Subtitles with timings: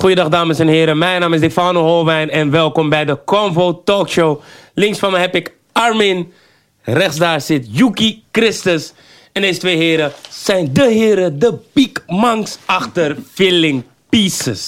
[0.00, 4.40] Goeiedag dames en heren, mijn naam is Stefano Holwijn en welkom bij de Convo Talkshow.
[4.74, 6.32] Links van me heb ik Armin,
[6.82, 8.92] rechts daar zit Yuki Christus.
[9.32, 14.66] En deze twee heren zijn de heren, de big monks achter Filling Pieces.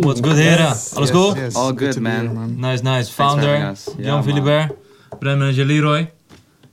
[0.00, 0.76] What's good, heren?
[0.94, 1.36] Alles goed?
[1.36, 2.12] Yes, All good man.
[2.12, 2.54] here, man.
[2.60, 3.12] Nice, nice.
[3.12, 4.22] Founder, Jan.
[4.24, 4.72] Philibert,
[5.18, 6.10] Brent Manager Leroy.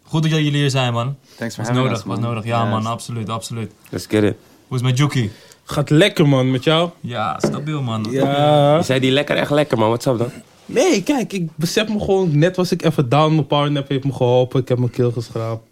[0.04, 1.16] Goed dat jullie hier zijn, man.
[1.38, 2.30] Thanks for Was having nodig, us, was man.
[2.30, 2.44] nodig.
[2.46, 2.70] Ja, Yes.
[2.70, 3.72] man, absoluut, absoluut.
[3.90, 4.36] Let's get it.
[4.68, 5.32] Hoe is het met Juki?
[5.64, 6.90] Gaat lekker, man, met jou?
[7.00, 8.08] Ja, stabiel, man.
[8.10, 8.82] Ja.
[8.82, 10.32] Zei die lekker, echt lekker man, wat up dan?
[10.66, 14.14] Nee, kijk, ik besef me gewoon, net was ik even down, mijn powernap heeft me
[14.14, 15.68] geholpen, ik heb mijn keel geschraapt.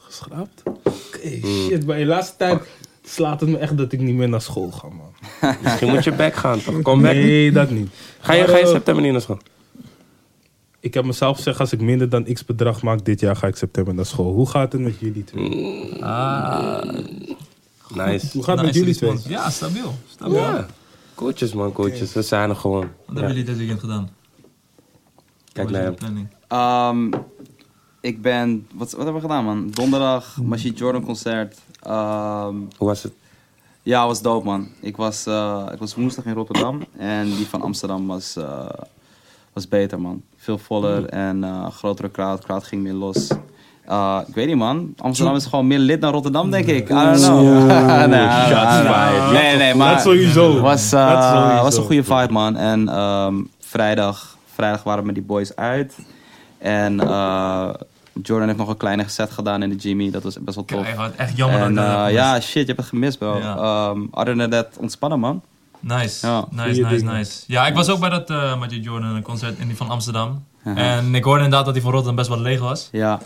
[0.00, 0.62] Geschraapt?
[0.64, 2.60] Oké, shit, maar in de laatste tijd
[3.04, 5.12] slaat het me echt dat ik niet meer naar school ga, man.
[5.62, 6.82] Misschien moet je back gaan toch?
[6.82, 7.14] Kom back.
[7.14, 7.90] Nee, dat niet.
[8.20, 9.38] Ga je, Maar, ga je eh, september niet naar school?
[10.80, 13.56] Ik heb mezelf gezegd, als ik minder dan x bedrag maak dit jaar, ga ik
[13.56, 14.32] september naar school.
[14.32, 16.02] Hoe gaat het met jullie twee?
[16.02, 16.88] Ah,
[17.94, 18.28] Nice.
[18.32, 19.18] Hoe gaat het met jullie twee?
[19.28, 19.94] Ja, stabiel.
[20.10, 20.36] stabiel.
[20.36, 20.66] Ja.
[21.14, 22.12] Coaches man, coaches.
[22.12, 22.80] We zijn er gewoon.
[22.80, 23.12] Wat Ja.
[23.14, 24.10] hebben jullie dit weekend gedaan?
[25.52, 26.28] Kijk naar was hem.
[26.48, 27.20] Ehm,
[28.00, 28.66] ik ben...
[28.74, 29.70] Wat, wat hebben we gedaan, man?
[29.70, 31.56] Donderdag, Machine Jordan concert.
[31.82, 33.12] Ehm, Hoe was het?
[33.82, 34.68] ja, was dope, man.
[34.80, 36.82] Ik was, eh, ik was woensdag in Rotterdam.
[36.96, 38.68] En die van Amsterdam was, eh,
[39.52, 40.22] was beter, man.
[40.36, 42.44] Veel voller en eh, grotere crowd.
[42.44, 43.28] Crowd ging meer los.
[43.88, 44.92] Eh, ik weet niet, man.
[44.96, 46.88] Amsterdam is gewoon meer lid dan Rotterdam, denk ik.
[46.88, 47.66] I don't know.
[48.06, 49.92] nee, nee, nee, maar...
[49.92, 50.60] Dat sowieso.
[50.60, 51.62] was, eh, sowieso.
[51.62, 52.56] was een goede vibe, man.
[52.56, 55.98] En ehm, vrijdag, vrijdag waren we met die boys uit.
[56.58, 57.68] En eh,
[58.22, 60.10] Jordan heeft nog een kleine set gedaan in de Jimmy.
[60.10, 60.82] Dat was best wel tof.
[60.82, 63.38] Keihard, echt jammer dat en eh, ja, shit, je hebt het gemist, bro.
[63.38, 63.56] Ja.
[63.56, 65.42] Ehm other than that, ontspannen, man.
[65.80, 66.44] Nice, Ja.
[66.50, 67.42] nice, nice, nice.
[67.46, 70.44] Ja, ik was ook bij dat uh, Magic Jordan concert in die van Amsterdam.
[70.64, 72.88] En ik hoorde inderdaad dat die van Rotterdam best wel leeg was.
[72.92, 73.18] Ja,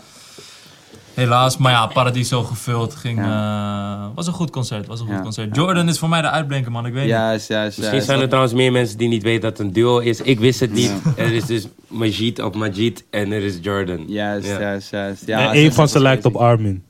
[1.13, 2.95] Helaas, maar ja, Paradiso gevuld.
[2.95, 5.21] Ging, eh, was een goed concert, was een goed Ja.
[5.21, 5.55] concert.
[5.55, 6.85] Jordan is voor mij de uitblinker, man.
[6.85, 7.11] Ik weet niet.
[7.11, 8.05] juist, juist, Misschien juist.
[8.05, 10.21] zijn er trouwens meer mensen die niet weten dat het een duo is.
[10.21, 10.91] Ik wist het niet.
[11.17, 14.03] Er is dus Majid of Majid en er is Jordan.
[14.07, 14.59] Juist, Ja.
[14.59, 15.25] juist, juist.
[15.27, 16.35] Ja, en is- van ze lijkt op.
[16.35, 16.83] Armin.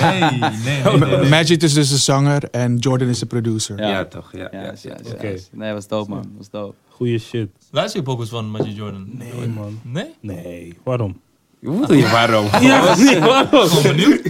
[0.00, 0.82] Nee, nee, nee.
[0.98, 1.28] nee, nee.
[1.28, 3.78] Magic is dus de zanger en Jordan is de producer.
[3.78, 3.88] Ja.
[3.88, 4.30] Ja, toch?
[4.32, 4.94] Ja, ja, ja, ja.
[5.12, 5.34] Oké.
[5.52, 6.32] Nee, was dope, man.
[6.36, 6.74] Was dope.
[6.88, 7.48] Goeie shit.
[7.70, 9.06] Luister je pokus van Magic Jordan?
[9.12, 9.78] Nee, man.
[9.82, 10.14] Nee?
[10.20, 11.20] Nee, waarom?
[11.62, 12.46] Waarom?
[12.60, 13.48] Ja, nee, waarom?
[13.68, 14.20] Gewoon benieuwd.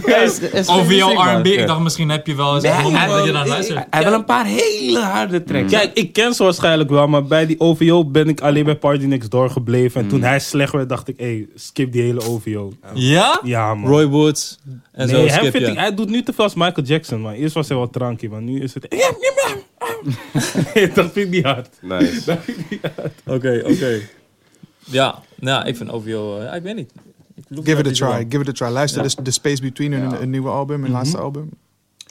[1.15, 1.37] Man.
[1.37, 3.77] R&B, ik dacht misschien heb je wel eens Nee, hij- dat je naar ik- luistert.
[3.77, 5.71] Hij heeft wel een paar hele harde tracks.
[5.71, 9.05] Kijk, ik ken ze waarschijnlijk wel, maar bij die OVO ben ik alleen bij Party
[9.05, 10.01] Next Door gebleven.
[10.01, 12.73] En toen hij slecht werd, dacht ik, hé, skip die hele OVO.
[12.93, 13.39] Ja?
[13.43, 13.89] Ja, man.
[13.91, 14.59] Roy Woods
[14.91, 15.71] en nee, zo skip vind je.
[15.71, 17.33] ik, hij doet nu te veel als Michael Jackson, man.
[17.33, 18.87] Eerst was hij wel tranky, maar nu is het...
[20.95, 21.69] dat vind ik niet hard.
[21.81, 22.37] Nice.
[23.25, 23.99] Oké, oké.
[24.85, 26.91] Ja, nou, ik vind OVO, eh, ik weet niet.
[27.63, 28.67] Give it a try, give it a try.
[28.69, 30.19] Luister de, de Space Between hun Ja.
[30.21, 31.49] een nieuwe album, hun laatste album.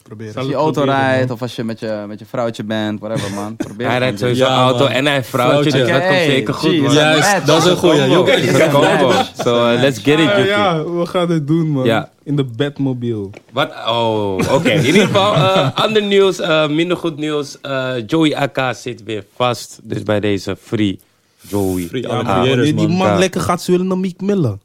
[0.03, 0.37] Probeer het.
[0.37, 3.57] Als je auto rijdt of als je met je, met je vrouwtje bent, whatever, man.
[3.67, 4.89] Probeer Hij rijdt sowieso Ja, auto man.
[4.93, 6.93] en hij heeft vrouwtje, dus dat komt zeker goed, man.
[6.93, 8.11] Juist, dat is een goeie.
[8.11, 9.25] Jokke, Dat een.
[9.45, 11.85] So, uh, let's get it, ja, we gaan het doen, man.
[11.85, 12.11] Ja.
[12.23, 13.31] In de Batmobile.
[13.53, 13.71] Wat?
[13.89, 14.71] Oh, oké.
[14.71, 17.61] In ieder geval, eh, ander nieuws, eh, minder goed nieuws.
[17.61, 19.81] Eh, Joey AK zit weer vast.
[19.83, 21.01] Dus bij deze free
[21.41, 21.83] Joey.
[21.83, 23.19] Free Ja, man, die man.
[23.19, 24.59] lekker gaat zwillen naar Meek Miller.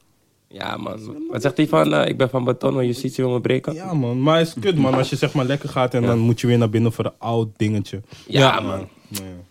[0.49, 0.99] Ja, man.
[1.29, 1.93] Wat zegt hij van?
[1.93, 3.73] eh, ik ben van beton, maar justitie wil me breken?
[3.73, 4.21] Ja, man.
[4.21, 4.93] Maar het is kut, man.
[4.93, 7.11] Als je zeg maar lekker gaat en dan moet je weer naar binnen voor een
[7.17, 8.01] oud dingetje.
[8.27, 8.59] Ja, Ja.
[8.59, 8.87] man.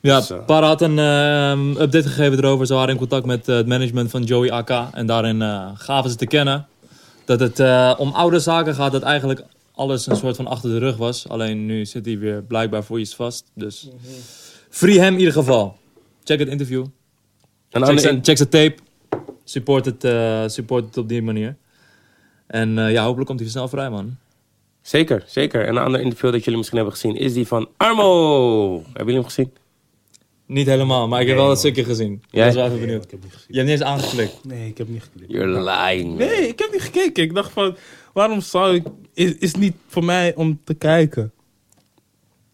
[0.01, 2.67] Ja, Para had een ehm, update gegeven erover.
[2.67, 4.71] Ze waren in contact met eh, het management van Joey AK.
[4.93, 6.67] En daarin eh, gaven ze te kennen
[7.25, 8.93] dat het eh, om oude zaken gaat.
[8.93, 11.29] Dat eigenlijk alles een soort van achter de rug was.
[11.29, 13.45] Alleen nu zit hij weer blijkbaar voor iets vast.
[13.55, 13.89] Dus
[14.71, 15.77] free hem in ieder geval.
[16.25, 16.85] Check het interview.
[17.71, 18.75] Check zijn, in- check zijn tape.
[19.49, 21.57] Support het, eh, support het op die manier.
[22.47, 24.17] En eh, ja, hopelijk komt hij snel vrij, man.
[24.83, 25.65] Zeker, zeker.
[25.65, 28.75] En een ander interview dat jullie misschien hebben gezien is die van Armo.
[28.83, 29.53] Hebben jullie hem gezien?
[30.47, 32.23] Niet helemaal, maar ik heb wel het stukje gezien.
[32.31, 32.49] Jij?
[32.49, 33.05] Ik was wel even benieuwd.
[33.05, 33.47] Ik heb niet gezien.
[33.49, 34.45] Je hebt niet eens aangeklikt.
[34.45, 35.33] Nee, ik heb niet geklikt.
[35.33, 36.09] You're lying.
[36.09, 36.17] man.
[36.17, 37.23] Nee, ik heb niet gekeken.
[37.23, 37.77] Ik dacht van,
[38.13, 38.85] waarom zou ik...
[39.15, 41.33] Is, is niet voor mij om te kijken.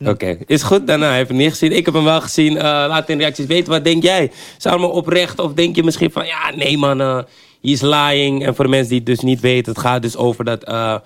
[0.04, 0.86] Oké, is goed.
[0.86, 1.72] Daarna heb ik hem niet gezien.
[1.72, 2.56] Ik heb hem wel gezien.
[2.56, 3.72] Eh, laat in reacties weten.
[3.72, 4.30] Wat denk jij?
[4.58, 5.38] Zou me oprecht?
[5.38, 6.26] Of denk je misschien van...
[6.26, 7.00] Ja, nee man.
[7.00, 7.16] eh
[7.62, 8.46] he is lying.
[8.46, 9.72] En voor de mensen die het dus niet weten.
[9.72, 10.64] Het gaat dus over dat...
[10.64, 10.96] eh,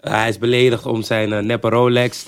[0.00, 2.26] hij is beledigd om zijn eh, neppe Rolex.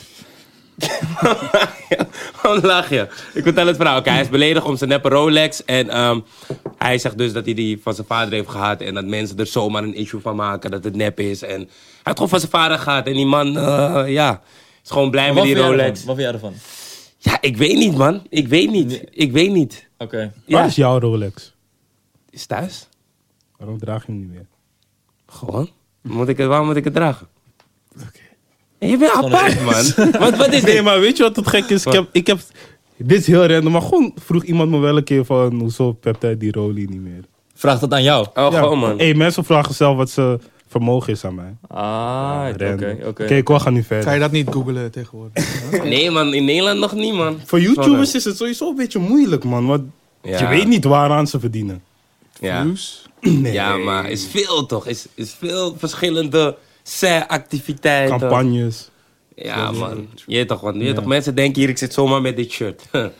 [2.43, 3.06] Waarom lach je?
[3.35, 3.99] Ik vertel het verhaal.
[3.99, 5.65] Oké, hij is beledigd om zijn neppe Rolex.
[5.65, 6.20] En ehm,
[6.79, 8.81] hij zegt dus dat hij die van zijn vader heeft gehad.
[8.81, 10.70] En dat mensen er zomaar een issue van maken.
[10.70, 11.43] Dat het nep is.
[11.43, 11.67] En hij
[12.03, 13.06] heeft gewoon van zijn vader gehad.
[13.06, 14.41] En die man, eh, ja...
[14.84, 16.05] Is gewoon blij met die Rolex.
[16.05, 16.52] Wat vind jij ervan?
[17.19, 18.23] Ja, ik weet niet, man.
[18.29, 19.05] Ik weet niet.
[19.11, 19.88] Ik weet niet.
[19.99, 20.17] Oké.
[20.46, 20.64] Waar Ja.
[20.64, 21.55] is jouw Rolex?
[22.31, 22.88] Is thuis?
[23.56, 24.46] Waarom draag je hem niet meer?
[25.26, 25.70] Gewoon.
[26.02, 27.26] Moet ik het, waarom moet ik het dragen?
[28.79, 30.11] Je bent apart, man.
[30.23, 30.84] wat, wat is Nee, dit?
[30.84, 31.87] maar weet je wat het gek is?
[31.87, 32.40] Ik heb, ik heb
[32.96, 35.61] Dit is heel random, maar gewoon vroeg iemand me wel een keer van...
[35.61, 37.25] Hoezo pept hij die Rolly niet meer?
[37.55, 38.26] Vraag dat aan jou.
[38.34, 38.58] Oh, Ja.
[38.58, 38.99] gewoon man.
[38.99, 40.38] Hey, mensen vragen zelf wat ze
[40.72, 41.54] vermogen is aan mij.
[41.69, 43.24] Ah, oké, oké.
[43.24, 44.04] Ik wil gaan nu verder.
[44.04, 45.44] Kan je dat niet googlen tegenwoordig?
[45.84, 47.40] Nee man, in Nederland nog niet man.
[47.44, 49.66] Voor YouTubers is het sowieso een beetje moeilijk, man.
[49.66, 49.82] Want
[50.22, 50.38] Ja.
[50.38, 51.82] je weet niet waaraan ze verdienen.
[52.40, 53.06] Ja, Views?
[53.60, 54.86] ja maar is veel toch?
[54.86, 56.56] Is, is veel verschillende
[57.26, 58.19] activiteiten.
[58.19, 58.90] Campagnes.
[59.34, 62.20] Ja man, je weet toch, want je weet toch, mensen denken hier ik zit zomaar
[62.20, 62.82] met dit shirt.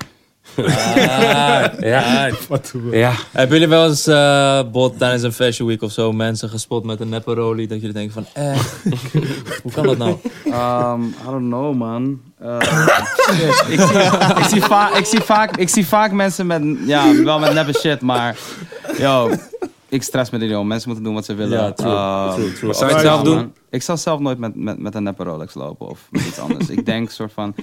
[0.57, 2.31] Ah, ja.
[2.49, 2.97] Wat doen we?
[2.97, 3.13] ja.
[3.31, 7.01] Hebben jullie wel eens eh bot tijdens een fashion week of zo mensen gespot met
[7.01, 8.59] een neppe Rolly dat jullie denken van, eh,
[9.63, 10.17] hoe kan dat nou?
[10.45, 12.21] Um, I don't know, man.
[12.43, 13.65] Uh, shit.
[13.79, 13.99] ik, zie,
[14.39, 17.73] ik, zie vaak, ik, zie vaak, ik zie vaak mensen met, ja, wel met neppe
[17.73, 18.37] shit, maar,
[18.99, 19.31] yo,
[19.89, 20.67] ik stress me er niet om.
[20.67, 21.59] Mensen moeten doen wat ze willen.
[21.59, 22.75] Ja, true, Um, true, true.
[22.75, 23.35] Zou je het zelf doen?
[23.35, 23.53] man.
[23.71, 26.69] Ik zal zelf nooit met, met, met een neppe Rolex lopen of met iets anders.
[26.69, 27.55] ik denk soort van,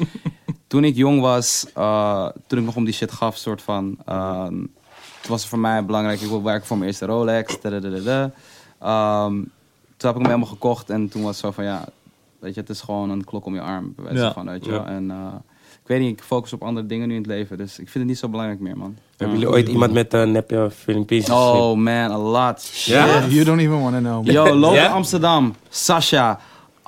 [0.69, 4.71] toen ik jong was, uh, toen ik nog om die shit gaf, soort van, um,
[5.21, 7.57] toen was het voor mij belangrijk, ik wil werken voor mijn eerste Rolex.
[7.63, 9.51] Um,
[9.98, 11.86] toen heb ik hem helemaal gekocht en toen was het zo van, ja,
[12.39, 14.33] weet je, het is gewoon een klok om je arm, bij wijze Ja.
[14.33, 14.86] van, weet je Ja.
[14.86, 15.33] En uh,
[15.81, 17.94] ik weet niet, ik focus op andere dingen nu in het leven, dus ik vind
[17.94, 18.98] het niet zo belangrijk meer, man.
[19.18, 21.42] Hebben jullie ooit iemand met een nepje Filipijns gezien?
[21.42, 22.72] Oh man, a lot.
[22.86, 24.25] You don't even want to know.
[24.25, 25.56] Yo, loop in Amsterdam.
[25.69, 26.39] Sasha.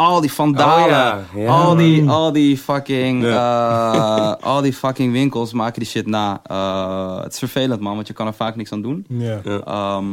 [0.02, 0.84] Al die vandalen.
[0.86, 1.48] Oh ja, ja.
[1.48, 3.26] Al, die, al die fucking...
[3.26, 6.42] eh, al die fucking winkels maken die shit na.
[6.44, 7.96] Eh, het is vervelend, man.
[7.96, 9.06] Want je kan er vaak niks aan doen.
[9.10, 9.42] Ja.
[9.44, 10.06] Ehm,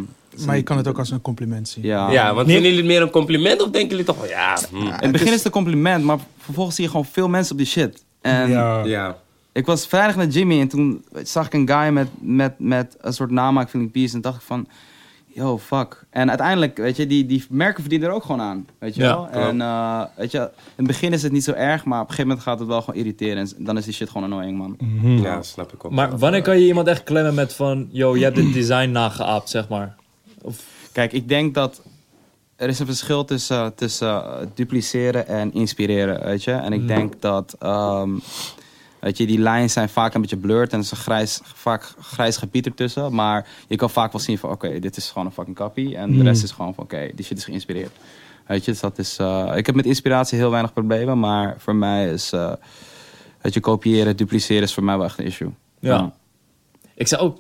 [0.47, 1.85] Maar je kan het ook als een compliment zien.
[1.85, 2.11] ja.
[2.11, 2.55] Ja, want Nee.
[2.55, 4.77] vinden jullie het meer een compliment of denken jullie toch wel, ja, hm.
[4.77, 7.59] In het begin is het een compliment, maar vervolgens zie je gewoon veel mensen op
[7.59, 8.05] die shit.
[8.21, 8.85] En ja.
[8.85, 9.17] ja.
[9.53, 13.13] ik was vrijdag naar Jimmy en toen zag ik een guy met, met, met een
[13.13, 14.15] soort namaak feeling peace.
[14.15, 14.69] En dacht ik van,
[15.39, 16.05] yo, fuck.
[16.11, 18.67] En uiteindelijk, weet je, die, die merken verdienen er ook gewoon aan.
[18.79, 19.29] Weet je Ja, wel?
[19.29, 22.15] En eh, weet je, in het begin is het niet zo erg, maar op een
[22.15, 23.37] gegeven moment gaat het wel gewoon irriteren.
[23.37, 24.77] En dan is die shit gewoon annoying, man.
[24.79, 25.23] Mhm.
[25.23, 25.93] Ja, snap ik ook.
[25.93, 29.49] Maar wanneer kan je iemand echt klemmen met van, yo, je hebt dit design nageaapt,
[29.49, 29.97] zeg maar?
[30.93, 31.83] Kijk, ik denk dat
[32.57, 36.53] er is een verschil tussen, tussen eh, dupliceren en inspireren, weet je.
[36.53, 38.11] En ik denk dat, ehm,
[39.01, 41.95] weet je, die lijnen zijn vaak een beetje blurred en er is een grijs, vaak
[42.01, 43.15] grijs gebied ertussen.
[43.15, 45.95] Maar je kan vaak wel zien van, oké, dit is gewoon een fucking copy.
[45.95, 47.93] En de rest is gewoon van, oké, die shit is geïnspireerd.
[48.47, 51.75] Weet je, dus dat is, eh, ik heb met inspiratie heel weinig problemen, maar voor
[51.75, 52.53] mij is, eh
[53.41, 55.51] weet je, kopiëren, dupliceren is voor mij wel echt een issue.
[55.79, 56.13] Ja.
[56.95, 57.39] Ik zei ook,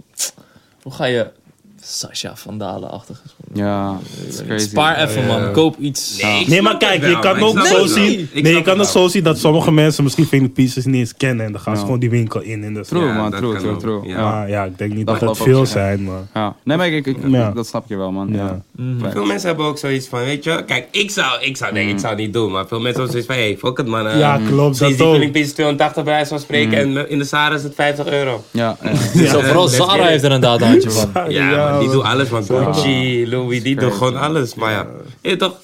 [0.82, 1.32] hoe ga je
[1.80, 3.22] Sasha Vandalen-achtig?
[3.52, 4.68] Ja, it's crazy.
[4.68, 5.40] Spaar even, man.
[5.40, 5.48] Ja.
[5.50, 6.22] Koop iets.
[6.46, 8.28] Nee, maar kijk, wel, je kan ook zo zien.
[8.32, 11.14] Nee, je kan het ook zo zien dat sommige mensen misschien Finger Pieces niet eens
[11.16, 11.46] kennen.
[11.46, 12.64] En dan gaan ze gewoon die winkel in.
[12.64, 14.00] En dus, True, Ja, man, dat true, true, true.
[14.02, 14.16] ja.
[14.16, 14.22] Ja.
[14.30, 16.20] Maar ja, ik denk niet Dat dat het veel zijn, maar...
[16.34, 16.54] Ja.
[16.64, 17.50] Nee, maar ik, ik, ik- Ja.
[17.50, 18.28] dat snap je wel, man.
[18.32, 18.36] Ja.
[18.36, 18.62] Ja.
[18.76, 19.10] Mhm.
[19.10, 21.98] Veel mensen hebben ook zoiets van, weet je, kijk, ik zou, ik zou, nee, ik
[21.98, 24.06] zou het niet doen, maar veel mensen hebben zoiets van, hey, fuck het man.
[24.08, 25.14] eh, Ja, klopt, Sinds dat die ook.
[25.20, 28.44] Filipijns 280 bij wijze van spreken en in de Zara is het 50 euro.
[28.50, 28.76] Ja,
[29.44, 31.10] vooral Zara heeft er inderdaad een handje van.
[31.28, 32.44] Ja, die doen alles, man.
[32.44, 34.54] Gucci, Louis, die doen gewoon alles.
[34.54, 34.86] Maar ja,
[35.22, 35.54] je weet toch,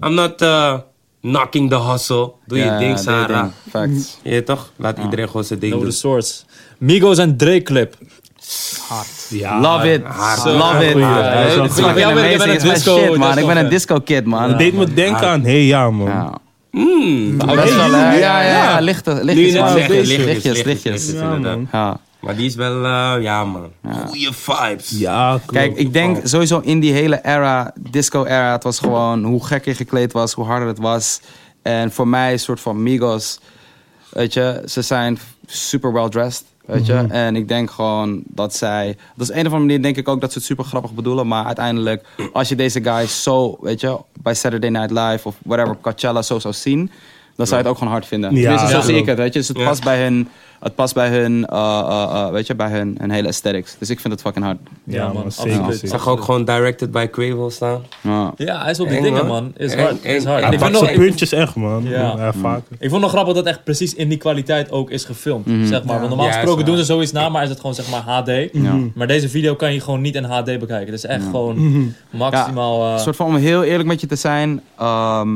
[0.00, 0.78] I'm not uh,
[1.20, 2.32] knocking the hustle.
[2.46, 3.40] Doe je Ja, ding, Sarah.
[3.42, 3.52] ding.
[3.70, 4.18] Facts.
[4.34, 5.92] Je toch, laat iedereen gewoon zijn ding Know doen.
[5.94, 6.42] the source.
[6.78, 7.94] Migos en Drake clip.
[9.28, 10.02] Ja, Love it.
[10.04, 10.44] hard.
[10.44, 10.96] Love it.
[10.98, 11.18] Ja,
[11.96, 13.38] Ja, ik ben een disco- shit, man.
[13.38, 14.48] Ik ben een disco kid, man.
[14.48, 16.06] Het deed me denken aan, hé hey, ja man.
[16.08, 16.32] Ja.
[16.70, 17.36] Mm.
[17.38, 18.18] Best wel, hè?
[18.18, 18.80] Ja, ja, ja.
[18.80, 21.12] Lichtjes, Lichtjes, lichtjes, lichtjes, lichtjes,
[22.24, 23.70] Maar die is wel, eh, ja man,
[24.06, 24.90] goeie vibes.
[24.90, 25.52] Ja, klopt.
[25.52, 29.74] Kijk, ik denk sowieso in die hele era, disco-era, het was gewoon hoe gek je
[29.74, 31.20] gekleed was, hoe harder het was.
[31.62, 33.40] En voor mij een soort van Migos,
[34.10, 36.94] weet je, ze zijn super well dressed, weet je.
[36.94, 40.20] En ik denk gewoon dat zij, dat is een of andere manier denk ik ook
[40.20, 41.26] dat ze het super grappig bedoelen.
[41.26, 45.76] Maar uiteindelijk, als je deze guys zo, weet je, bij Saturday Night Live of whatever,
[45.80, 46.90] Coachella zo zou zien,
[47.36, 48.34] dan zou je het ook gewoon hard vinden.
[48.34, 48.82] Ja, Tenminste, zo ja.
[48.82, 49.38] zie ik het, weet je.
[49.38, 49.64] Dus het Ja.
[49.64, 50.28] past bij hun,
[50.60, 53.76] het past bij hun, eh, eh, eh, weet je, bij hun, hun hele aesthetics.
[53.78, 54.58] Dus ik vind het fucking hard.
[54.84, 55.66] Ja, man, zeker, absoluut.
[55.66, 55.88] Ik zeker.
[55.88, 57.82] zag ook gewoon directed by Quavo staan.
[58.00, 58.32] Ja.
[58.36, 59.52] Ja, hij is op die Eng, dingen, man.
[59.56, 60.04] Is hard.
[60.04, 60.44] Is hard.
[60.44, 61.82] Hij pakt zijn puntjes echt, man.
[61.82, 62.14] Ja.
[62.16, 62.76] Ja, vaker.
[62.78, 65.46] ik vond nog grappig dat echt precies in die kwaliteit ook is gefilmd.
[65.64, 65.96] Zeg maar.
[65.98, 68.48] Want normaal gesproken doen ze zoiets na, maar is het gewoon zeg maar HD.
[68.52, 68.74] Ja.
[68.94, 70.86] Maar deze video kan je gewoon niet in HD bekijken.
[70.86, 72.84] Het is echt gewoon maximaal...
[72.86, 74.60] Een eh, soort van om heel eerlijk met je te zijn.
[74.78, 75.28] ehm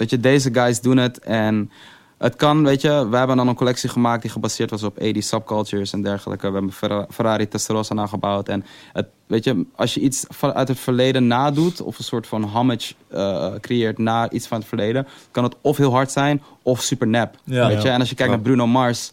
[0.00, 1.18] weet je, deze guys doen het.
[1.18, 1.70] En
[2.18, 5.24] het kan, weet je, we hebben dan een collectie gemaakt die gebaseerd was op 80
[5.24, 6.46] subcultures en dergelijke.
[6.46, 8.48] We hebben Ferra- Ferrari Testarossa nagebouwd.
[8.48, 12.42] En het, weet je, als je iets uit het verleden nadoet, of een soort van
[12.42, 16.80] homage eh, creëert naar iets van het verleden, kan het of heel hard zijn of
[16.82, 17.34] super nep.
[17.44, 17.66] Ja.
[17.66, 17.88] weet je?
[17.88, 17.94] Ja.
[17.94, 19.12] En als je kijkt naar Bruno Mars.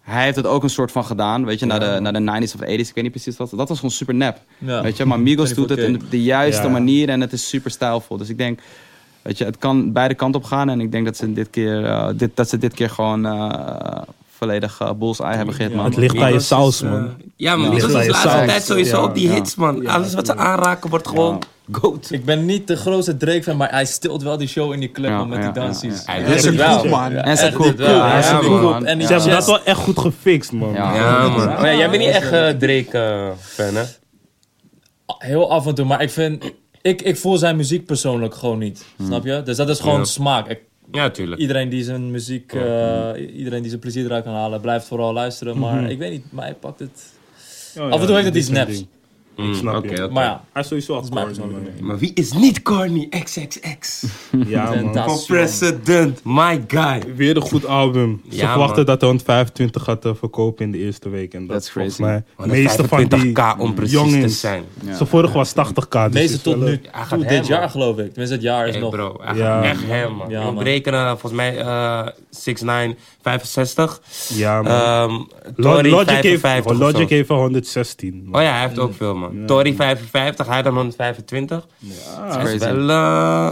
[0.00, 2.54] Hij heeft het ook een soort van gedaan, weet je, naar, de, naar de 90s
[2.54, 2.88] of de 80s.
[2.88, 3.50] Ik weet niet precies wat.
[3.50, 4.38] Dat was gewoon super nep.
[4.58, 4.82] ja.
[4.82, 5.54] Weet je, maar Migos 24K.
[5.54, 6.68] doet het op de juiste Ja.
[6.68, 8.16] manier en het is super stijlvol.
[8.16, 8.60] Dus ik denk,
[9.22, 10.68] weet je, het kan beide kanten op gaan.
[10.68, 14.02] En ik denk dat ze dit keer, eh, dit, dat ze dit keer gewoon eh,
[14.36, 15.84] volledig uh, bullseye hebben gehit, man.
[15.84, 17.10] Het ligt aan je saus, man.
[17.36, 17.72] ja, maar Ja.
[17.74, 18.46] Migos Ligt aan is de laatste saus.
[18.46, 19.34] tijd sowieso Ja, op die ja.
[19.34, 19.86] hits, man.
[19.86, 22.08] Alles wat ze aanraken wordt gewoon goat.
[22.10, 24.90] Ik ben niet de grootste Drake fan, maar hij stilt wel die show in die
[24.90, 26.02] club Ja, man, met ja, die dansies.
[26.06, 26.20] ja, ja.
[26.20, 26.84] Ja, Hij is een wel.
[26.84, 27.12] man.
[27.12, 28.86] En Hij is man.
[28.86, 30.72] en die Ze hebben dat wel echt goed gefixt, man.
[30.72, 30.94] Ja.
[30.94, 31.48] Ja, man.
[31.48, 33.82] Ja, jij bent niet echt Drake-fan, hè?
[35.18, 36.44] Heel af en toe, maar ik vind...
[36.88, 38.84] Ik, ik voel zijn muziek persoonlijk gewoon niet.
[39.04, 39.42] Snap je?
[39.42, 40.04] Dus dat is gewoon Ja.
[40.04, 40.48] smaak.
[40.48, 41.40] Ik- Ja, tuurlijk.
[41.40, 45.58] iedereen die zijn muziek, eh, iedereen die zijn plezier eruit kan halen, blijft vooral luisteren.
[45.58, 45.90] Maar Mhm.
[45.90, 47.12] ik weet niet, maar hij pakt het.
[47.78, 48.72] Oh, ja, Af en toe heeft het iets neps.
[48.76, 48.86] ding.
[49.46, 50.08] Mm, snap oké, je.
[50.12, 51.34] Maar ja, Hij is sowieso al corny.
[51.80, 53.08] Maar wie is niet corny?
[53.24, 54.02] XXX.
[54.46, 54.94] Ja, man.
[54.94, 57.02] Van President, my guy.
[57.16, 58.22] Weer een goed album.
[58.30, 58.84] Ze Ja, verwachten man.
[58.84, 61.34] dat hij 125 gaat eh, verkopen in de eerste week.
[61.34, 62.22] En dat That's is volgens crazy.
[62.36, 64.40] mij meeste van die 25k om precies te jongens.
[64.40, 64.64] zijn.
[64.84, 64.94] Ja.
[64.96, 66.10] Zijn vorige was 80k.
[66.10, 68.06] Dus tot wel, nu Hij gaat toe hem, dit jaar geloof ik.
[68.06, 68.90] Tenminste, het jaar is Hey nog.
[68.90, 69.56] bro, hij Ja.
[69.62, 70.28] gaat echt hem, man.
[70.28, 70.54] Ja, We man.
[70.54, 74.00] berekenen volgens mij eh 6'9, 65.
[74.28, 75.28] Ja, man.
[75.56, 78.22] Logic, heeft, 55 of Logic heeft wel 116.
[78.24, 78.40] man.
[78.40, 79.27] Oh ja, hij heeft ook veel, man.
[79.46, 81.66] Tory 55, hij dan 125.
[81.78, 81.92] Ja,
[82.38, 82.74] Hij is wel,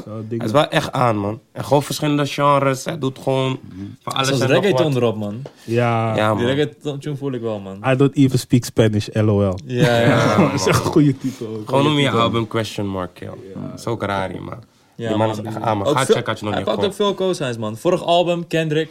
[0.02, 1.40] Zo, hij is wel echt aan, man.
[1.52, 2.84] En gewoon verschillende genres.
[2.84, 3.58] Hij doet gewoon
[4.02, 5.02] van alles Zoals en nog reggaeton wat.
[5.02, 5.42] erop, man.
[5.64, 6.16] ja.
[6.16, 6.54] Ja, Die man.
[6.54, 7.92] reggaeton tune voel ik wel, man.
[7.92, 9.42] I don't even speak Spanish, lol.
[9.42, 10.00] Ja, ja.
[10.00, 11.46] Ja, dat is echt een goede titel.
[11.46, 11.68] ook.
[11.68, 13.28] Gewoon noem je album Question Mark, kill.
[13.70, 14.58] Dat is ook raar, hier, man.
[14.96, 15.86] Ja, Die man is echt aan, man.
[15.86, 17.76] Ook Ga veel- checken als je nog Hij niet pakt hebt ook veel co-signs, man.
[17.76, 18.90] Vorig album, Kendrick.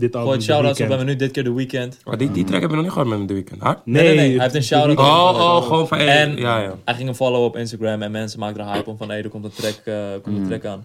[0.00, 0.86] Dit album The shout-outs op.
[0.86, 1.96] We hebben nu dit keer The Weeknd.
[2.04, 3.86] Oh, die, die track heb je nog niet gehoord met hem de weekend, hard?
[3.86, 4.30] Nee, nee, nee.
[4.32, 4.98] Hij heeft een shout-out.
[4.98, 5.98] Oh, oh, gewoon van...
[5.98, 6.74] En ja, ja.
[6.84, 9.28] hij ging hem followen op Instagram en mensen maakten er hype om van hé, er
[9.28, 10.84] komt een track, eh, komt een track aan.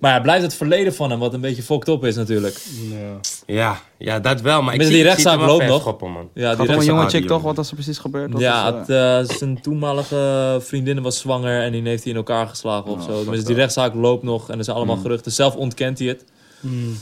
[0.00, 2.60] Maar ja, blijft het verleden van hem, wat een beetje fucked up is natuurlijk.
[2.90, 3.20] Ja.
[3.46, 5.80] Ja, ja, dat wel, maar ik Met zie, die ik zie rechtszaak het loopt nog.
[5.80, 6.28] schoppen, man.
[6.34, 7.42] Ja, die een rechtszaak- jonge chick toch?
[7.42, 8.32] Wat is er precies gebeurd?
[8.32, 8.78] Wat Ja, is, eh,
[9.18, 13.02] het, eh, zijn toenmalige vriendin was zwanger en die heeft hij in elkaar geslagen of
[13.02, 13.30] zo.
[13.30, 15.32] Dus die rechtszaak loopt nog en er zijn allemaal geruchten.
[15.32, 16.24] Zelf ontkent hij het.
[16.60, 16.96] Hmm.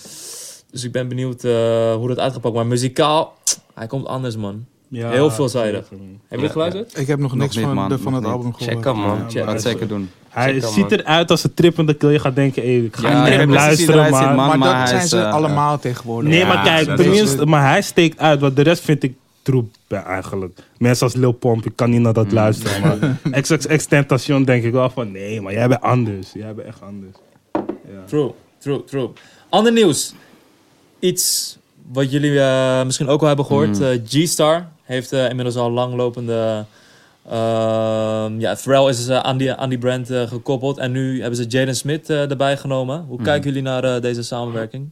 [0.71, 2.55] Dus ik ben benieuwd eh, hoe dat uitgepakt.
[2.55, 3.37] Maar muzikaal,
[3.75, 4.65] hij komt anders, man.
[4.89, 5.87] Ja, Heel veelzijdig.
[5.91, 6.05] zeker.
[6.29, 6.99] Heb je het geluisterd?
[6.99, 7.89] Ik heb nog niks niet, van, man.
[7.89, 8.75] de, van Nog het album gehoord.
[8.75, 9.19] Check hem, man.
[9.19, 9.45] Ja, Check.
[9.45, 10.11] Ga het zeker doen.
[10.29, 12.11] Hij ziet eruit als een trippende kill.
[12.11, 14.35] Je gaat denken, hey, ik ga Ja, niet hem luisteren, maar...
[14.35, 14.37] man.
[14.49, 16.31] Maar, maar dat zijn is, ze eh, allemaal tegenwoordig.
[16.31, 19.15] Nee, Ja, maar kijk, dat tenminste, maar hij steekt uit, want de rest vind ik
[19.43, 20.59] troep eigenlijk.
[20.79, 24.73] Mensen als Lil Pomp, ik kan niet naar dat luisteren, maar XXX Tentation denk ik
[24.73, 26.33] wel van, nee, maar jij bent anders.
[26.33, 27.17] Jij bent echt anders.
[27.53, 28.05] Ja.
[28.07, 29.09] True, true, true.
[29.49, 30.15] Ander nieuws.
[31.01, 31.59] Iets
[31.93, 33.81] wat jullie eh, misschien ook wel hebben gehoord.
[33.81, 36.65] Eh, G-Star heeft eh, inmiddels al langlopende...
[37.29, 40.79] ehm ja, Pharrell is aan, die, aan die brand gekoppeld.
[40.79, 43.05] En nu hebben ze Jaden Smith erbij genomen.
[43.09, 44.91] Hoe kijken jullie naar deze samenwerking?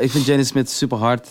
[0.00, 1.28] Ik vind Jaden Smith super hard.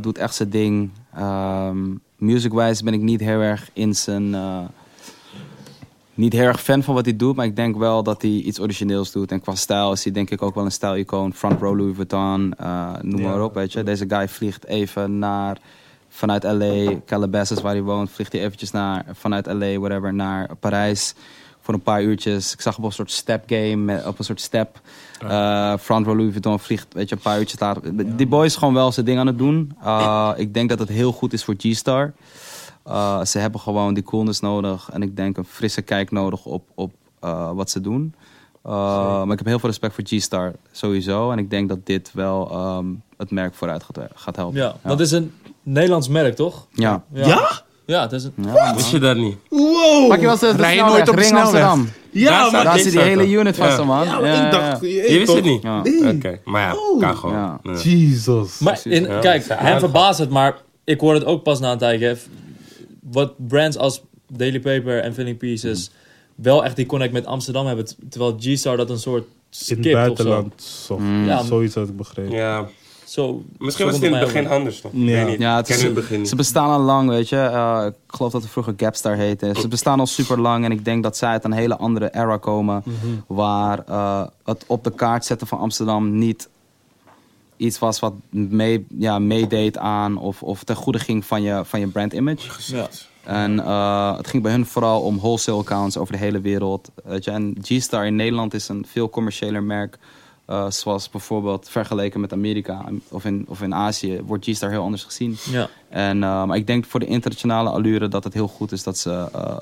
[0.00, 0.90] Doet echt zijn ding.
[1.18, 4.36] Um, Music-wise ben ik niet heel erg in zijn.
[6.18, 8.60] Niet heel erg fan van wat hij doet, maar ik denk wel dat hij iets
[8.60, 9.32] origineels doet.
[9.32, 11.32] En qua stijl is hij denk ik ook wel een stijlicoon.
[11.32, 13.28] Front row Louis Vuitton, uh, noem Ja.
[13.28, 13.82] maar op, weet je.
[13.82, 15.58] Deze guy vliegt even naar,
[16.08, 21.14] vanuit LA, Calabasas waar hij woont, vliegt hij eventjes naar, vanuit LA, whatever, naar Parijs
[21.60, 22.52] voor een paar uurtjes.
[22.52, 24.80] Ik zag hem op een soort step game, op een soort step.
[25.24, 28.16] Uh, front row Louis Vuitton vliegt, weet je, een paar uurtjes later.
[28.16, 29.72] Die boy is gewoon wel zijn ding aan het doen.
[29.84, 32.12] Uh, ik denk dat het heel goed is voor G-Star.
[32.88, 34.88] Uh, ze hebben gewoon die coolness nodig.
[34.92, 36.92] En ik denk een frisse kijk nodig op, op
[37.24, 38.14] uh, wat ze doen.
[38.66, 38.72] Uh,
[39.24, 41.30] maar ik heb heel veel respect voor G-Star sowieso.
[41.30, 44.58] En ik denk dat dit wel um, het merk vooruit gaat, gaat helpen.
[44.60, 46.66] Ja, dat is een Nederlands merk, toch?
[46.72, 47.04] Ja.
[47.12, 47.62] Ja?
[47.86, 48.32] Ja, het is een...
[48.36, 49.36] Ja, Wist je dat niet?
[49.48, 50.08] Wow!
[50.08, 51.42] Pak je wel eens de, je nooit op de snelweg?
[51.42, 51.88] Amsterdam.
[52.10, 53.84] Ja, Daar maar Daar zit die hele unit van Ja.
[53.84, 54.04] man.
[54.04, 54.80] Ja, maar Ja, ik ja, dacht...
[54.80, 54.88] ja.
[54.88, 55.62] je Je wist het niet?
[55.62, 55.78] Ja.
[56.14, 57.00] Oké, maar ja, Oh.
[57.00, 57.34] kan gewoon.
[57.34, 57.58] Ja.
[57.62, 57.72] Ja.
[57.72, 58.58] Jesus.
[58.58, 61.78] Maar in, Ja, kijk, hem verbaast het, maar ik hoor het ook pas na een
[61.78, 62.16] tijdje.
[63.12, 65.90] Wat brands als Daily Paper en Filling Pieces
[66.34, 67.86] wel echt die connect met Amsterdam hebben.
[68.08, 70.24] Terwijl G-Star dat een soort In skipt het of zo.
[70.24, 70.62] buitenland.
[70.62, 71.42] Zo, Ja.
[71.42, 72.32] Zoiets had ik begrepen.
[72.36, 72.68] Ja,
[73.04, 74.90] Zo, misschien zo was het in het begin anders, toch?
[74.94, 75.04] Ja.
[75.04, 75.38] Weet niet.
[75.38, 77.36] Ja, het is, in het begin ze bestaan al lang, weet je.
[77.36, 79.54] Uh, ik geloof dat het vroeger Gapstar heette.
[79.60, 82.36] Ze bestaan al super lang en ik denk dat zij uit een hele andere era
[82.36, 82.82] komen.
[83.26, 86.48] Waar uh, het op de kaart zetten van Amsterdam niet
[87.58, 91.80] iets was wat mee, ja, meedeed aan of, of ten goede ging van je, van
[91.80, 92.76] je brand image.
[92.76, 92.88] Ja.
[93.24, 96.90] En uh, het ging bij hun vooral om wholesale accounts over de hele wereld.
[97.04, 97.30] Weet je?
[97.30, 99.98] En G-Star in Nederland is een veel commerciëler merk.
[100.50, 105.04] Uh, zoals bijvoorbeeld vergeleken met Amerika of in, of in Azië wordt G-Star heel anders
[105.04, 105.36] gezien.
[105.50, 105.68] Ja.
[105.88, 108.98] En, uh, maar ik denk voor de internationale allure dat het heel goed is dat
[108.98, 109.56] ze uh,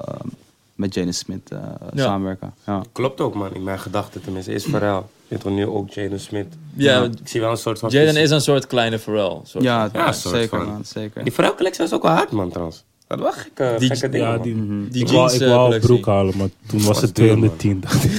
[0.76, 1.58] met Jaden Smith uh,
[1.94, 2.02] Ja.
[2.04, 2.54] samenwerken.
[2.66, 2.82] Ja.
[2.92, 3.54] Klopt ook, man.
[3.54, 4.52] In mijn gedachten tenminste.
[4.52, 5.02] Is Pharrell.
[5.28, 6.46] Dit wordt nu ook Jaden Smith.
[6.74, 7.90] Ja, ik zie wel een soort van...
[7.90, 9.38] Jaden is een soort kleine Pharrell.
[9.44, 10.66] Soort Ja, Ja, soort zeker van.
[10.66, 11.22] man, zeker.
[11.24, 12.84] Die Pharrell collectie was ook wel hard, man, trouwens.
[13.06, 14.42] Dat was gekke, Die- gekke dingen, Ja, man.
[14.42, 14.88] die, Mhm.
[14.90, 15.88] Die ik wou, jeans, ik eh, wou een collectie.
[15.90, 17.80] broek halen, maar toen was Was het duur, 210.
[17.80, 18.10] dacht ik.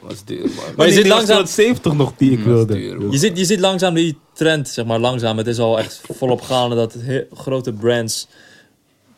[0.00, 0.50] was duur, man.
[0.76, 1.46] Maar je ziet Nee, langzaam...
[1.46, 2.72] 70 nog die ik was wilde.
[2.74, 5.36] duur, Je ziet, je ziet langzaam die trend, zeg maar, langzaam.
[5.38, 6.96] Het is al echt volop gaande dat
[7.34, 8.28] grote brands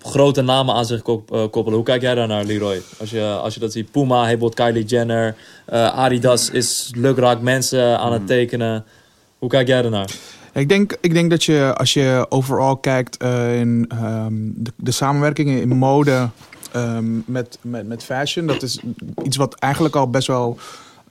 [0.04, 1.74] grote namen aan zich kop- eh, koppelen.
[1.74, 2.80] Hoe kijk jij daar naar, Leroy?
[2.98, 5.34] Als je, als je dat ziet, Puma heeft bijvoorbeeld Kylie Jenner.
[5.64, 8.84] eh, Adidas is lukraak mensen aan het tekenen.
[9.38, 10.10] Hoe kijk jij daarnaar?
[10.54, 14.90] Ik denk, ik denk dat je, als je overal kijkt eh, in ehm, de, de
[14.90, 16.28] samenwerkingen in mode
[16.72, 18.80] ehm, met, met, met fashion, dat is
[19.24, 20.58] iets wat eigenlijk al best wel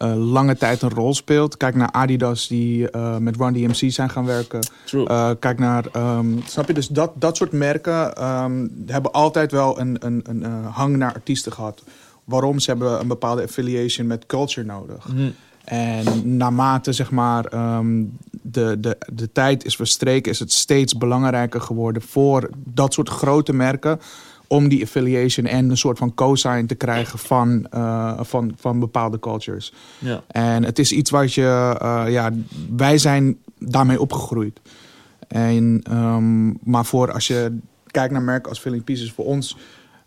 [0.02, 1.58] eh, lange tijd een rol speelt.
[1.58, 4.60] Kijk naar Adidas, die eh, met Run DMC zijn gaan werken.
[4.92, 9.80] Eh, kijk naar, ehm, snap je, dus dat, dat soort merken ehm, hebben altijd wel
[9.80, 11.84] een, een, een hang naar artiesten gehad.
[12.24, 12.60] Waarom?
[12.60, 15.04] Ze hebben een bepaalde affiliation met culture nodig.
[15.04, 15.30] Hm.
[15.64, 18.04] En naarmate zeg maar, ehm,
[18.42, 23.54] de, de, de tijd is verstreken, is het steeds belangrijker geworden voor dat soort grote
[23.54, 24.00] merken.
[24.52, 29.20] Om die affiliation en een soort van cosign te krijgen van, eh, van, van bepaalde
[29.20, 29.74] cultures.
[30.00, 30.24] Ja.
[30.28, 32.32] En het is iets wat je, eh, ja,
[32.76, 34.60] wij zijn daarmee opgegroeid.
[35.28, 39.58] En, ehm, maar voor als je kijkt naar merken als Filling Pieces, voor ons,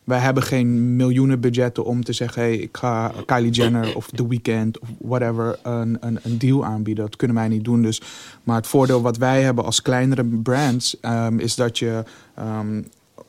[0.05, 4.29] wij hebben geen miljoenen budgetten om te zeggen, hey, ik ga Kylie Jenner of The
[4.29, 7.05] Weeknd of whatever een, een, een deal aanbieden.
[7.05, 7.83] Dat kunnen wij niet doen.
[7.83, 8.03] Dus,
[8.43, 12.03] maar het voordeel wat wij hebben als kleinere brands, ehm, is dat je,
[12.35, 12.83] ehm,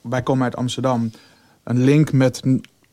[0.10, 1.12] wij komen uit Amsterdam,
[1.64, 2.42] een link met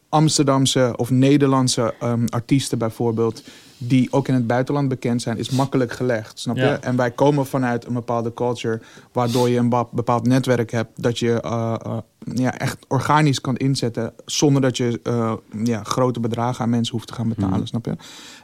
[0.08, 3.42] Amsterdamse of Nederlandse ehm, artiesten bijvoorbeeld,
[3.78, 6.38] die ook in het buitenland bekend zijn, is makkelijk gelegd.
[6.38, 6.62] Snap je?
[6.62, 6.80] Ja.
[6.80, 8.80] En wij komen vanuit een bepaalde culture,
[9.12, 11.98] waardoor je een bepaald netwerk hebt, dat je eh, eh,
[12.34, 15.32] ja, echt organisch kan inzetten, zonder dat je eh,
[15.64, 17.56] ja, grote bedragen aan mensen hoeft te gaan betalen.
[17.56, 17.66] Mhm.
[17.66, 17.96] Snap je?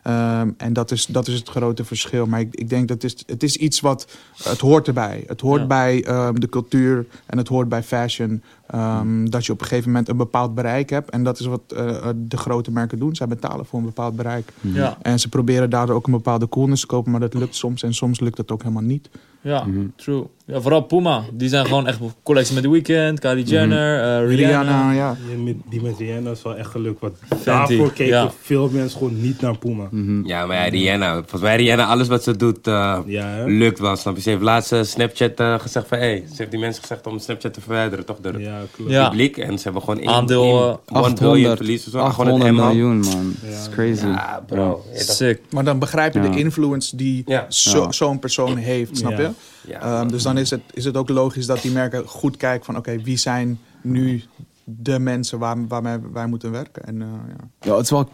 [0.03, 2.27] Ehm, en dat is, dat is het grote verschil.
[2.27, 4.07] Maar ik, ik denk dat het is, het is iets wat.
[4.43, 5.25] Het hoort erbij.
[5.27, 5.67] Het hoort Ja.
[5.67, 8.43] bij ehm, de cultuur en het hoort bij fashion.
[8.71, 11.11] Ehm, Dat je op een gegeven moment een bepaald bereik hebt.
[11.11, 13.17] En dat is wat eh, de grote merken doen.
[13.17, 14.53] Zij betalen voor een bepaald bereik.
[14.61, 14.99] Ja.
[15.03, 17.11] En ze proberen daardoor ook een bepaalde coolness te kopen.
[17.11, 17.83] Maar dat lukt soms.
[17.83, 19.09] En soms lukt dat ook helemaal niet.
[19.41, 19.87] Ja, Mhm.
[19.97, 20.27] true.
[20.47, 21.23] Ja, vooral Puma.
[21.33, 24.61] Die zijn gewoon echt collectie met The Weeknd, Kylie Jenner, eh, Rihanna.
[24.63, 25.17] Rihanna, ja.
[25.29, 27.01] Die met, die met Rihanna is wel echt gelukt.
[27.01, 28.31] Want daarvoor keken ja.
[28.43, 29.89] veel mensen gewoon niet naar Puma.
[29.91, 30.27] Mhm.
[30.27, 31.15] Ja, maar ja, Rihanna.
[31.15, 32.99] Volgens mij Rihanna, alles wat ze doet, eh,
[33.47, 33.97] lukt wel.
[33.97, 34.21] Snap je?
[34.23, 35.99] Ze heeft laatst eh, Snapchat eh, gezegd van...
[35.99, 38.19] Hey, ze heeft die mensen gezegd om Snapchat te verwijderen, toch?
[38.21, 38.91] Door het Ja, klopt.
[38.91, 39.09] Ja.
[39.09, 39.37] publiek.
[39.37, 41.99] En ze hebben gewoon één, Aandeel, één, eh, 1 billion 800, verlies of zo.
[41.99, 42.67] Gewoon het 800 M-man.
[42.67, 43.35] miljoen, man.
[43.51, 44.07] Is crazy.
[44.07, 44.85] Ja, bro.
[44.95, 45.41] Sick.
[45.51, 46.29] Maar dan begrijp je Ja.
[46.29, 47.47] de influence die Ja.
[47.49, 47.93] zo- Ja.
[47.93, 48.97] zo'n persoon heeft.
[48.97, 49.28] Snap Ja.
[49.67, 52.65] Ja, Ehm, dus dan is het, is het ook logisch dat die merken goed kijken
[52.65, 52.77] van...
[52.77, 54.23] oké, wie zijn nu
[54.65, 56.85] de mensen waar, waarmee wij moeten werken?
[56.85, 57.71] En, eh, ja.
[57.71, 58.09] Ja, het is wel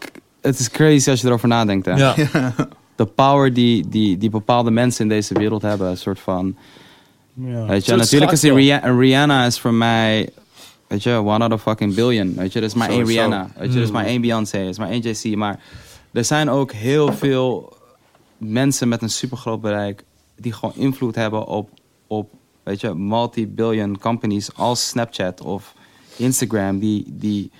[0.45, 1.85] het is crazy als je erover nadenkt.
[1.85, 1.93] Hè?
[1.93, 2.15] Ja.
[2.95, 5.89] De power die, die, die bepaalde mensen in deze wereld hebben.
[5.89, 6.55] Een soort van.
[7.33, 7.65] Ja.
[7.65, 8.41] Weet je, natuurlijk is.
[8.41, 10.29] Rihanna, Rihanna is voor mij.
[10.87, 12.35] Weet je, one out of fucking billion.
[12.35, 13.05] Weet je, er is maar één.
[13.05, 13.49] Rihanna.
[13.57, 14.57] Weet je, er is maar één Beyoncé.
[14.57, 15.35] Er is maar één JC.
[15.35, 15.59] Maar
[16.11, 17.77] er zijn ook heel veel
[18.37, 20.03] mensen met een supergroot bereik.
[20.35, 21.69] Die gewoon invloed hebben op,
[22.07, 22.29] op
[22.63, 25.73] weet je, multi-billion companies als Snapchat of
[26.17, 26.79] Instagram.
[26.79, 27.51] Die, die,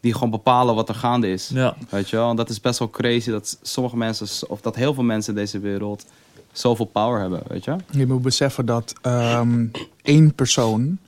[0.00, 1.50] die gewoon bepalen wat er gaande is.
[1.54, 1.76] Ja.
[1.88, 2.30] Weet je wel?
[2.30, 5.40] En dat is best wel crazy dat sommige mensen, of dat heel veel mensen in
[5.40, 6.06] deze wereld
[6.52, 7.76] zoveel power hebben, weet je?
[7.90, 9.66] Je moet beseffen dat ehm,
[10.02, 10.98] één persoon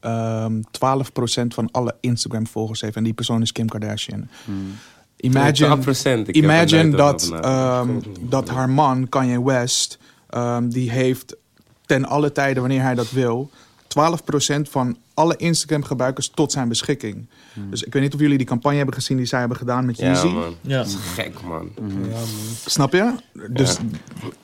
[0.00, 0.60] ehm 12%
[1.48, 2.96] van alle Instagram-volgers heeft.
[2.96, 4.28] En die persoon is Kim Kardashian.
[5.16, 5.82] Imagine, 12%.
[6.28, 9.98] Ik heb imagine dat, ehm, dat haar man, Kanye West,
[10.34, 11.36] ehm, die heeft
[11.86, 13.50] ten alle tijden, wanneer hij dat wil,
[13.88, 17.26] 12% van alle Instagram-gebruikers tot zijn beschikking.
[17.70, 19.96] Dus ik weet niet of jullie die campagne hebben gezien die zij hebben gedaan met
[19.98, 20.26] Ja, Yeezy.
[20.26, 20.54] man.
[20.60, 20.76] Ja.
[20.76, 21.70] Dat is gek, man.
[22.66, 23.14] Snap je?
[23.50, 23.76] Dus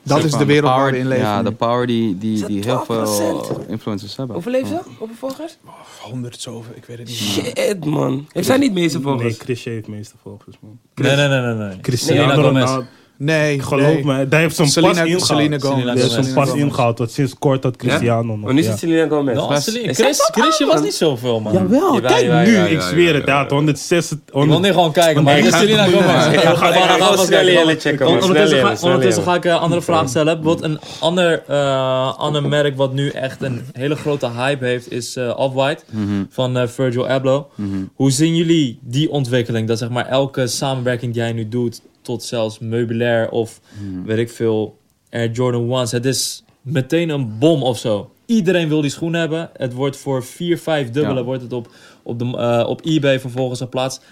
[0.03, 1.25] dat is de wereld power- waar we in leven.
[1.25, 2.83] Ja, de power die, die, die heel 12%?
[2.85, 4.35] veel influencers hebben.
[4.35, 4.79] Hoeveel heeft ze?
[4.97, 5.57] Hoeveel volgers?
[6.01, 7.17] 100 zoveel, ik weet het niet.
[7.17, 8.27] Shit, man.
[8.31, 9.37] Heeft zij niet meeste Nee, volgers?
[9.39, 10.79] Chrisje heeft de meeste volgers, man.
[10.95, 11.67] Nee, nee, nee, nee.
[11.67, 11.79] nee.
[11.79, 12.63] Cristiano Gomez.
[12.63, 12.85] Ronaldo,
[13.23, 14.05] Nee, geloof nee.
[14.05, 15.25] me, daar heeft zo'n pas ingehaald.
[15.25, 15.83] Selena Gomez.
[15.93, 18.45] Die heeft zo'n pas ingehaald, want sinds kort had Cristiano nog.
[18.45, 18.71] Maar nu is ja.
[18.71, 19.35] het Selena Gomez.
[19.35, 20.83] Nou, Chris, zo Chrisje was man?
[20.83, 21.53] niet zoveel, man.
[21.53, 24.11] Jawel, Jawel, kijk jawel, nu, jawel, ik zweer het, hij had 106...
[24.11, 26.27] Ik wil nu gewoon kijken, maar Selena Gomez.
[26.33, 28.07] Ik ga- snel checken.
[28.07, 30.41] Ondertussen ga- ik een andere vraag stellen.
[30.41, 35.15] Bijvoorbeeld een ander, eh, ander merk wat nu echt een hele grote hype heeft is
[35.15, 37.43] eh Off-White Mhm, van eh, Virgil Abloh.
[37.55, 37.67] mhm.
[37.95, 39.67] Hoe zien jullie die ontwikkeling?
[39.67, 44.03] Dat zeg maar elke samenwerking die jij nu doet, tot zelfs meubilair of Mhm.
[44.03, 44.77] weet ik veel,
[45.09, 45.91] Air Jordan Ones.
[45.91, 48.11] Het is meteen een bom of zo.
[48.25, 49.49] Iedereen wil die schoen hebben.
[49.57, 51.23] Het wordt voor 4, 5 dubbele Ja.
[51.25, 51.69] wordt het op,
[52.03, 54.03] op, de, eh, op eBay vervolgens geplaatst.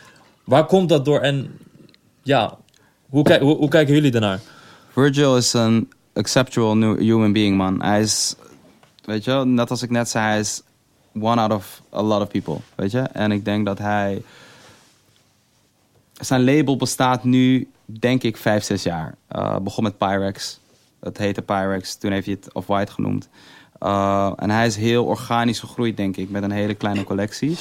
[0.44, 1.20] Waar komt dat door?
[1.20, 1.52] En
[2.24, 2.58] ja,
[3.10, 4.40] hoe, kijk, hoe, hoe kijken jullie daarnaar?
[4.92, 7.82] Virgil is een exceptional new human being, man.
[7.82, 8.36] Hij is,
[9.06, 10.62] weet je, net als ik net zei, hij is
[11.22, 13.00] one out of a lot of people, weet je.
[13.00, 14.22] En ik denk dat hij,
[16.20, 19.16] zijn label bestaat nu, denk ik, vijf, zes jaar.
[19.28, 20.60] Eh begon met Pyrex.
[21.00, 21.96] Het heette Pyrex.
[21.96, 23.30] Toen heeft hij het Off-White genoemd.
[23.80, 27.58] Eh, en hij is heel organisch gegroeid, denk ik, met een hele kleine collectie.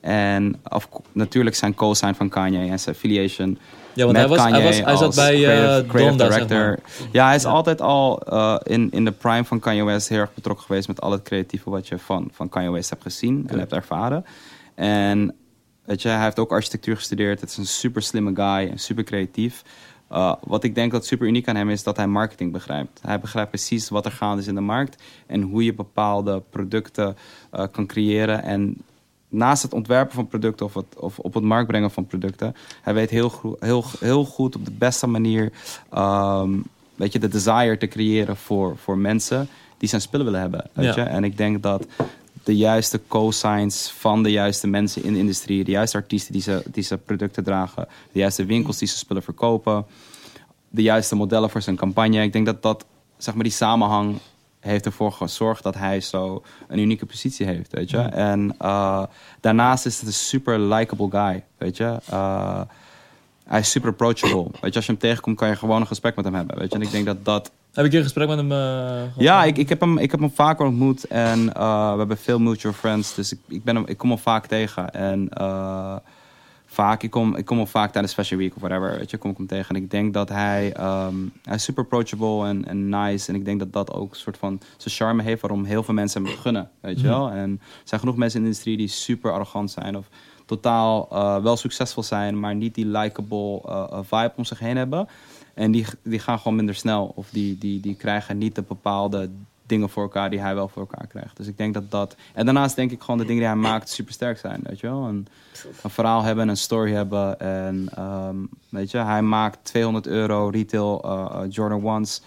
[0.00, 3.58] En af, natuurlijk zijn co-sign van Kanye en zijn affiliation
[3.94, 6.08] Ja, want met hij, was, hij, Kanye was, hij zat als bij creative- eh creative
[6.16, 6.66] Donda, zeg director.
[6.68, 7.08] maar.
[7.12, 8.18] Ja, hij is altijd al
[8.62, 11.70] in, in de prime van Kanye West heel erg betrokken geweest met al het creatieve
[11.70, 14.24] wat je van, van Kanye West hebt gezien en hebt ervaren.
[14.74, 15.34] En
[15.84, 17.40] weet je, hij heeft ook architectuur gestudeerd.
[17.40, 19.62] Het is een super slimme guy en super creatief.
[20.12, 23.00] Uh, wat ik denk dat super uniek aan hem is dat hij marketing begrijpt.
[23.02, 27.16] Hij begrijpt precies wat er gaande is in de markt en hoe je bepaalde producten
[27.54, 28.42] uh, kan creëren.
[28.42, 28.76] En
[29.28, 32.94] naast het ontwerpen van producten of, het, of op het markt brengen van producten, hij
[32.94, 35.52] weet heel, heel, heel goed op de beste manier
[35.94, 36.64] um,
[36.94, 40.70] weet je, de desire te creëren voor, voor mensen die zijn spullen willen hebben.
[40.72, 41.02] Weet Ja.
[41.02, 41.08] je?
[41.08, 41.86] En ik denk dat
[42.44, 46.62] de juiste co-signs van de juiste mensen in de industrie, de juiste artiesten die ze,
[46.66, 49.86] die ze producten dragen, de juiste winkels die ze spullen verkopen,
[50.68, 52.22] de juiste modellen voor zijn campagne.
[52.22, 52.84] Ik denk dat dat,
[53.16, 54.18] zeg maar, die samenhang
[54.60, 57.98] heeft ervoor gezorgd dat hij zo een unieke positie heeft, weet je.
[57.98, 59.04] En uh,
[59.40, 61.98] daarnaast is het een super likable guy, weet je.
[62.10, 62.60] Uh,
[63.44, 64.46] hij is super approachable.
[64.60, 66.68] Weet je, als je hem tegenkomt, kan je gewoon een gesprek met hem hebben, weet
[66.68, 66.74] je.
[66.74, 69.58] En ik denk dat dat Heb ik hier een gesprek met hem eh, ja, ik,
[69.58, 73.14] ik, heb hem, ik heb hem vaker ontmoet en uh, we hebben veel mutual friends.
[73.14, 74.90] Dus ik, ik, ben hem, ik kom hem vaak tegen.
[74.94, 75.96] En uh,
[76.66, 79.30] vaak, ik kom, ik kom hem vaak tijdens Fashion Week of whatever, weet je, kom
[79.30, 79.74] ik hem tegen.
[79.74, 83.28] En ik denk dat hij, um, hij is super approachable en, en nice.
[83.28, 85.94] En ik denk dat dat ook een soort van zijn charme heeft waarom heel veel
[85.94, 87.30] mensen hem gunnen, weet je wel.
[87.30, 90.06] En er zijn genoeg mensen in de industrie die super arrogant zijn of
[90.46, 91.08] totaal
[91.42, 93.62] wel succesvol zijn, maar niet die likable
[94.02, 95.08] vibe om zich heen hebben.
[95.54, 97.12] En die, die gaan gewoon minder snel.
[97.14, 99.30] Of die, die, die krijgen niet de bepaalde
[99.66, 101.36] dingen voor elkaar die hij wel voor elkaar krijgt.
[101.36, 102.16] Dus ik denk dat dat...
[102.34, 104.86] En daarnaast denk ik gewoon de dingen die hij maakt super sterk zijn, weet je
[104.86, 105.04] wel.
[105.04, 105.26] Een,
[105.82, 107.40] een verhaal hebben, een story hebben.
[107.40, 112.22] En um, weet je, hij maakt 200 euro retail uh, Jordan Ones.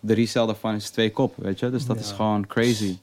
[0.00, 1.70] De resell daarvan is twee kop, weet je.
[1.70, 2.02] Dus dat ja.
[2.02, 2.98] is gewoon crazy.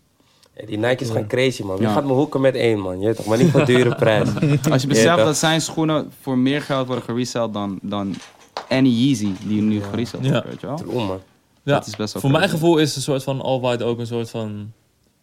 [0.56, 1.76] Ja, die Nike's gaan crazy, man.
[1.76, 1.94] Je ja.
[1.94, 3.00] gaat me hoeken met één, man.
[3.00, 4.30] Je toch, maar niet voor dure prijs.
[4.72, 7.80] Als je beseft dat zijn schoenen voor meer geld worden gereseld dan...
[7.82, 8.16] dan
[8.70, 9.90] any Yeezy die nu ja.
[9.90, 10.50] gereseld wordt, ja.
[10.50, 11.06] weet je wel?
[11.06, 11.20] Man.
[11.64, 11.74] Ja.
[11.74, 14.30] Dat is best wel voor mijn gevoel is een soort van All-White ook een soort
[14.30, 14.72] van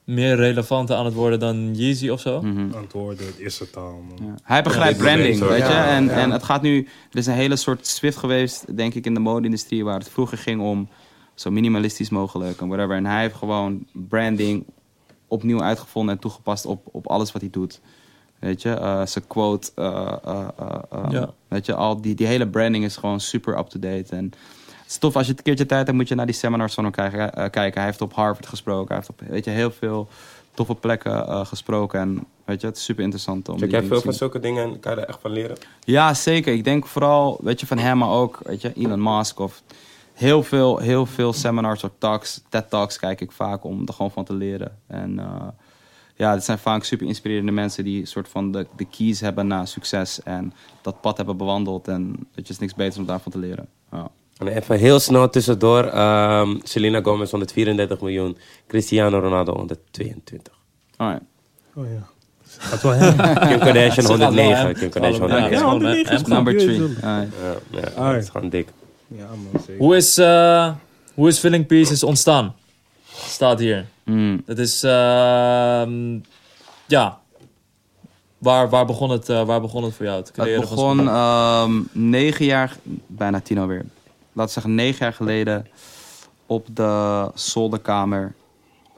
[0.07, 2.43] meer relevant aan het worden dan Yeezy of zo.
[2.43, 2.75] Mm -hmm.
[2.75, 4.03] Aan het worden, het is het al.
[4.21, 4.35] Ja.
[4.43, 5.73] Hij begrijpt branding, weet je.
[5.73, 6.89] En, en het gaat nu...
[7.11, 9.85] Er is een hele soort swift geweest, denk ik, in de mode-industrie...
[9.85, 10.89] waar het vroeger ging om
[11.35, 12.97] zo minimalistisch mogelijk en whatever.
[12.97, 14.65] En hij heeft gewoon branding
[15.29, 17.81] opnieuw uitgevonden en toegepast op, op alles wat hij doet.
[18.38, 21.31] Weet je, uh, zijn quote, uh, uh, ja.
[21.49, 24.16] weet je, al die, die hele branding is gewoon super up-to-date.
[24.16, 26.35] En het is tof, als je het een keertje tijd hebt, moet je naar die
[26.35, 27.51] seminars van hem kijken.
[27.51, 27.75] kijken.
[27.75, 30.09] Hij heeft op Harvard gesproken, hij heeft op, weet je, heel veel
[30.55, 32.01] toffe plekken gesproken.
[32.01, 33.49] En weet je, het is super interessant.
[33.49, 35.57] Om Check jij veel van zulke dingen en kan je er echt van leren?
[35.85, 36.53] Ja, zeker.
[36.53, 39.62] Ik denk vooral, weet je, van hem, maar ook, weet je, Elon Musk of
[40.12, 44.11] heel veel, heel veel seminars of talks, TED Talks kijk ik vaak om er gewoon
[44.11, 44.79] van te leren.
[44.87, 45.20] En
[46.16, 49.66] ja, het zijn vaak super inspirerende mensen die soort van de, de keys hebben naar
[49.68, 50.52] succes en
[50.83, 51.88] dat pad hebben bewandeld.
[51.88, 53.68] En het is niks beters om daarvan te leren.
[53.92, 54.11] Ja.
[54.38, 55.85] En even heel snel tussendoor.
[55.85, 58.37] Um, Selena Gomez 134 miljoen.
[58.66, 60.52] Cristiano Ronaldo 122.
[60.96, 61.22] Alright.
[61.74, 62.09] Oh ja.
[62.59, 62.92] Gaat wel
[63.48, 64.74] Kim Kardashian 109.
[64.74, 65.50] Kim Kardashian 109.
[65.50, 66.83] Ja, 109 is number 3.
[67.00, 67.26] Ja,
[67.70, 68.68] ja, dat is gewoon dik.
[69.09, 69.83] Ja, man, zeker.
[69.83, 70.72] Hoe is, uh,
[71.14, 72.55] hoe is Filling Pieces ontstaan?
[73.16, 73.87] Staat hier.
[74.05, 74.42] Mm.
[74.46, 74.90] Dat is, uh,
[76.87, 77.20] ja.
[78.38, 80.18] Waar, waar, begon het, uh, waar begon het voor jou?
[80.18, 82.76] Het, het begon um, negen jaar,
[83.07, 83.85] bijna tien alweer.
[84.33, 85.66] Laten we zeggen negen jaar geleden
[86.46, 88.35] op de zolderkamer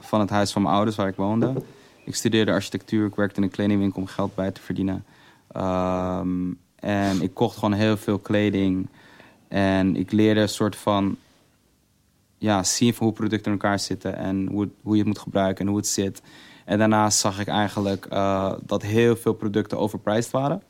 [0.00, 1.52] van het huis van mijn ouders waar ik woonde.
[2.04, 5.04] Ik studeerde architectuur, ik werkte in een kledingwinkel om geld bij te verdienen.
[5.56, 8.88] Um, en ik kocht gewoon heel veel kleding.
[9.48, 11.16] En ik leerde een soort van
[12.38, 15.64] ja, zien van hoe producten in elkaar zitten en hoe, hoe je het moet gebruiken
[15.64, 16.22] en hoe het zit.
[16.64, 20.62] En daarnaast zag ik eigenlijk uh, dat heel veel producten overprijsd waren.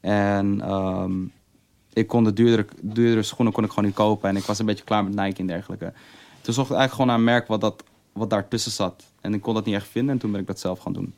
[0.00, 1.32] En um,
[1.92, 4.28] ik kon de duurdere, duurdere schoenen kon ik gewoon niet kopen.
[4.28, 5.92] En ik was een beetje klaar met Nike en dergelijke.
[6.40, 9.04] Toen zocht ik eigenlijk gewoon naar een merk wat, dat, wat daartussen zat.
[9.20, 11.14] En ik kon dat niet echt vinden en toen ben ik dat zelf gaan doen.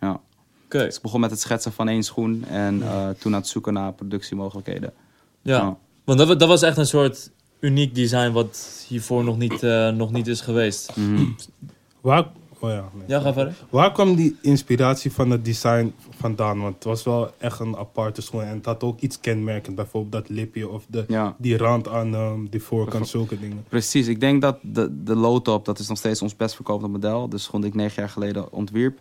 [0.00, 0.20] Ja.
[0.64, 0.84] Okay.
[0.84, 3.72] Dus ik begon met het schetsen van één schoen en uh, toen aan het zoeken
[3.72, 4.92] naar productiemogelijkheden.
[5.42, 5.76] Ja, ja.
[6.04, 7.30] want dat, dat was echt een soort
[7.60, 10.96] uniek design wat hiervoor nog niet, uh, nog niet is geweest.
[10.96, 11.36] Mm -hmm.
[12.00, 12.26] Waar,
[12.58, 13.04] oh ja, nee.
[13.06, 13.54] ja, ga verder.
[13.70, 16.60] Waar kwam die inspiratie van het design vandaan?
[16.60, 19.76] Want het was wel echt een aparte schoen en het had ook iets kenmerkend.
[19.76, 21.34] Bijvoorbeeld dat lipje of de, ja.
[21.38, 23.64] die rand aan um, die voorkant, zulke dingen.
[23.68, 27.28] Precies, ik denk dat de, de low-top, dat is nog steeds ons best verkopende model.
[27.28, 28.98] De schoen die ik negen jaar geleden ontwierp.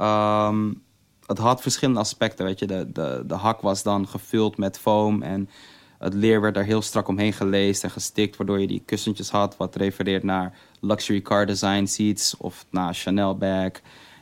[0.00, 0.84] Um,
[1.26, 2.66] het had verschillende aspecten, weet je.
[2.66, 5.48] De, de, de hak was dan gevuld met foam en
[5.98, 9.56] het leer werd daar heel strak omheen geleest en gestikt, waardoor je die kussentjes had,
[9.56, 13.70] wat refereert naar luxury car design seats of naar Chanel bag.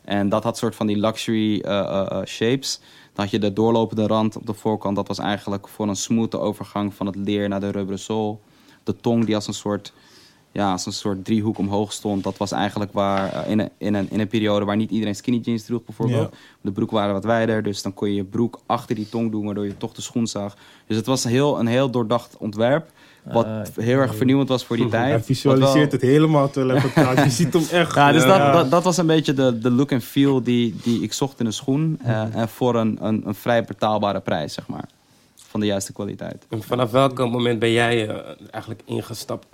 [0.05, 2.81] En dat had soort van die luxury eh, eh, eh, shapes.
[3.13, 6.39] Dan had je de doorlopende rand op de voorkant, dat was eigenlijk voor een smoothe
[6.39, 8.41] overgang van het leer naar de rubberen zool.
[8.83, 9.93] De tong die als een soort
[10.55, 12.25] ja, als een soort driehoek omhoog stond.
[12.25, 15.15] Dat was eigenlijk waar eh, in, een, in, een, in een periode waar niet iedereen
[15.15, 16.35] skinny jeans droeg bijvoorbeeld.
[16.61, 19.45] De broek waren wat wijder, dus dan kon je je broek achter die tong doen,
[19.45, 20.57] waardoor je toch de schoen zag.
[20.87, 22.91] Dus het was een heel, een heel doordacht ontwerp.
[23.33, 25.11] Wat Ah, heel erg vernieuwend was voor die tijd.
[25.11, 27.25] Hij visualiseert wel- het helemaal terwijl hij praat.
[27.25, 27.95] Je ziet hem echt.
[28.05, 28.45] Ja, dus Ja.
[28.45, 31.41] Dat, dat, dat was een beetje de, de look en feel die, die ik zocht
[31.41, 31.99] in een schoen.
[32.03, 34.89] eh, en voor een, een, een vrij betaalbare prijs, zeg maar.
[35.37, 36.47] Van de juiste kwaliteit.
[36.49, 38.17] En vanaf welk moment ben jij eh,
[38.51, 39.47] eigenlijk ingestapt?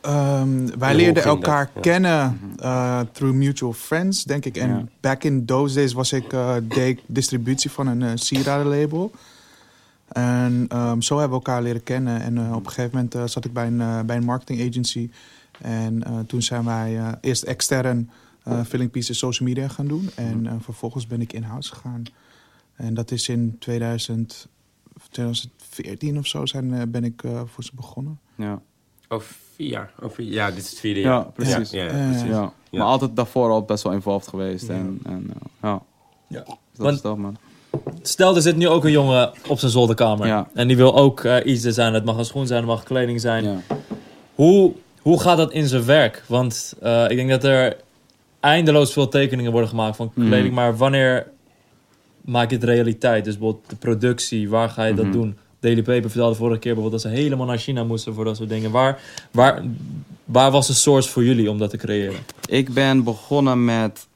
[0.00, 1.84] Ehm, wij leerden elkaar dat?
[1.84, 1.90] Ja.
[1.90, 4.56] kennen uh, through mutual friends, denk ik.
[4.56, 4.84] En Ja.
[5.00, 9.10] back in those days was ik uh, deed distributie van een uh, sieradenlabel.
[10.08, 12.20] En ehm, zo hebben we elkaar leren kennen.
[12.20, 14.68] En uh, op een gegeven moment uh, zat ik bij een, uh, bij een marketing
[14.68, 15.10] agency.
[15.60, 18.10] En uh, toen zijn wij uh, eerst extern
[18.48, 20.10] uh, filling pieces social media gaan doen.
[20.14, 22.02] En uh, vervolgens ben ik in-house gegaan.
[22.74, 24.48] En dat is in 2000,
[25.10, 28.18] 2014 of zo zijn, uh, ben ik uh, voor ze begonnen.
[28.34, 28.60] Ja,
[29.08, 29.90] Of vier jaar?
[30.02, 31.24] Of vier, ja, dit is het vierde ja jaar.
[31.32, 31.70] precies.
[31.70, 32.28] Ja, ja, Eh, precies.
[32.28, 32.52] Ja.
[32.70, 32.78] Ja.
[32.78, 34.68] Maar altijd daarvoor al best wel involved geweest.
[34.68, 35.82] En, en, uh, ja.
[36.28, 36.38] Ja.
[36.38, 37.36] Dus dat Want- is tof, man.
[38.02, 40.26] Stel, er zit nu ook een jongen op zijn zolderkamer.
[40.26, 40.48] Ja.
[40.54, 41.94] En die wil ook eh, iets designen.
[41.94, 43.44] Het mag een schoen zijn, het mag kleding zijn.
[43.44, 43.56] Ja.
[44.34, 46.24] Hoe, hoe gaat dat in zijn werk?
[46.26, 47.76] Want eh, ik denk dat er
[48.40, 50.26] eindeloos veel tekeningen worden gemaakt van Mhm.
[50.26, 50.54] kleding.
[50.54, 51.26] Maar wanneer
[52.20, 53.24] maak je het realiteit?
[53.24, 55.14] Dus bijvoorbeeld de productie, waar ga je dat Mhm.
[55.14, 55.38] doen?
[55.60, 58.48] Daily Paper vertelde vorige keer bijvoorbeeld dat ze helemaal naar China moesten voor dat soort
[58.48, 58.70] dingen.
[58.70, 59.62] Waar, waar,
[60.24, 62.20] waar was de source voor jullie om dat te creëren?
[62.46, 64.06] Ik ben begonnen met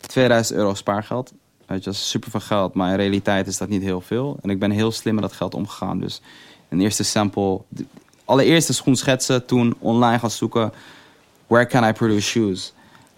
[0.00, 1.32] 2000 euro spaargeld.
[1.66, 4.38] Weet je, dat is super veel geld, maar in realiteit is dat niet heel veel.
[4.42, 6.00] En ik ben heel slim met dat geld omgegaan.
[6.00, 6.20] Dus
[6.68, 7.84] een eerste sample, de
[8.24, 10.72] allereerste schoen schetsen, toen online gaan zoeken.
[11.46, 12.72] Where can I produce shoes?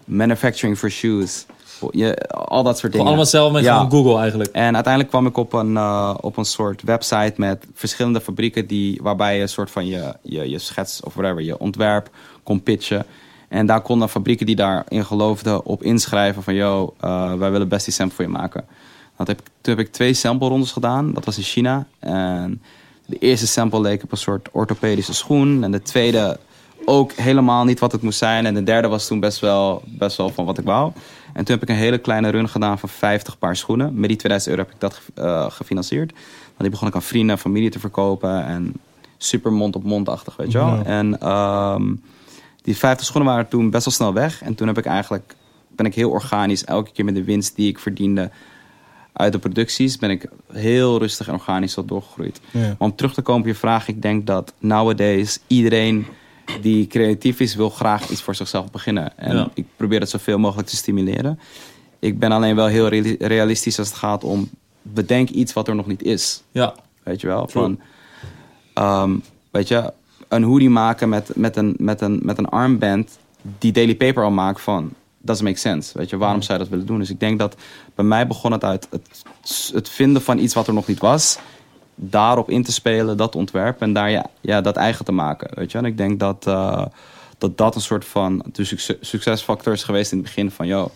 [0.09, 1.45] Manufacturing for shoes.
[1.91, 3.07] Je, al dat soort dingen.
[3.07, 3.85] allemaal zelf met Ja.
[3.89, 4.49] Google eigenlijk.
[4.51, 8.99] En uiteindelijk kwam ik op een, eh, op een soort website met verschillende fabrieken die,
[9.03, 12.09] waarbij je een soort van je, je, je schets of whatever, je ontwerp
[12.43, 13.05] kon pitchen.
[13.47, 17.85] En daar konden fabrieken die daarin geloofden op inschrijven van, yo, eh, wij willen best
[17.85, 18.65] die sample voor je maken.
[19.17, 21.13] Dat heb, ik- toen heb ik twee sample rondes gedaan.
[21.13, 21.85] Dat was in China.
[21.99, 22.61] En
[23.05, 25.63] de eerste sample leek op een soort orthopedische schoen.
[25.63, 26.39] En de tweede
[26.85, 28.45] ook helemaal niet wat het moest zijn.
[28.45, 30.91] En de derde was toen best wel, best wel van wat ik wou.
[31.33, 33.99] En toen heb ik een hele kleine run gedaan van 50 paar schoenen.
[33.99, 36.11] Met die 2000 euro heb ik dat eh, gefinancierd.
[36.11, 38.45] Want die begon ik aan vrienden en familie te verkopen.
[38.45, 38.73] En
[39.17, 40.67] super mond-op-mond-achtig, weet je wel.
[40.67, 40.83] Ja.
[40.83, 41.93] En ehm,
[42.61, 44.41] die 50 schoenen waren toen best wel snel weg.
[44.41, 45.35] En toen heb ik eigenlijk,
[45.67, 48.31] ben ik heel organisch elke keer met de winst die ik verdiende
[49.13, 52.41] uit de producties, ben ik heel rustig en organisch zo doorgegroeid.
[52.51, 52.59] Ja.
[52.59, 56.05] Maar om terug te komen op je vraag, ik denk dat nowadays iedereen
[56.61, 59.17] die creatief is, wil graag iets voor zichzelf beginnen.
[59.17, 59.49] En Ja.
[59.53, 61.39] ik probeer het zoveel mogelijk te stimuleren.
[61.99, 64.49] Ik ben alleen wel heel reali- realistisch als het gaat om
[64.81, 66.43] bedenk iets wat er nog niet is.
[66.51, 67.47] Ja, Weet je wel?
[67.47, 67.79] Van,
[68.73, 69.15] ehm,
[69.51, 69.93] weet je,
[70.27, 73.17] een hoodie maken met, met, een, met, een, met een armband
[73.59, 75.97] die Daily Paper al maakt van, doesn't make sense.
[75.97, 76.99] Weet je, waarom zou je dat willen doen?
[76.99, 77.55] Dus ik denk dat
[77.95, 79.23] bij mij begon het uit het,
[79.73, 81.37] het vinden van iets wat er nog niet was.
[82.01, 85.49] Daarop in te spelen, dat ontwerp en daar ja, ja, dat eigen te maken.
[85.53, 85.77] Weet je?
[85.77, 86.85] En ik denk dat, eh,
[87.37, 90.91] dat dat een soort van de succes, succesfactor is geweest in het begin van, yo,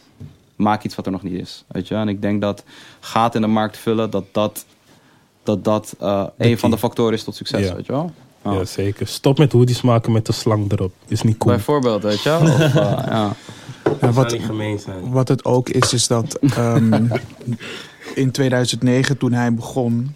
[0.55, 1.63] maak iets wat er nog niet is.
[1.67, 1.95] Weet je?
[1.95, 2.63] En ik denk dat
[2.99, 4.65] gaat in de markt vullen, dat dat,
[5.43, 7.67] dat, dat eh, een van de factoren is tot succes.
[7.67, 7.75] Ja.
[7.75, 8.11] Weet je wel?
[8.43, 8.51] Ja.
[8.51, 9.07] Ja, zeker.
[9.07, 10.93] Stop met hoodies maken met de slang erop.
[11.07, 11.55] Is niet cool.
[11.55, 12.41] Bijvoorbeeld, weet je wel?
[12.53, 13.35] Of, eh, ja.
[13.99, 15.11] Wat, zou niet gemeen zijn.
[15.11, 17.07] Wat het ook is, is dat ehm,
[18.15, 20.15] in 2009, toen hij begon,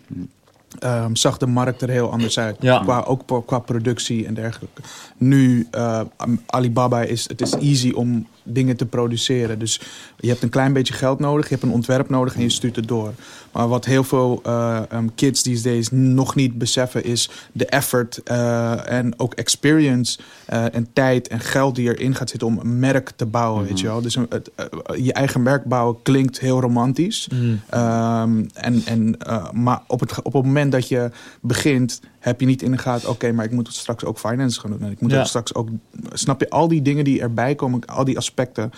[0.79, 2.57] ehm, zag de markt er heel anders uit.
[2.59, 2.79] Ja.
[2.79, 4.81] Qua, ook qua- qua productie en dergelijke.
[5.17, 6.01] Nu, eh,
[6.45, 9.59] Alibaba is, het is easy om dingen te produceren.
[9.59, 9.81] Dus
[10.17, 12.75] je hebt een klein beetje geld nodig, je hebt een ontwerp nodig en je stuurt
[12.75, 13.13] het door.
[13.57, 18.23] Maar wat heel veel eh, um, kids these days nog niet beseffen is de effort
[18.23, 22.79] eh, en ook experience eh, en tijd en geld die erin gaat zitten om een
[22.79, 23.65] merk te bouwen.
[23.65, 24.01] Weet je wel?
[24.01, 24.51] Dus een, het,
[24.95, 27.27] je eigen merk bouwen klinkt heel romantisch.
[27.33, 27.61] Mm.
[27.69, 29.17] Ehm, en, en,
[29.51, 33.09] maar op het, op het moment dat je begint, heb je niet in de gaten,
[33.09, 34.81] oké, maar ik moet straks ook finance gaan doen.
[34.81, 35.19] En ik moet Ja.
[35.19, 35.69] ook straks ook,
[36.13, 38.71] snap je, al die dingen die erbij komen, al die aspecten,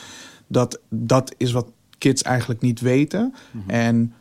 [0.48, 3.34] dat, dat is wat kids eigenlijk niet weten.
[3.68, 4.14] En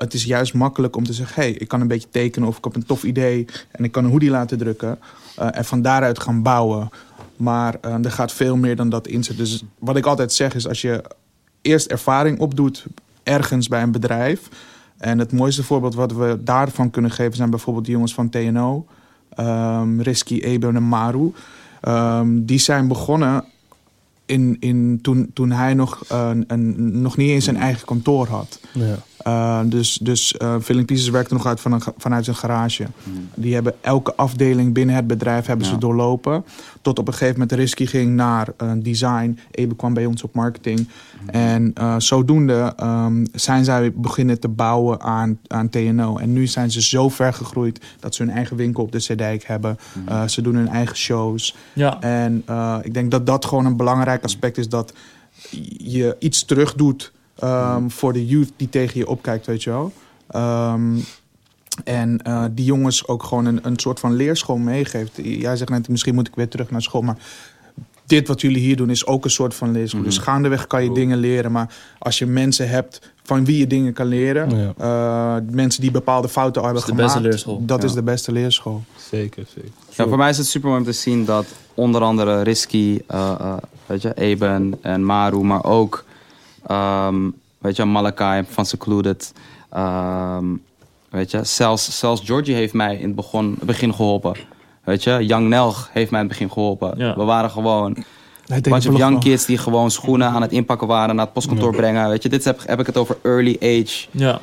[0.00, 2.64] het is juist makkelijk om te zeggen, hey, ik kan een beetje tekenen of ik
[2.64, 4.98] heb een tof idee en ik kan een hoodie laten drukken
[5.36, 6.88] eh, en van daaruit gaan bouwen.
[7.36, 9.24] Maar eh, er gaat veel meer dan dat in.
[9.36, 11.02] Dus wat ik altijd zeg is, als je
[11.62, 12.84] eerst ervaring opdoet
[13.22, 14.48] ergens bij een bedrijf.
[14.96, 18.86] En het mooiste voorbeeld wat we daarvan kunnen geven zijn bijvoorbeeld die jongens van TNO,
[19.30, 21.32] ehm Risky, Eben en Maru.
[21.80, 23.44] Ehm, die zijn begonnen
[24.30, 28.60] in, in, toen, toen hij nog, eh, een, nog niet eens een eigen kantoor had.
[28.72, 28.96] Ja.
[29.26, 32.86] Uh, dus dus uh, Filling Pieces werkte nog uit van een, vanuit zijn garage.
[33.34, 36.44] Die hebben elke afdeling binnen het bedrijf hebben ze doorlopen.
[36.82, 39.38] Tot op een gegeven moment Risky ging naar uh, design.
[39.50, 40.88] Ebe kwam bij ons op marketing.
[41.26, 46.16] En uh, zodoende um, zijn zij beginnen te bouwen aan, aan TNO.
[46.16, 49.44] En nu zijn ze zo ver gegroeid dat ze hun eigen winkel op de Zeedijk
[49.44, 49.78] hebben.
[50.08, 51.56] Uh, ze doen hun eigen shows.
[51.72, 52.00] Ja.
[52.00, 54.68] En uh, ik denk dat dat gewoon een belangrijk aspect is.
[54.68, 54.92] Dat
[55.78, 57.12] je iets terug doet
[57.44, 59.92] um, voor de youth die tegen je opkijkt, weet je wel.
[60.72, 61.04] Um,
[61.84, 65.12] en uh, die jongens ook gewoon een, een soort van leerschool meegeeft.
[65.22, 67.02] Jij zegt net, misschien moet ik weer terug naar school.
[67.02, 67.16] Maar
[68.06, 70.00] dit wat jullie hier doen is ook een soort van leerschool.
[70.00, 70.14] Mm-hmm.
[70.14, 71.52] Dus gaandeweg kan je dingen leren.
[71.52, 74.74] Maar als je mensen hebt van wie je dingen kan leren.
[74.78, 75.36] Ja.
[75.38, 77.08] Uh, mensen die bepaalde fouten hebben dat gemaakt.
[77.08, 77.66] Is de beste leerschool.
[77.66, 77.88] Dat ja.
[77.88, 78.82] is de beste leerschool.
[79.10, 79.70] Zeker, zeker.
[79.90, 83.34] Ja, voor mij is het super mooi om te zien dat onder andere Risky, uh,
[83.40, 83.56] uh,
[83.86, 86.04] weet je, Eben en Maru, maar ook
[86.70, 89.32] um, weet je, Malakai van Secluded.
[89.76, 90.62] Um,
[91.10, 94.34] weet je, zelfs, zelfs Georgie heeft mij in het begin, begin geholpen.
[94.84, 96.94] Weet je, Young Nelg heeft mij in het begin geholpen.
[96.96, 97.16] Ja.
[97.16, 97.96] We waren gewoon
[98.46, 101.72] een bunch of young kids die gewoon schoenen aan het inpakken waren, naar het postkantoor
[101.72, 101.76] ja.
[101.78, 102.08] brengen.
[102.08, 104.40] Weet je, dit heb, heb ik het over early age ja.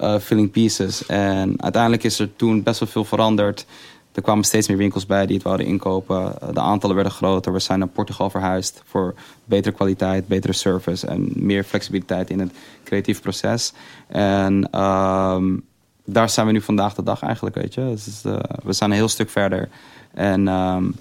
[0.00, 1.06] uh, filling pieces.
[1.06, 3.66] En uiteindelijk is er toen best wel veel veranderd.
[4.12, 6.34] Er kwamen steeds meer winkels bij die het wilden inkopen.
[6.52, 7.52] De aantallen werden groter.
[7.52, 12.50] We zijn naar Portugal verhuisd voor betere kwaliteit, betere service en meer flexibiliteit in het
[12.84, 13.72] creatief proces.
[14.08, 15.62] En um,
[16.04, 17.90] daar zijn we nu vandaag de dag eigenlijk, weet je.
[17.90, 19.68] Dus, uh, we zijn een heel stuk verder.
[20.14, 20.96] En um,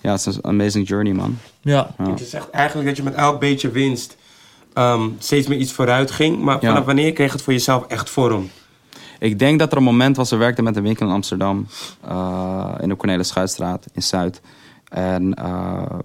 [0.00, 1.38] ja, het is een amazing journey, man.
[1.60, 1.94] Ja.
[1.98, 2.10] ja.
[2.10, 4.16] Het is echt eigenlijk dat je met elk beetje winst
[4.74, 6.40] um, steeds meer iets vooruit ging.
[6.40, 6.84] Maar vanaf ja.
[6.84, 8.50] wanneer kreeg het voor jezelf echt vorm?
[9.18, 11.66] Ik denk dat er een moment was, we werkten met een winkel in Amsterdam.
[12.08, 14.40] Uh, in de Cornelis Schuitstraat in Zuid.
[14.88, 15.98] En uh,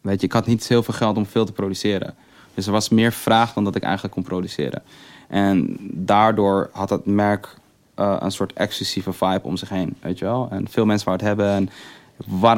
[0.00, 2.14] weet je, ik had niet heel veel geld om veel te produceren.
[2.54, 4.82] Dus er was meer vraag dan dat ik eigenlijk kon produceren.
[5.30, 7.56] En daardoor had het merk
[7.96, 10.48] uh, een soort exclusieve vibe om zich heen, weet je wel.
[10.50, 11.56] En veel mensen wouden het hebben.
[11.56, 11.68] En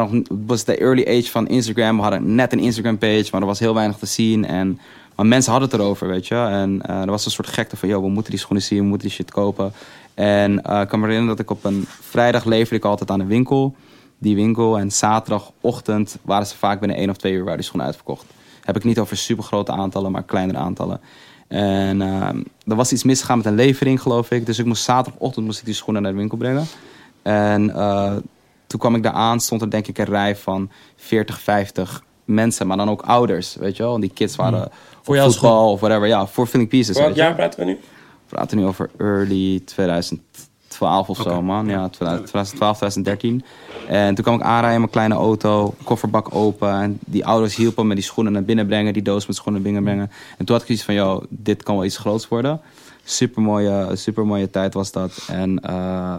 [0.08, 1.96] het was de early age van Instagram.
[1.96, 4.44] We hadden net een Instagram page, maar er was heel weinig te zien.
[4.44, 4.80] En,
[5.16, 6.34] maar mensen hadden het erover, weet je.
[6.34, 8.84] En uh, er was een soort gekte van, yo, we moeten die schoenen zien, we
[8.84, 9.72] moeten die shit kopen.
[10.14, 13.20] En uh, ik kan me herinneren dat ik op een vrijdag leverde ik altijd aan
[13.20, 13.74] een winkel.
[14.18, 14.78] Die winkel.
[14.78, 18.24] En zaterdagochtend waren ze vaak binnen één of twee uur waar die schoenen uitverkocht.
[18.60, 21.00] Heb ik niet over super grote aantallen, maar kleinere aantallen.
[21.52, 22.28] En uh,
[22.66, 24.46] er was iets misgegaan met een levering, geloof ik.
[24.46, 26.66] Dus ik moest zaterdagochtend moest ik die schoenen naar de winkel brengen.
[27.22, 28.16] En uh,
[28.66, 32.66] toen kwam ik daar aan, stond er denk ik een rij van 40, 50 mensen.
[32.66, 33.94] Maar dan ook ouders, weet je wel.
[33.94, 34.68] En die kids waren mm.
[35.02, 36.08] voor jou voetbal of whatever.
[36.08, 36.98] Ja, voor Filling Pieces.
[36.98, 37.72] Welk jaar praten we nu?
[37.72, 39.60] We praten nu over early
[40.82, 41.32] 2012 of okay.
[41.32, 41.66] zo, man.
[41.68, 43.44] Ja, 2012, 2013.
[43.88, 46.70] En toen kwam ik aanrijden in mijn kleine auto, kofferbak open.
[46.70, 49.72] En die ouders hielpen me die schoenen naar binnen brengen, die doos met schoenen naar
[49.72, 50.10] binnen brengen.
[50.38, 52.60] En toen had ik iets van, joh, dit kan wel iets groots worden.
[53.04, 55.26] Super mooie, super mooie tijd was dat.
[55.28, 55.70] En, uh,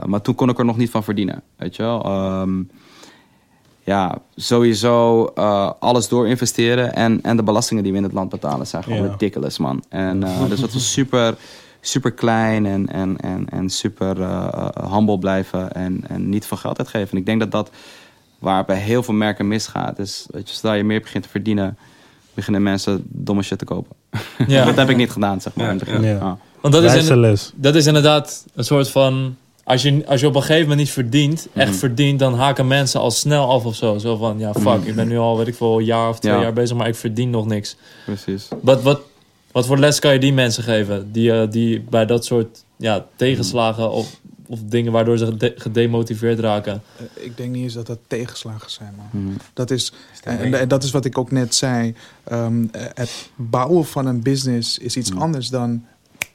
[0.04, 2.06] maar toen kon ik er nog niet van verdienen, weet je wel.
[2.42, 2.70] Um,
[3.86, 6.96] ja, sowieso uh, alles door investeren.
[6.96, 9.10] En, en de belastingen die we in het land betalen zijn gewoon ja.
[9.12, 9.84] ridiculous, man.
[9.90, 11.36] En uh, dus dat was super
[11.86, 16.78] super klein en, en, en, en super uh, humble blijven en, en niet veel geld
[16.78, 17.12] uitgeven.
[17.12, 17.70] En ik denk dat dat
[18.40, 20.00] waar bij heel veel merken misgaat.
[20.00, 21.78] is weet je, zodra je meer begint te verdienen,
[22.34, 23.96] beginnen mensen domme shit te kopen.
[24.48, 24.66] Ja.
[24.74, 25.76] dat heb ik niet gedaan, zeg maar.
[25.76, 26.00] Ja, ja.
[26.00, 26.38] Ja.
[26.62, 29.36] Want dat is, in, dat is inderdaad een soort van...
[29.66, 31.78] Als je, als je op een gegeven moment niet verdient, echt mm.
[31.78, 33.98] verdient, dan haken mensen al snel af of zo.
[33.98, 34.88] Zo van, ja, fuck, mm.
[34.88, 36.96] ik ben nu al, weet ik veel, een jaar of twee jaar bezig, maar ik
[36.96, 37.76] verdien nog niks.
[38.06, 38.48] Precies.
[38.62, 39.02] Wat, wat,
[39.54, 41.12] wat voor les kan je die mensen geven?
[41.12, 46.40] Die, uh, die bij dat soort ja, tegenslagen of, of dingen waardoor ze gede gedemotiveerd
[46.40, 46.82] raken.
[47.18, 49.22] Uh, ik denk niet eens dat dat tegenslagen zijn, man.
[49.22, 49.38] Mm.
[49.54, 51.96] Dat, is, en, en, dat is wat ik ook net zei.
[52.32, 55.18] Um, het bouwen van een business is iets mm.
[55.18, 55.86] anders dan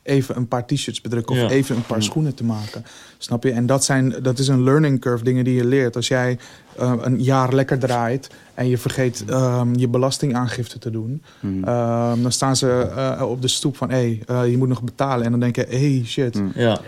[0.09, 1.49] even een paar t-shirts bedrukken of ja.
[1.49, 2.85] even een paar schoenen te maken.
[3.19, 3.51] Snap je?
[3.51, 5.97] En dat, zijn, dat is een learning curve, dingen die je leert.
[5.97, 6.39] Als jij
[6.81, 11.65] uh, een jaar lekker draait en je vergeet um, je belastingaangifte te doen, mm.
[11.69, 12.91] um, dan staan ze
[13.21, 15.25] uh, op de stoep van hé, hey, uh, je moet nog betalen.
[15.25, 16.35] En dan denk je, hey shit.
[16.35, 16.53] Mm.
[16.55, 16.81] Ja.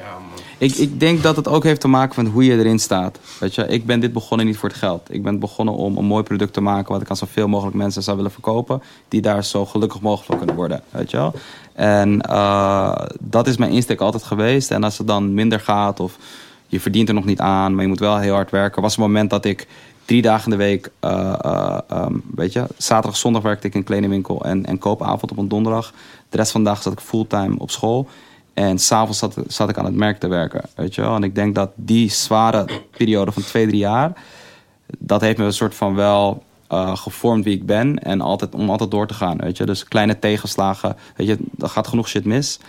[0.58, 3.18] Ik, ik denk dat het ook heeft te maken met hoe je erin staat.
[3.40, 5.08] Weet je, ik ben dit begonnen niet voor het geld.
[5.10, 8.02] Ik ben begonnen om een mooi product te maken wat ik aan zoveel mogelijk mensen
[8.02, 8.82] zou willen verkopen.
[9.08, 10.82] Die daar zo gelukkig mogelijk kunnen worden.
[10.90, 11.34] Weet je wel?
[11.72, 14.70] En uh, dat is mijn insteek altijd geweest.
[14.70, 16.18] En als het dan minder gaat of
[16.66, 18.82] je verdient er nog niet aan, maar je moet wel heel hard werken.
[18.82, 19.66] Was een moment dat ik
[20.04, 23.78] drie dagen in de week, eh, eh, ehm, weet je, zaterdag, zondag werkte ik in
[23.78, 25.92] een kledingwinkel en, en koopavond op een donderdag.
[26.28, 28.08] De rest van de dag zat ik fulltime op school.
[28.54, 31.14] En s'avonds zat, zat ik aan het merk te werken, weet je wel.
[31.14, 32.66] En ik denk dat die zware
[32.96, 34.12] periode van twee, drie jaar,
[34.98, 37.98] dat heeft me een soort van wel eh, gevormd wie ik ben.
[37.98, 39.66] En altijd, om altijd door te gaan, weet je.
[39.66, 42.60] Dus kleine tegenslagen, weet je, er gaat genoeg shit mis.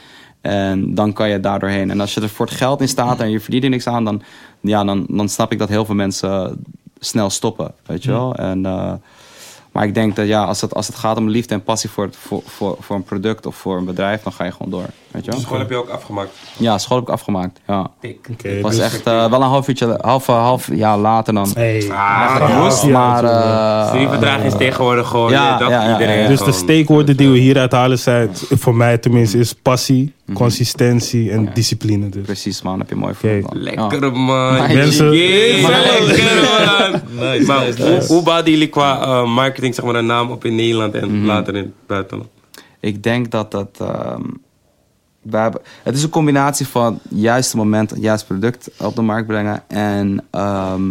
[0.41, 1.89] En dan kan je daar doorheen.
[1.89, 4.04] En als je er voor het geld in staat en je verdient er niks aan,
[4.04, 4.22] dan,
[4.62, 6.64] ja, dan, dan snap ik dat heel veel mensen
[6.99, 8.36] snel stoppen, weet je wel.
[8.36, 8.93] En, eh,
[9.72, 12.04] maar ik denk dat ja, als het, als het gaat om liefde en passie voor,
[12.04, 14.86] het, voor, voor, voor een product of voor een bedrijf, dan ga je gewoon door,
[15.12, 15.40] weet je wel.
[15.40, 16.30] School heb je ook afgemaakt.
[16.58, 17.92] Ja, school heb ik afgemaakt, ja.
[18.02, 21.52] Het was dus- echt eh, wel een half uurtje, half, half jaar later dan.
[21.54, 21.92] Hey.
[21.92, 26.28] Ah, maar, eh, Studieverdrag is tegenwoordig gewoon ja, eh, dat ja, ja, iedereen ja.
[26.28, 31.50] Dus de steekwoorden die we hieruit halen zijn, voor mij tenminste, is passie, consistentie en
[31.54, 32.10] discipline.
[32.10, 32.24] Dus.
[32.26, 33.32] Precies man, heb je mooi man.
[33.42, 33.48] Ja.
[33.54, 34.54] Lekker man.
[34.74, 37.02] Mensen- Yeah, lekker man.
[37.30, 38.14] Nice, maar nice, hoe, nice.
[38.14, 41.56] hoe bouwden jullie qua eh, marketing zeg maar, een naam op in Nederland en later
[41.56, 42.30] in het buitenland?
[42.80, 43.78] Ik denk dat dat.
[43.80, 44.22] ehm,
[45.22, 49.64] we hebben, het is een combinatie van juiste moment, juist product op de markt brengen.
[49.70, 50.84] En, ehm,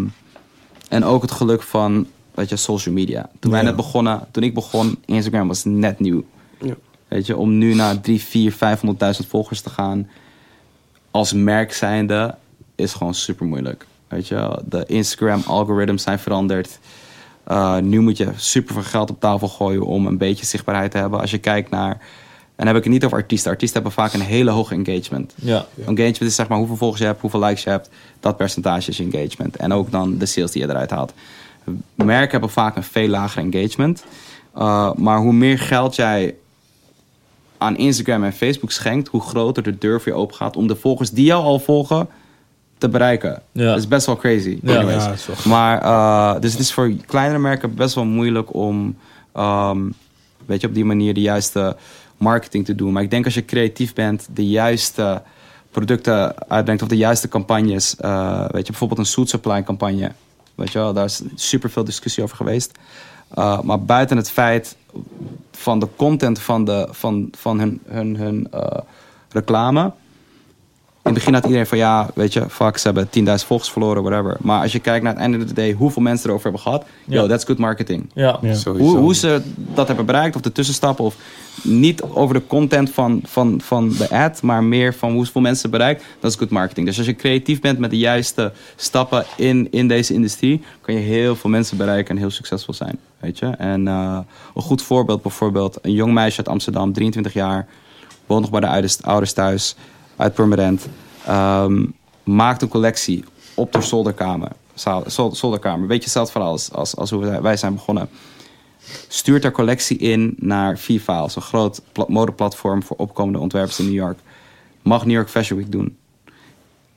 [0.89, 3.31] en ook het geluk van weet je, social media.
[3.41, 3.67] Toen wij Ja.
[3.67, 6.25] net begonnen, toen ik begon, Instagram was net nieuw.
[6.61, 6.75] Ja.
[7.11, 10.09] Weet je, om nu naar 3, 4, 500.000 volgers te gaan
[11.11, 12.35] als merk zijnde
[12.75, 13.87] is gewoon super moeilijk.
[14.09, 16.79] Weet je, de Instagram algoritmes zijn veranderd.
[17.49, 20.99] Uh, nu moet je super veel geld op tafel gooien om een beetje zichtbaarheid te
[20.99, 21.21] hebben.
[21.21, 22.01] Als je kijkt naar, en
[22.57, 23.51] dan heb ik het niet over artiesten.
[23.51, 25.35] Artiesten hebben vaak een hele hoge engagement.
[25.35, 25.67] Ja.
[25.79, 27.91] Engagement is zeg maar hoeveel volgers je hebt, hoeveel likes je hebt.
[28.21, 29.57] Dat percentage is engagement.
[29.57, 31.13] En ook dan de sales die je eruit haalt.
[31.95, 34.05] Merken hebben vaak een veel lager engagement.
[34.59, 36.35] Uh, maar hoe meer geld jij
[37.61, 40.77] aan Instagram en Facebook schenkt, hoe groter de deur voor je open gaat om de
[40.77, 42.09] volgers die jou al volgen
[42.79, 43.43] te bereiken.
[43.53, 43.65] Ja.
[43.65, 44.59] Dat is best wel crazy.
[44.63, 45.15] Ja.
[45.45, 48.97] Maar uh, dus het is voor kleinere merken best wel moeilijk om,
[49.37, 49.95] um,
[50.47, 51.77] weet je, op die manier de juiste
[52.17, 52.93] marketing te doen.
[52.93, 55.23] Maar ik denk als je creatief bent, de juiste
[55.71, 57.95] producten uitbrengt of de juiste campagnes.
[58.01, 60.13] Uh, weet je, bijvoorbeeld een Suit Supply campagne.
[60.55, 62.79] Weet je wel, daar is super veel discussie over geweest.
[63.39, 64.77] Uh, maar buiten het feit
[65.53, 68.61] van de content van, de, van, van hun, hun, hun uh,
[69.29, 69.93] reclame.
[71.03, 73.09] In het begin had iedereen van ja, weet je, fuck, ze hebben
[73.41, 74.37] 10.000 volgers verloren, whatever.
[74.41, 76.85] Maar als je kijkt naar het einde van de day, hoeveel mensen erover hebben gehad.
[77.05, 77.21] Ja.
[77.21, 78.11] Yo, that's good marketing.
[78.15, 78.39] Ja.
[78.43, 78.55] Ja.
[78.65, 81.17] Hoe, hoe ze dat hebben bereikt, of de tussenstappen, of
[81.63, 86.05] niet over de content van, van, van de ad, maar meer van hoeveel mensen bereikt,
[86.21, 86.87] dat is good marketing.
[86.87, 91.01] Dus als je creatief bent met de juiste stappen in, in deze industrie, kan je
[91.01, 92.99] heel veel mensen bereiken en heel succesvol zijn.
[93.21, 93.47] Weet je?
[93.47, 94.19] En uh,
[94.55, 97.69] een goed voorbeeld bijvoorbeeld, een jong meisje uit Amsterdam, 23 jaar,
[98.27, 99.77] woont nog bij de ouders, thuis,
[100.17, 100.89] uit Purmerend,
[101.29, 104.51] um, maakt een collectie op de zolderkamer.
[105.31, 105.87] Zolderkamer.
[105.87, 108.09] Beetje hetzelfde verhaal als, als, als hoe wij zijn begonnen
[109.09, 114.19] stuurt haar collectie in naar V-Files, een groot modeplatform voor opkomende ontwerpers in New York.
[114.83, 115.97] Mag New York Fashion Week doen.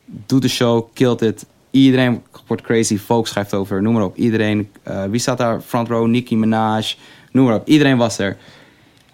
[0.05, 1.45] Doet de show, killt it.
[1.73, 2.97] Iedereen wordt crazy.
[2.97, 4.15] Folks schrijft over, noem maar op.
[4.15, 5.61] Iedereen, uh, wie staat daar?
[5.61, 6.93] Front row, Nicki Minaj,
[7.31, 7.67] noem maar op.
[7.67, 8.37] Iedereen was er.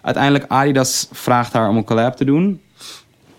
[0.00, 2.60] Uiteindelijk, Adidas vraagt haar om een collab te doen.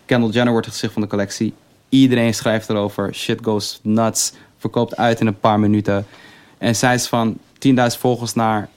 [0.06, 1.54] Kendall Jenner wordt het gezicht van de collectie.
[1.90, 3.14] Iedereen schrijft erover.
[3.16, 4.34] Shit goes nuts.
[4.58, 6.06] Verkoopt uit in een paar minuten.
[6.58, 8.70] En zij is van 10.000 volgers naar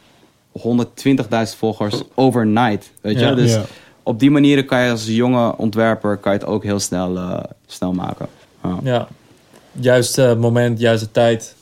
[0.53, 2.91] 120.000 volgers overnight.
[3.01, 3.25] Weet je?
[3.25, 3.35] Ja.
[3.35, 3.63] dus Ja.
[4.03, 7.39] op die manier kan je als jonge ontwerper kan je het ook heel snel, uh,
[7.67, 8.29] snel maken.
[8.63, 8.79] Ja.
[8.83, 9.09] Ja.
[9.81, 11.55] Juiste moment, juiste tijd.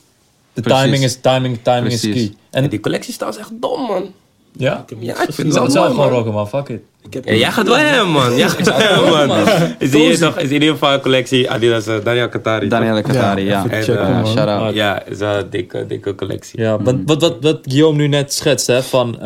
[0.53, 0.81] De Precies.
[0.83, 2.15] timing is timing, timing Precies.
[2.15, 2.35] is key.
[2.51, 4.11] En En die collectie staat echt dom, man.
[4.57, 6.47] ja, Ja, ik vind het zelf gewoon rocken, man.
[6.49, 6.81] Fuck it.
[7.23, 8.35] Ja, jij gaat wel hem, man.
[8.37, 8.65] Jij gaat
[9.05, 9.47] wel hem, man.
[9.79, 12.67] Is, hier toch, is in ieder geval een collectie Adidas uh, Daniel Katari.
[12.67, 13.57] Daniel Katari, ja.
[13.65, 14.27] even En, checken, uh, man.
[14.27, 14.61] shout out.
[14.69, 16.59] Ah, Ja, is een dikke, dikke collectie.
[16.61, 19.23] Ja, wat, wat, wat, wat Guillaume nu net schetst, hè, van uh,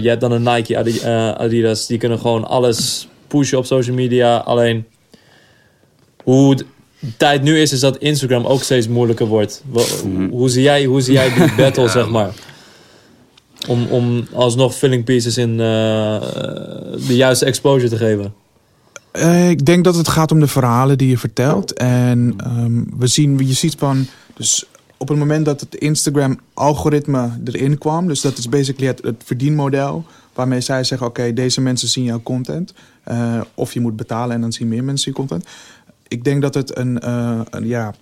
[0.00, 3.96] je hebt dan een Nike, Adi- uh, Adidas, die kunnen gewoon alles pushen op social
[3.96, 4.36] media.
[4.36, 4.86] Alleen
[6.24, 6.56] hoe
[7.16, 9.62] tijd nu is, is dat Instagram ook steeds moeilijker wordt.
[9.70, 9.82] Wa-
[10.30, 12.32] hoe, zie jij, hoe zie jij die battle, zeg maar?
[13.68, 15.58] Om, om alsnog filling pieces in uh,
[17.06, 18.34] de juiste exposure te geven.
[19.12, 21.72] Uh, ik denk dat het gaat om de verhalen die je vertelt.
[21.72, 24.06] En um, we zien, je ziet van.
[24.36, 24.64] Dus
[24.96, 30.04] op het moment dat het Instagram-algoritme erin kwam, dus dat is basically het, het verdienmodel.
[30.34, 32.74] Waarmee zij zeggen: Oké, okay, deze mensen zien jouw content.
[33.08, 35.46] Uh, of je moet betalen en dan zien meer mensen je content.
[36.14, 37.00] Ik denk dat het een.
[37.04, 37.94] Uh, een ja,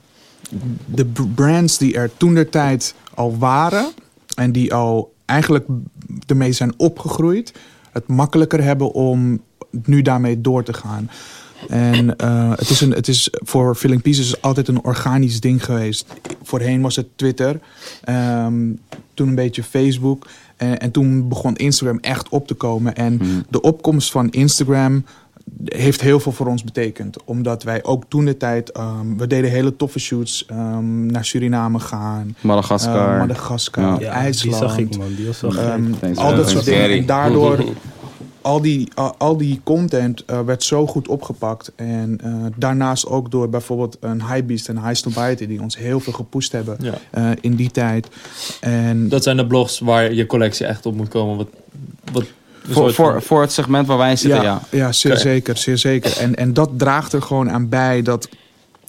[0.86, 1.04] de
[1.34, 3.86] brands die er toen der tijd al waren.
[4.36, 5.66] En die al eigenlijk
[6.26, 7.52] ermee zijn opgegroeid.
[7.92, 9.40] Het makkelijker hebben om
[9.70, 11.10] nu daarmee door te gaan.
[11.68, 16.06] En eh, het, is een, het is voor Filling Pieces altijd een organisch ding geweest.
[16.42, 17.60] Voorheen was het Twitter,
[18.04, 18.70] ehm,
[19.14, 20.26] toen een beetje Facebook.
[20.56, 22.94] En, en toen begon Instagram echt op te komen.
[22.94, 25.04] En de opkomst van Instagram
[25.64, 27.24] heeft heel veel voor ons betekend.
[27.24, 31.78] Omdat wij ook toen de tijd, ehm, we deden hele toffe shoots ehm, naar Suriname
[31.78, 32.36] gaan.
[32.40, 33.12] Madagaskar.
[33.12, 33.96] eh, Madagaskar, Ja.
[34.00, 34.58] Ja, IJsland.
[34.58, 35.14] Die zag ik, man.
[35.16, 35.60] Die was wel gek.
[35.62, 36.90] Ehm, Thanks, al dat soort dingen.
[36.90, 37.64] En daardoor,
[38.40, 41.72] al die, al, al die content eh, werd zo goed opgepakt.
[41.76, 45.46] En eh, daarnaast ook door bijvoorbeeld een Hypebeast en High Snobiety...
[45.46, 46.94] die ons heel veel gepusht hebben Ja.
[47.10, 48.08] eh, in die tijd.
[48.60, 51.36] En Dat zijn de blogs waar je collectie echt op moet komen.
[51.36, 51.48] Wat,
[52.12, 52.24] wat
[52.68, 54.62] Voor, voor, van- voor het segment waar wij in zitten, ja.
[54.70, 56.18] ja, zeer zeker, zeer zeker.
[56.18, 58.28] En, en dat draagt er gewoon aan bij dat,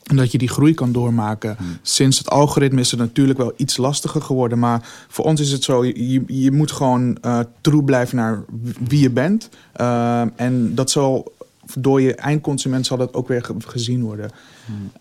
[0.03, 1.57] dat je die groei kan doormaken.
[1.81, 4.59] Sinds het algoritme is het natuurlijk wel iets lastiger geworden.
[4.59, 8.43] Maar voor ons is het zo, je, je- moet gewoon eh true blijven naar
[8.87, 9.49] wie je bent.
[9.73, 11.31] Ehm, en dat zal
[11.77, 14.31] door je eindconsument zal dat ook weer ge- gezien worden.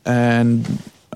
[0.03, 0.65] En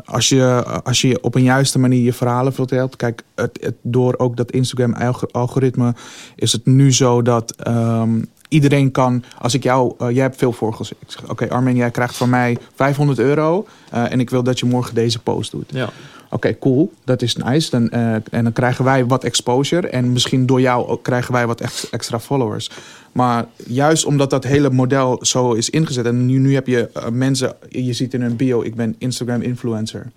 [0.05, 2.97] als je, als je op een juiste manier je verhalen vertelt.
[2.97, 5.95] Kijk, het, door ook dat Instagram-algoritme
[6.35, 9.25] is het nu zo dat ehm, iedereen kan.
[9.39, 10.91] Als ik jou, eh, jij hebt veel volgers.
[10.91, 13.67] Ik zeg, oké, Armin, jij krijgt van mij 500 euro.
[13.91, 15.71] eh, en ik wil dat je morgen deze post doet.
[15.73, 15.89] Ja.
[16.31, 16.93] Oké, cool.
[17.05, 17.71] Dat is nice.
[17.71, 19.89] Dan, eh, en dan krijgen wij wat exposure.
[19.89, 22.71] En misschien door jou ook krijgen wij wat ex- extra followers.
[23.13, 26.07] Maar juist omdat dat hele model zo is ingezet.
[26.07, 27.55] En nu, nu heb je eh, mensen.
[27.69, 30.11] Je ziet in hun bio, ik ben Instagram influencer.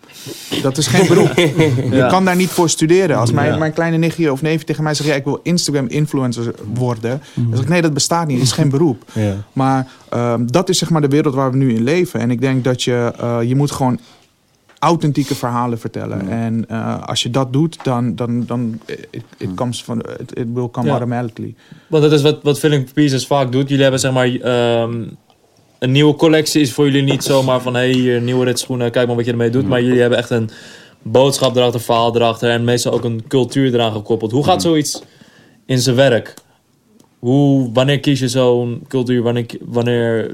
[0.61, 1.33] Dat is geen beroep.
[1.99, 3.17] Je kan daar niet voor studeren.
[3.17, 3.57] Als mijn, Ja.
[3.57, 5.09] mijn kleine nichtje of neefje tegen mij zegt...
[5.09, 7.21] Ja, ik wil Instagram influencer worden.
[7.35, 8.37] Dan zeg ik, nee, dat bestaat niet.
[8.37, 9.03] Het is geen beroep.
[9.13, 9.35] Ja.
[9.53, 12.19] Maar ehm, dat is zeg maar de wereld waar we nu in leven.
[12.19, 13.99] En ik denk dat je, eh, je moet gewoon
[14.79, 16.29] authentieke verhalen vertellen.
[16.29, 20.47] En eh, als je dat doet, dan, dan, dan it, it comes van, it, it
[20.53, 20.91] will come Ja.
[20.91, 21.55] automatically.
[21.87, 23.67] Want dat is wat, wat Filling Pieces vaak doet.
[23.67, 25.03] Jullie hebben zeg maar ehm,
[25.79, 29.15] een nieuwe collectie is voor jullie niet zomaar van hey, hier nieuwe ritschoenen, kijk maar
[29.15, 29.67] wat je ermee doet.
[29.67, 30.49] Maar jullie hebben echt een
[31.01, 34.31] boodschap erachter, verhaal erachter en meestal ook een cultuur eraan gekoppeld.
[34.31, 35.01] Hoe gaat zoiets
[35.65, 36.33] in zijn werk?
[37.19, 39.21] Hoe, wanneer kies je zo'n cultuur?
[39.21, 40.31] Wanneer, wanneer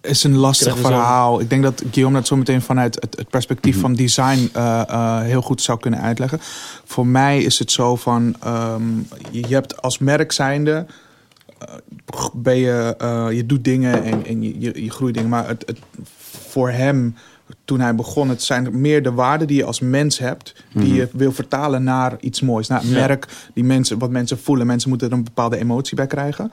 [0.00, 1.40] is een lastig zo- verhaal.
[1.40, 5.20] Ik denk dat Guillaume dat zo meteen vanuit het, het perspectief van design eh, eh,
[5.20, 6.38] heel goed zou kunnen uitleggen.
[6.84, 8.82] Voor mij is het zo van, ehm,
[9.30, 10.86] je hebt als merk zijnde,
[11.58, 11.74] eh,
[12.34, 12.94] ben je,
[13.34, 15.28] je doet dingen en, en je, je, je groeit dingen.
[15.28, 15.78] Maar het, het,
[16.48, 17.14] voor hem,
[17.64, 21.08] toen hij begon, het zijn meer de waarden die je als mens hebt, die je
[21.12, 22.68] wil vertalen naar iets moois.
[22.68, 22.94] Naar een Ja.
[23.06, 24.66] merk die mensen, wat mensen voelen.
[24.66, 26.52] Mensen moeten er een bepaalde emotie bij krijgen.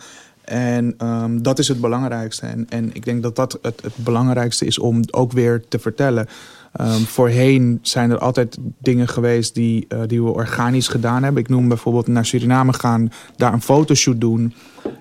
[0.49, 2.45] En ehm, dat is het belangrijkste.
[2.45, 6.27] En, en ik denk dat dat het, het belangrijkste is om ook weer te vertellen.
[6.73, 11.41] Ehm, voorheen zijn er altijd dingen geweest die, eh, die we organisch gedaan hebben.
[11.41, 14.53] Ik noem bijvoorbeeld naar Suriname gaan, daar een fotoshoot doen.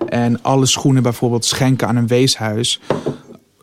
[0.09, 2.81] En alle schoenen bijvoorbeeld schenken aan een weeshuis.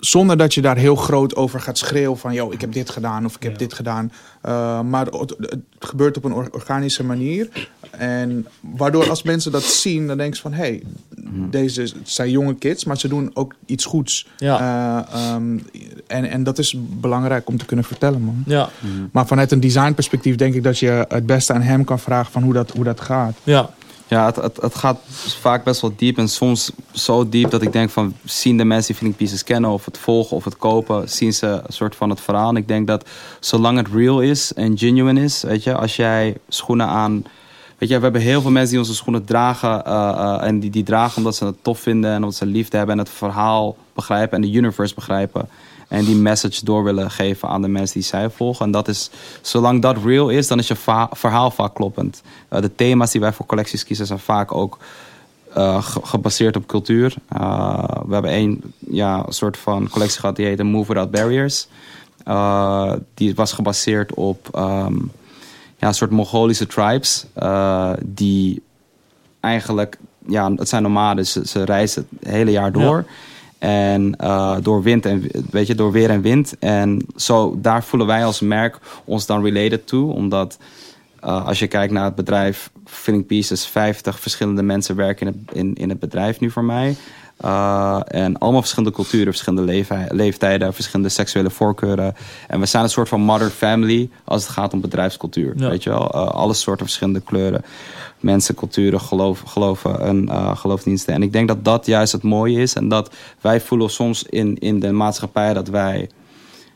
[0.05, 2.32] Zonder dat je daar heel groot over gaat schreeuwen van...
[2.32, 3.59] yo, ik heb dit gedaan of ik heb Ja.
[3.59, 4.12] dit gedaan.
[4.46, 7.48] Uh, maar het, het gebeurt op een or- organische manier.
[7.90, 10.52] En waardoor als mensen dat zien, dan denken ze van...
[10.52, 10.82] hé, hey,
[11.50, 14.26] deze het zijn jonge kids, maar ze doen ook iets goeds.
[14.36, 15.07] Ja.
[15.11, 15.66] Uh, um,
[16.07, 18.42] en, en dat is belangrijk om te kunnen vertellen, man.
[18.46, 18.68] Ja,
[19.12, 22.32] Maar vanuit een designperspectief denk ik dat je het beste aan hem kan vragen...
[22.32, 23.36] van hoe dat, hoe dat gaat.
[23.42, 23.70] ja,
[24.15, 24.99] Ja, het, het, gaat
[25.41, 28.87] vaak best wel diep en soms zo diep dat ik denk van zien de mensen
[28.87, 32.11] die Feeling Pieces kennen of het volgen of het kopen, zien ze een soort van
[32.11, 32.49] het verhaal.
[32.49, 33.09] En ik denk dat
[33.41, 37.25] zolang het real is en genuine is, weet je, als jij schoenen aan,
[37.79, 40.71] weet je, we hebben heel veel mensen die onze schoenen dragen uh, uh, en die,
[40.71, 43.77] die dragen omdat ze het tof vinden en omdat ze liefde hebben en het verhaal
[43.95, 45.49] begrijpen en de universe begrijpen.
[45.95, 48.66] En die message door willen geven aan de mensen die zij volgen.
[48.66, 50.76] En dat is, zolang dat real is, dan is je
[51.11, 52.22] verhaal vaak kloppend.
[52.53, 54.78] Uh, de thema's die wij voor collecties kiezen zijn vaak ook
[55.57, 57.14] uh, ge gebaseerd op cultuur.
[57.36, 61.66] Uh, we hebben één ja, soort van collectie gehad die heette Move Without Barriers.
[63.14, 65.11] Die was gebaseerd op um,
[65.76, 67.26] ja, een soort Mongolische tribes.
[68.03, 68.62] die
[69.40, 72.97] eigenlijk, ja, het zijn nomaden, ze, ze reizen het hele jaar door.
[72.97, 73.12] Ja.
[73.65, 76.59] En uh, door wind en weet je, door weer en wind.
[76.59, 80.12] En zo, daar voelen wij als merk ons dan related toe.
[80.12, 80.59] Omdat
[81.25, 85.75] uh, als je kijkt naar het bedrijf Filling Pieces, 50 verschillende mensen werken in in,
[85.75, 86.97] in het bedrijf nu voor mij.
[87.45, 92.14] Uh, en allemaal verschillende culturen, verschillende leef, leeftijden, verschillende seksuele voorkeuren.
[92.49, 95.53] En we zijn een soort van mother family als het gaat om bedrijfscultuur.
[95.57, 95.68] Ja.
[95.68, 97.64] Weet je wel, uh, alle soorten verschillende kleuren.
[98.20, 101.14] Mensen, culturen, geloof, geloven en uh, geloofsdiensten.
[101.14, 102.74] En ik denk dat dat juist het mooie is.
[102.74, 106.11] En dat wij voelen soms in, in de maatschappij dat wij...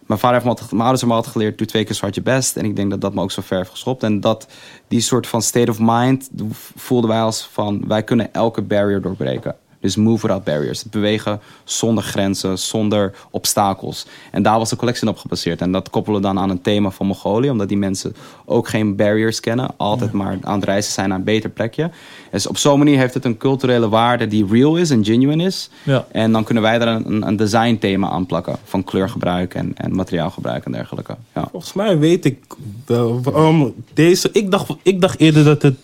[0.07, 2.01] Mijn vader heeft me altijd, mijn ouders hebben me altijd geleerd, doe twee keer zo
[2.01, 2.57] hard je best.
[2.57, 4.03] En ik denk dat dat me ook zo ver heeft geschopt.
[4.03, 4.47] En dat
[4.89, 6.31] die soort van state of mind
[6.77, 9.57] voelden wij als van, wij kunnen elke barrier doorbreken.
[9.81, 10.83] Dus move without barriers.
[10.83, 14.07] Het bewegen zonder grenzen, zonder obstakels.
[14.31, 15.61] En daar was de collectie op gebaseerd.
[15.61, 17.51] En dat koppelen we dan aan een thema van Mongolië.
[17.51, 19.71] Omdat die mensen ook geen barriers kennen.
[19.77, 21.91] Altijd maar aan het reizen zijn naar een beter plekje.
[22.31, 25.71] Dus op zo'n manier heeft het een culturele waarde die real is en genuine is.
[25.83, 26.07] Ja.
[26.13, 28.57] En dan kunnen wij daar een, een design thema aan plakken.
[28.65, 31.17] Van kleurgebruik en, en materiaalgebruik en dergelijke.
[31.35, 31.49] Ja.
[31.51, 32.39] Volgens mij weet ik
[32.87, 34.29] waarom deze.
[34.33, 35.77] Ik dacht, ik dacht eerder dat het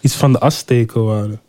[0.00, 1.40] iets van de Azteken waren.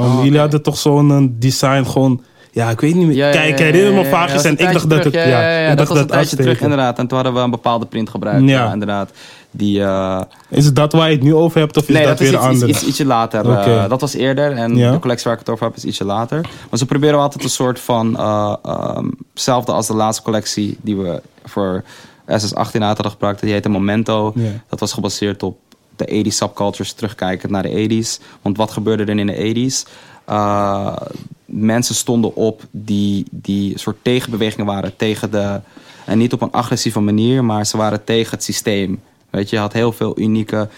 [0.00, 2.22] Um, Oh, jullie hadden toch zo'n een design gewoon.
[2.50, 3.30] Ja, ik weet niet meer.
[3.30, 5.14] Kijk, ik herinner me vaag ja, eens en ik dacht dat het.
[5.14, 6.98] Ja, ja, ja, ik dat was een tijdje terug inderdaad.
[6.98, 8.48] En toen hadden we een bepaalde print gebruikt.
[8.48, 8.64] Ja.
[8.64, 9.10] Ja, inderdaad.
[9.50, 12.18] Die, eh, Is het dat waar je het nu over hebt of is nee, dat,
[12.18, 13.50] dat is weer iets, een iets, ietsje later.
[13.50, 14.52] Eh, dat was eerder.
[14.52, 14.90] En Ja.
[14.92, 16.40] de collectie waar ik het over heb is ietsje later.
[16.70, 18.16] Maar ze proberen altijd een soort van...
[18.18, 21.82] eh, ehm, hetzelfde als de laatste collectie die we voor
[22.26, 23.40] SS18 uit hadden gebruikt.
[23.40, 24.32] Die heette Momento.
[24.34, 24.50] Ja.
[24.68, 25.58] Dat was gebaseerd op
[25.96, 28.22] de 80s subcultures, terugkijkend naar de 80s.
[28.42, 29.90] Want wat gebeurde er in de 80s?
[30.24, 30.96] Eh,
[31.44, 35.60] mensen stonden op die, die soort tegenbewegingen waren tegen de...
[36.06, 39.00] En niet op een agressieve manier, maar ze waren tegen het systeem.
[39.30, 40.68] Weet je, je had heel veel unieke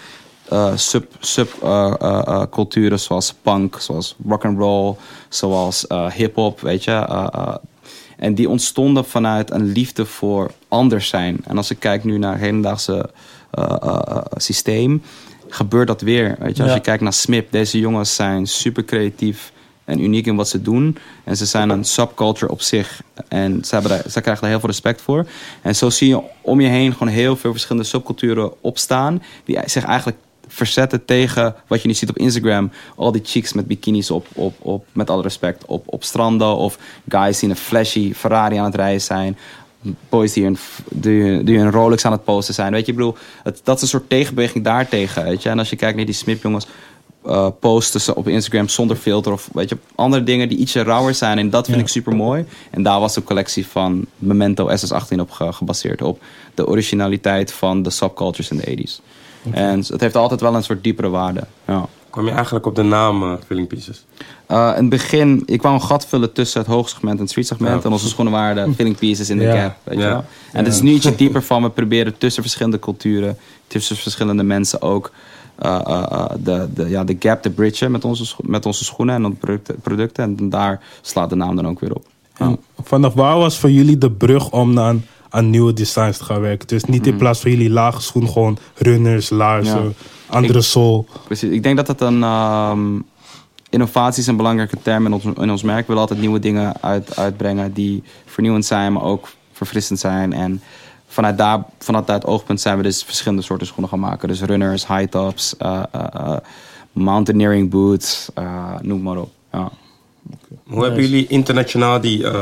[0.75, 4.95] sub, sub eh, eh, eh, culturen zoals punk, zoals rock and roll,
[5.29, 7.59] zoals hip-hop, weet je.
[8.17, 11.37] en die ontstonden vanuit een liefde voor anders zijn.
[11.43, 13.09] En als ik kijk nu naar hedendaagse
[14.35, 15.01] systeem,
[15.47, 16.35] gebeurt dat weer.
[16.39, 16.61] Weet je?
[16.61, 16.77] Als Ja.
[16.77, 19.51] je kijkt naar SMIP, deze jongens zijn super creatief
[19.85, 20.97] en uniek in wat ze doen.
[21.23, 23.01] En ze zijn een subculture op zich.
[23.27, 25.25] En ze, hebben daar, ze krijgen daar heel veel respect voor.
[25.61, 29.23] En zo zie je om je heen gewoon heel veel verschillende subculturen opstaan.
[29.45, 32.71] Die zich eigenlijk verzetten tegen wat je nu ziet op Instagram.
[32.95, 36.55] Al die chicks met bikinis op, op, op met alle respect, op, op stranden.
[36.55, 36.77] Of
[37.09, 39.37] guys die in een flashy Ferrari aan het rijden zijn.
[40.09, 40.57] Boys die een,
[40.89, 42.71] die, die een Rolex aan het posten zijn.
[42.71, 45.23] Weet je, ik bedoel, het, dat is een soort tegenbeweging daartegen.
[45.23, 45.49] Weet je?
[45.49, 46.67] En als je kijkt naar die Smip jongens,
[47.25, 51.13] eh, posten ze op Instagram zonder filter of weet je, andere dingen die ietsje rauwer
[51.13, 51.37] zijn.
[51.37, 51.83] En dat vind Ja.
[51.83, 52.45] ik super mooi.
[52.71, 56.01] En daar was de collectie van Memento SS18 op ge- gebaseerd.
[56.01, 56.21] Op
[56.55, 59.01] de originaliteit van de subcultures in de 80s.
[59.51, 61.43] En het heeft altijd wel een soort diepere waarde.
[61.67, 61.85] Ja.
[62.17, 64.05] Kwam je eigenlijk op de naam eh, Filling Pieces?
[64.45, 67.79] Eh, in het begin, ik wou een gat vullen tussen het hoogsegment en het streetsegment.
[67.81, 67.85] Ja.
[67.87, 69.61] En onze schoenen waren de filling pieces in de Ja.
[69.61, 69.75] gap.
[69.83, 70.25] Weet je wel?
[70.51, 73.37] En het is nu ietsje dieper van, we proberen tussen verschillende culturen,
[73.67, 75.11] tussen verschillende mensen ook
[75.55, 78.83] eh, eh, eh, de, de, ja, de gap te bridgen met onze, scho- met onze
[78.83, 80.23] schoenen en onze producten, producten.
[80.37, 82.05] En daar slaat de naam dan ook weer op.
[82.37, 86.41] En Vanaf waar was voor jullie de brug om aan, aan nieuwe designs te gaan
[86.41, 86.67] werken?
[86.67, 89.95] Dus niet in plaats van jullie lage schoen, gewoon runners, laarzen,
[90.29, 91.05] Andere sol.
[91.25, 91.49] Precies.
[91.49, 92.23] Ik denk dat het een.
[92.23, 92.99] ehm,
[93.69, 95.79] innovatie is een belangrijke term in ons, in ons merk.
[95.79, 100.33] We willen altijd nieuwe dingen uit, uitbrengen die vernieuwend zijn, maar ook verfrissend zijn.
[100.33, 100.61] En
[101.07, 104.27] vanuit, daar, vanuit dat oogpunt zijn we dus verschillende soorten schoenen gaan maken.
[104.27, 106.37] Dus runners, high tops, eh, eh, eh,
[106.91, 109.29] mountaineering boots, eh, noem maar op.
[109.51, 109.71] Ja.
[110.67, 112.41] Hoe hebben jullie internationaal die, eh,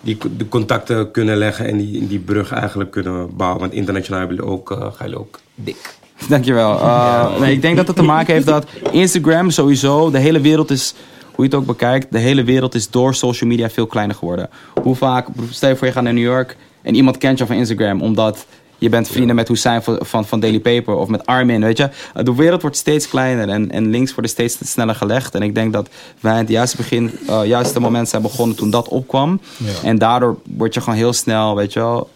[0.00, 3.60] die de contacten kunnen leggen en die, die brug eigenlijk kunnen bouwen?
[3.60, 5.94] Want internationaal hebben jullie ook, eh, gaan jullie ook dik.
[6.28, 6.72] Dankjewel.
[6.74, 10.70] Uh, nee, ik denk dat het te maken heeft dat Instagram sowieso, de hele wereld
[10.70, 10.94] is,
[11.34, 14.48] hoe je het ook bekijkt, de hele wereld is door social media veel kleiner geworden.
[14.82, 17.56] Hoe vaak, stel je voor je gaat naar New York en iemand kent je van
[17.56, 18.46] Instagram omdat
[18.78, 21.90] je bent vrienden met Hussein van, van, van Daily Paper of met Armin, weet je.
[22.16, 25.34] Uh, De wereld wordt steeds kleiner en, en links worden steeds sneller gelegd.
[25.34, 25.88] En ik denk dat
[26.20, 29.40] wij in het juiste begin, uh, juiste moment zijn begonnen toen dat opkwam.
[29.56, 29.88] Ja.
[29.88, 32.10] En daardoor word je gewoon heel snel, weet je wel,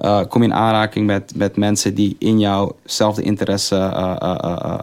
[0.00, 4.78] uh, kom je in aanraking met, met mensen die in jouwzelfde interesse uh, uh, uh,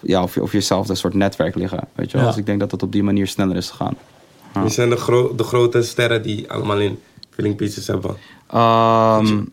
[0.00, 1.80] ja, of, of jezelfde soort netwerk liggen.
[1.94, 2.26] Weet je wel?
[2.26, 2.32] Ja.
[2.32, 3.96] Dus ik denk dat het op die manier sneller is gegaan.
[4.52, 6.98] Wie zijn de, gro de grote sterren die allemaal in
[7.30, 8.10] Filling Pieces hebben?
[8.54, 9.52] Um,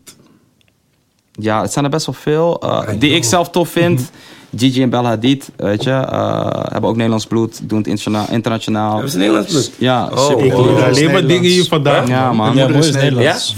[1.32, 2.64] ja, het zijn er best wel veel.
[2.64, 4.10] Uh, die ik zelf tof vind.
[4.56, 5.90] Gigi en Bella Hadid, weet je.
[5.90, 7.68] Uh, hebben ook Nederlands bloed.
[7.68, 8.92] Doen het interna internationaal.
[8.92, 9.72] Hebben ze Nederlands bloed?
[9.78, 10.44] Ja, Oh, super.
[10.44, 10.64] Ik wow.
[10.66, 11.68] hoor dat is alleen maar dingen hier Nederlands.
[11.68, 12.08] vandaag.
[12.08, 12.56] Ja, man.
[12.56, 13.00] Ja, mooi is is Ja?
[13.00, 13.54] Nederlands.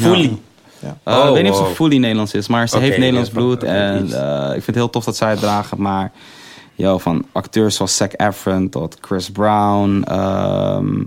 [1.04, 1.72] Uh, Oh, ik weet niet of ze wow.
[1.74, 3.62] fully Nederlands is, maar ze heeft Nederlands ja, bloed.
[3.62, 5.80] en eh, ik vind het heel tof dat zij het dragen.
[5.82, 6.12] Maar
[6.74, 10.02] yo, van acteurs zoals Zac Efron tot Chris Brown.
[10.08, 11.02] ehm,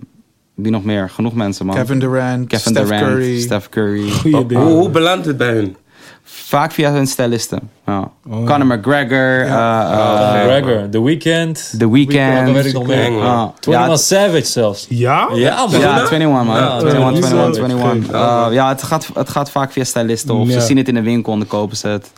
[0.54, 1.10] wie nog meer?
[1.10, 1.76] Genoeg mensen, man.
[1.76, 3.40] Kevin Durant, Kevin Steph Durant, Curry.
[3.40, 4.10] Steph Curry.
[4.10, 5.76] Goeie Hoe, hoe belandt het bij hun?
[6.24, 7.60] Vaak via hun stylisten.
[7.86, 8.10] Ja.
[8.30, 12.45] Oh, Conor McGregor, eh, eh, McGregor, The Weeknd, The Weeknd.
[12.45, 13.03] dat weet ik nog meer.
[13.03, 13.28] England.
[13.28, 14.86] Ah, 21 ja, Savage zelfs.
[14.89, 15.30] Ja?
[15.34, 15.80] Ja, man.
[15.80, 16.45] ja, 21 man.
[16.55, 17.70] Ja, 21, 21, 21.
[17.78, 18.12] 21.
[18.14, 20.36] Uh, ja, het gaat, het gaat vaak via stylisten.
[20.36, 20.60] Of Ja.
[20.60, 22.12] ze zien het in de winkel en dan kopen ze het.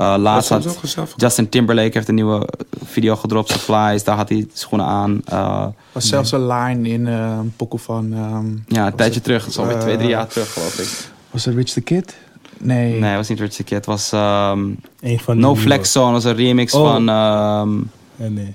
[0.00, 0.78] Uh, laatst had.
[1.16, 2.48] Justin Timberlake heeft een nieuwe
[2.84, 4.04] video gedropt, Supplies.
[4.04, 5.20] Daar had hij schoenen aan.
[5.32, 8.12] Uh, was zelfs een line in eh, een pokoe van...
[8.12, 9.40] ehm, ja, een tijdje terug.
[9.40, 10.88] Dat is alweer Eh, twee, drie jaar terug, geloof ik.
[11.30, 12.14] was het Rich the Kid?
[12.58, 12.92] Nee.
[12.92, 13.76] Nee, het was niet Rich the Kid.
[13.76, 15.54] Het was um, Een van No.
[15.56, 16.12] Flex Zone.
[16.12, 16.90] Dat was een remix Oh.
[16.90, 17.08] van...
[17.08, 18.54] Um, Nee, nee.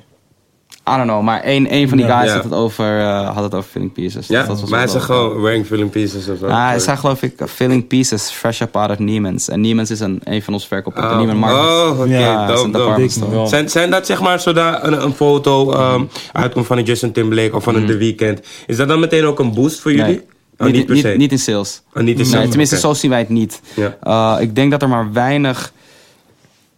[0.89, 2.17] I don't know, maar één, één van die Ja.
[2.17, 2.35] guys Ja.
[2.35, 4.27] had, het over, eh, had het over filling pieces.
[4.27, 4.99] Ja, dat was maar hij dope.
[4.99, 6.45] gewoon wearing filling pieces of zo.
[6.45, 9.49] Ah, hij zei geloof ik uh, filling pieces fresh up out of Neiman's.
[9.49, 11.01] En Neiman's is een, een van onze verkopen.
[11.01, 11.59] de Oh, Marcus.
[11.59, 13.09] oh, oké, Ja, dope, dope.
[13.09, 13.31] store.
[13.31, 13.47] Wel.
[13.47, 17.55] Zijn, zijn dat zeg maar zodra een, een foto ehm, uitkomt van een Justin Timberlake
[17.55, 20.05] of van een The Weeknd, is dat dan meteen ook een boost voor jullie?
[20.05, 20.25] Nee.
[20.66, 21.82] Oh, niet, niet in sales.
[21.93, 22.86] Oh, niet in Nee, sales, tenminste, oké.
[22.88, 23.62] zo zien wij het niet.
[23.76, 23.97] Ja.
[24.03, 25.74] Uh, ik denk dat er maar weinig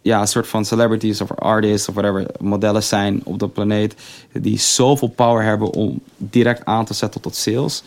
[0.02, 3.94] ja, soort van celebrities of artists of whatever modellen zijn op de planeet
[4.32, 7.82] die zoveel power hebben om direct aan te zetten tot sales.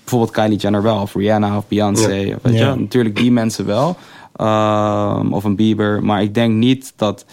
[0.00, 2.12] Bijvoorbeeld Kylie Jenner wel, of Rihanna of Beyoncé.
[2.14, 2.34] Ja.
[2.34, 2.70] Of, weet Ja.
[2.72, 2.78] je?
[2.80, 3.96] Natuurlijk die mensen wel.
[4.40, 6.04] Um, of een Bieber.
[6.04, 7.24] Maar ik denk niet dat...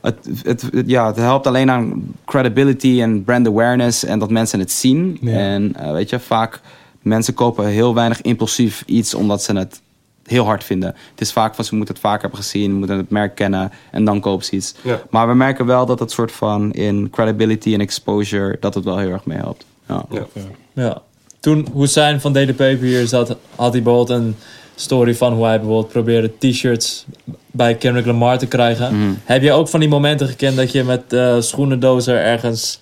[0.00, 4.58] Het, het, het- ja, het helpt alleen aan credibility en brand awareness en dat mensen
[4.58, 5.18] het zien.
[5.20, 5.32] Ja.
[5.32, 6.60] En eh, weet je, vaak
[7.06, 9.80] mensen kopen heel weinig impulsief iets omdat ze het
[10.22, 10.88] heel hard vinden.
[11.10, 14.04] Het is vaak van ze moeten het vaak hebben gezien, moeten het merk kennen en
[14.04, 14.74] dan kopen ze iets.
[14.82, 15.02] Ja.
[15.10, 18.98] Maar we merken wel dat het soort van in credibility en exposure dat het wel
[18.98, 19.64] heel erg mee helpt.
[19.88, 20.04] Ja.
[20.10, 20.26] Ja.
[20.72, 21.02] Ja.
[21.40, 24.36] Toen Hussein van Daily Paper hier zat, had hij bijvoorbeeld een
[24.74, 27.04] story van hoe hij bijvoorbeeld probeerde t-shirts
[27.50, 28.98] bij Kendrick Lamar te krijgen.
[28.98, 29.12] Mhm.
[29.24, 32.80] Heb je ook van die momenten gekend dat je met eh schoenendozer ergens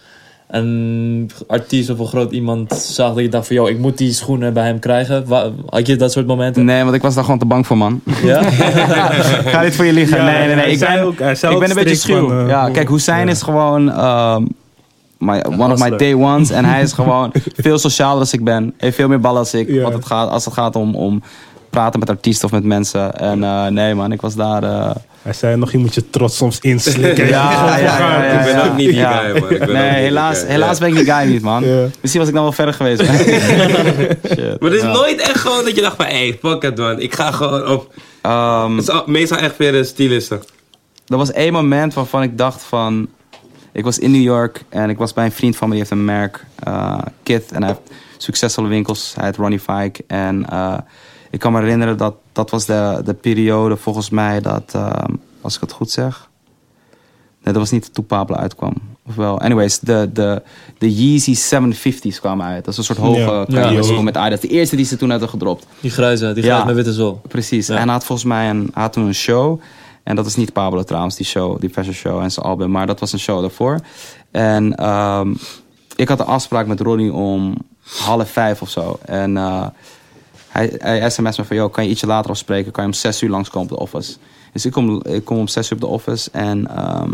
[0.48, 4.12] een artiest of een groot iemand zag dat je dacht van, joh, ik moet die
[4.12, 5.24] schoenen bij hem krijgen?
[5.68, 6.64] Had je dat soort momenten?
[6.64, 8.00] Nee, want ik was daar gewoon te bang voor, man.
[8.22, 8.40] Ja?
[8.40, 8.52] Ik
[9.54, 10.16] ga niet voor je liegen.
[10.16, 10.64] Ja, nee, nee, nee.
[10.64, 11.20] hij Ik ben, ook-
[11.52, 12.28] ik ben een beetje schuw.
[12.28, 13.32] van, eh, ja, kijk, Hussein ja.
[13.32, 14.48] is gewoon um,
[15.18, 16.50] my, one of my day ones.
[16.50, 18.74] En hij is gewoon veel socialer als ik ben.
[18.76, 19.68] Heeft veel meer ballen als ik.
[19.68, 19.82] Ja.
[19.82, 21.22] Wat het gaat, als het gaat om, om
[21.74, 23.14] praten met artiesten of met mensen.
[23.18, 24.62] En eh, nee, man, ik was daar...
[24.62, 24.90] eh,
[25.22, 27.26] Hij zei nog, je moet je trots soms inslikken.
[27.36, 29.12] Ja, ja, ja, ja, Ik ben ook niet die Ja.
[29.18, 29.50] guy, man.
[29.50, 30.48] Ik ben ook nee, helaas, guy.
[30.48, 30.84] helaas Ja.
[30.84, 31.64] ben ik die guy niet, man.
[31.64, 31.86] Ja.
[32.00, 33.02] Misschien was ik dan wel verder geweest.
[33.04, 34.60] Shit.
[34.60, 34.92] Maar het is Ja.
[34.92, 37.00] nooit echt gewoon dat je dacht van, hey, fuck it man.
[37.00, 37.94] Ik ga gewoon op...
[38.22, 40.42] Ehm, Het is al- meestal echt weer de stylisten.
[41.06, 43.08] Er was één moment waarvan ik dacht van...
[43.72, 45.94] Ik was in New York en ik was bij een vriend van me, die heeft
[45.94, 47.52] een merk, eh Kith.
[47.52, 49.12] En hij heeft succesvolle winkels.
[49.16, 50.04] Hij heet Ronnie Fike.
[50.06, 50.74] En eh,
[51.34, 54.92] ik kan me herinneren dat dat was de, de periode volgens mij dat, eh,
[55.40, 56.28] als ik het goed zeg...
[57.42, 58.74] Nee, dat was niet toen Pablo uitkwam.
[59.08, 60.42] Ofwel, anyways, de, de,
[60.78, 62.64] de Yeezy 750's kwamen uit.
[62.64, 63.70] Dat is een soort hoge Ja.
[63.70, 64.02] Ja.
[64.02, 64.40] Met Adidas.
[64.40, 65.66] De eerste die ze toen hadden gedropt.
[65.80, 66.48] Die grijze, die Ja.
[66.48, 67.20] grijze met witte zool.
[67.28, 67.66] Precies.
[67.66, 67.74] Ja.
[67.76, 69.60] En hij had volgens mij een, had toen een show.
[70.02, 72.70] En dat is niet Pablo trouwens, die show, die fashion show en zijn album.
[72.70, 73.80] Maar dat was een show daarvoor.
[74.30, 75.34] En ehm,
[75.96, 77.54] ik had een afspraak met Ronnie om
[78.04, 78.98] half vijf of zo.
[79.04, 79.66] En eh,
[80.54, 82.72] hij, hij sms me van, joh, kan je ietsje later afspreken?
[82.72, 84.16] Kan je om zes uur langskomen op de office?
[84.52, 86.76] Dus ik kom, ik kom om zes uur op de office en...
[86.76, 87.12] ehm,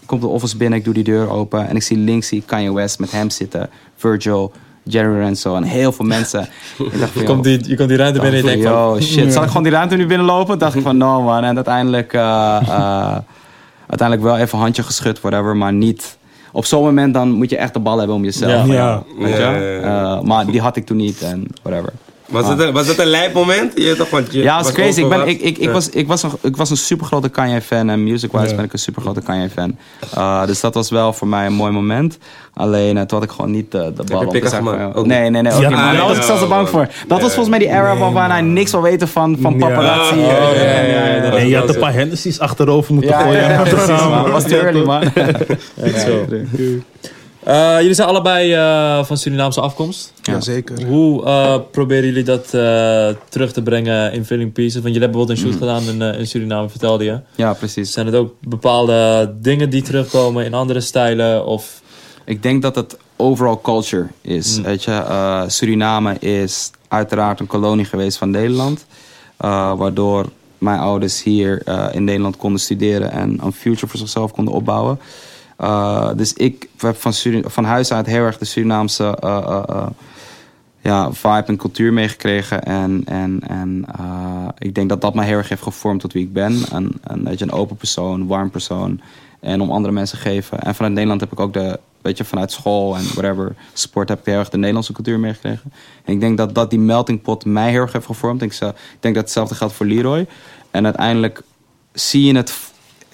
[0.00, 2.42] ik kom de office binnen, ik doe die deur open en ik zie links zie
[2.46, 4.52] Kanye West met hem zitten, Virgil,
[4.82, 6.40] Jerry Renzo en heel veel mensen.
[6.92, 8.74] ik dacht van, Je komt die, je komt die ruimte binnen en je denkt van...
[8.74, 9.32] Yo, shit.
[9.32, 10.58] Zal ik gewoon die ruimte nu binnenlopen?
[10.58, 11.44] Dacht ik van, no man.
[11.44, 13.16] En uiteindelijk, eh, eh,
[13.86, 15.56] uiteindelijk wel even handje geschud, whatever.
[15.56, 16.18] Maar niet...
[16.52, 18.66] Op zo'n moment dan moet je echt de bal hebben om jezelf.
[18.66, 19.54] Ja, ja.
[19.54, 21.92] Eh, maar die had ik toen niet en whatever.
[22.26, 23.72] Was, het een, was het een lijp moment?
[23.74, 25.00] Je toch, want je Ja, is crazy.
[25.00, 25.70] Ik, ben, ik, ik, ik, Ja.
[25.72, 27.90] was, ik, was een, ik was een super grote Kanye-fan.
[27.90, 28.54] En music-wise Ja.
[28.54, 29.76] ben ik een super grote Kanye-fan.
[30.18, 32.18] Uh, dus dat was wel voor mij een mooi moment.
[32.54, 35.52] Alleen, uh, toen had ik gewoon niet de, de bal van, Ook Nee, nee, nee.
[35.52, 36.88] ook Ja, niet, Daar was ik zelfs te bang voor.
[37.08, 39.58] Dat was volgens mij die era waarvan hij niks wil weten van, van Ja.
[39.58, 40.14] paparazzi.
[40.14, 41.30] Oh, ja, ja, ja, ja.
[41.30, 43.50] Nee, je had een paar Hennessy's achterover moeten Ja, gooien.
[43.50, 44.22] ja, precies, man.
[44.22, 45.02] Dat was te early, man.
[45.82, 46.24] Echt zo.
[47.46, 50.12] Eh, jullie zijn allebei eh, van Surinaamse afkomst.
[50.22, 50.86] Ja, zeker.
[50.86, 52.48] Hoe eh, proberen jullie dat
[53.28, 54.82] terug te brengen in Filling Pieces?
[54.82, 57.20] Want jullie hebben bijvoorbeeld een shoot gedaan in, in Suriname, vertelde je.
[57.34, 57.92] Ja, precies.
[57.92, 61.46] Zijn het ook bepaalde dingen die terugkomen in andere stijlen?
[61.46, 61.82] Of
[62.24, 64.58] Ik denk dat het overall culture is.
[64.58, 64.64] Mm.
[64.64, 68.86] Weet je, Suriname is uiteraard een kolonie geweest van Nederland.
[69.76, 70.26] waardoor
[70.58, 74.98] mijn ouders hier in Nederland konden studeren en een future voor zichzelf konden opbouwen.
[75.56, 77.12] Eh, dus ik heb van,
[77.44, 79.86] van huis uit heel erg de Surinaamse eh, eh,
[80.80, 82.62] ja, vibe en cultuur meegekregen.
[82.62, 83.84] En, en, en
[84.58, 86.62] ik denk dat dat mij heel erg heeft gevormd tot wie ik ben.
[86.70, 89.00] Een, een, weet je, een open persoon, warm persoon.
[89.40, 90.60] En om andere mensen geven.
[90.60, 94.18] En vanuit Nederland heb ik ook de, weet je, vanuit school en whatever, sport heb
[94.18, 95.72] ik heel erg de Nederlandse cultuur meegekregen.
[96.04, 98.42] En ik denk dat dat die melting pot mij heel erg heeft gevormd.
[98.42, 98.58] Ik,
[99.00, 100.26] denk dat hetzelfde geldt voor Leroy.
[100.70, 101.42] En uiteindelijk
[101.92, 102.50] zie je het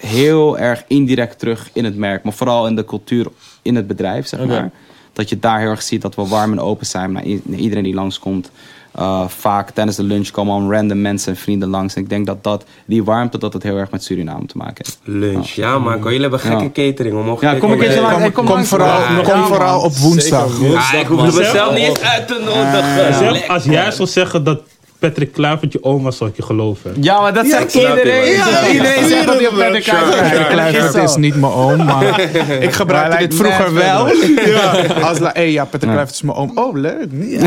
[0.07, 2.25] heel erg indirect terug in het merk.
[2.25, 3.27] Maar vooral in de cultuur
[3.63, 4.71] in het bedrijf, zeg maar.
[5.13, 7.25] Dat je daar heel erg ziet dat we warm en open zijn naar,
[7.57, 8.51] iedereen die langskomt.
[8.99, 11.95] Uh, vaak tijdens de lunch komen al random mensen en vrienden langs.
[11.95, 14.85] En ik denk dat, dat die warmte dat het heel erg met Suriname te maken
[14.85, 14.99] heeft.
[15.05, 16.03] Lunch, ja man.
[16.03, 16.71] Jullie hebben gekke Ja.
[16.71, 17.17] catering.
[17.17, 18.35] We mogen Ja, kom een keertje catering- langs.
[18.35, 19.23] Kom, kom kom langs, vooral, man.
[19.25, 20.61] kom Ja, vooral op woensdag.
[20.63, 23.15] Ah, ik hoef mezelf niet eens uit te nodigen.
[23.15, 24.61] Zelf als jij zou zeggen dat
[25.03, 26.93] Patrick Kluivert je oom was, zou ik je geloven.
[27.01, 28.33] Ja, maar dat zegt iedereen.
[28.73, 32.21] Iedereen zegt dat hij op Patrick Patrick Kluivert is niet mijn oom, maar
[32.67, 34.09] ik gebruikte Maar dit vroeger wel.
[34.53, 34.73] Ja.
[35.03, 36.51] Als la, hey, ja, Patrick Kluivert is mijn oom.
[36.55, 37.07] Oh, leuk.
[37.11, 37.47] Ja.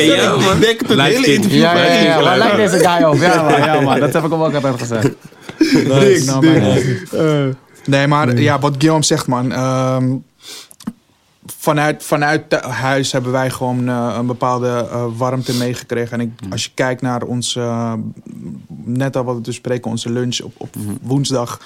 [0.00, 0.54] ja, man.
[0.54, 2.22] Ik denk het hele interview Ja, ja, ja.
[2.22, 3.16] Waar lijkt deze guy op?
[3.20, 3.58] Ja, man.
[3.60, 4.00] Ja, man.
[4.00, 5.08] Dat heb ik hem ook altijd gezegd.
[6.26, 9.52] Nou, maar- Nee, maar ja, wat Guillaume zegt, man.
[11.46, 16.20] Vanuit, vanuit huis hebben wij gewoon eh, een bepaalde eh, warmte meegekregen.
[16.20, 17.58] En ik, als je kijkt naar ons,
[18.84, 21.60] net al wat we dus spreken, onze lunch op, op woensdag.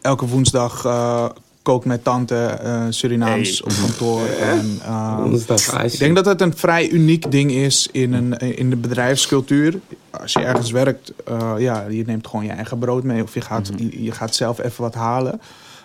[0.00, 1.24] Elke woensdag eh
[1.62, 2.58] kook met tante
[2.90, 4.26] Surinaams op kantoor.
[4.40, 8.76] En, ah, ik denk dat het een vrij uniek ding is in, een, in de
[8.76, 9.80] bedrijfscultuur.
[10.10, 13.22] Als je ergens werkt, eh, ja, je neemt gewoon je eigen brood mee.
[13.22, 15.40] Of je gaat, je, je gaat zelf even wat halen.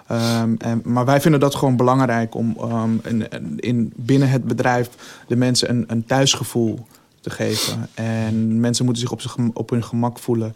[0.08, 4.90] Ehm, en, maar wij vinden dat gewoon belangrijk om ehm, in, in, binnen het bedrijf
[5.28, 6.86] de mensen een, een thuisgevoel
[7.22, 7.90] te geven.
[7.94, 10.56] En mensen moeten zich op, zich op hun gemak voelen.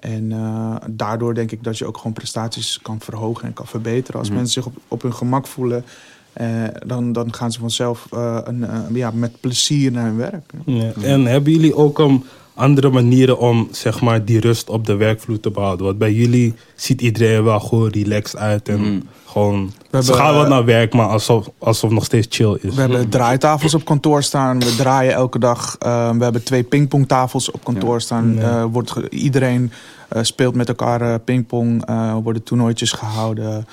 [0.00, 4.20] En eh, daardoor denk ik dat je ook gewoon prestaties kan verhogen en kan verbeteren.
[4.20, 5.84] Als mensen zich op, op hun gemak voelen,
[6.32, 10.52] eh, dan, dan gaan ze vanzelf eh, een, ja, met plezier naar hun werk.
[10.66, 10.92] Ja.
[11.02, 12.24] En hebben jullie ook um,
[12.60, 15.86] andere manieren om zeg maar, die rust op de werkvloer te behouden?
[15.86, 18.68] Want bij jullie ziet iedereen wel gewoon relaxed uit.
[18.68, 22.58] En gewoon, ze hebben, gaan wel eh, naar werk, maar alsof, alsof nog steeds chill
[22.60, 22.74] is.
[22.74, 24.58] We hebben draaitafels op kantoor staan.
[24.58, 25.76] We draaien elke dag.
[25.78, 28.38] Eh, we hebben twee pingpongtafels op kantoor staan.
[28.38, 29.72] Eh, wordt iedereen
[30.10, 31.84] eh, speelt met elkaar eh, pingpong.
[31.86, 33.66] Eh worden toernooitjes gehouden.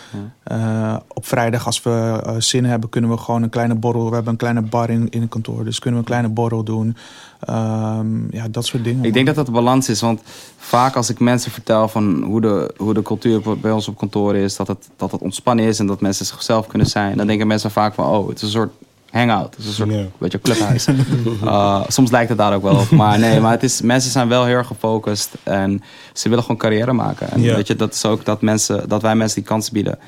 [0.44, 4.08] Eh, op vrijdag, als we zin hebben, kunnen we gewoon een kleine borrel.
[4.08, 5.64] We hebben een kleine bar in, in het kantoor.
[5.64, 6.96] Dus kunnen we een kleine borrel doen.
[7.40, 9.06] Ehm, ja, dat soort dingen.
[9.06, 10.22] Ik denk dat dat de balans is, want
[10.58, 14.36] vaak als ik mensen vertel van hoe de, hoe de cultuur bij ons op kantoor
[14.36, 17.48] is, dat het, dat het ontspannen is en dat mensen zichzelf kunnen zijn, dan denken
[17.48, 18.72] mensen vaak van, oh, het is een soort
[19.12, 20.88] hangout, het is een soort beetje clubhuis.
[21.44, 24.28] Uh, soms lijkt het daar ook wel op, maar nee, maar het is, mensen zijn
[24.28, 25.84] wel heel erg gefocust en
[26.14, 27.32] ze willen gewoon carrière maken.
[27.32, 30.00] En weet je, dat is ook dat, mensen, dat wij mensen die kans bieden.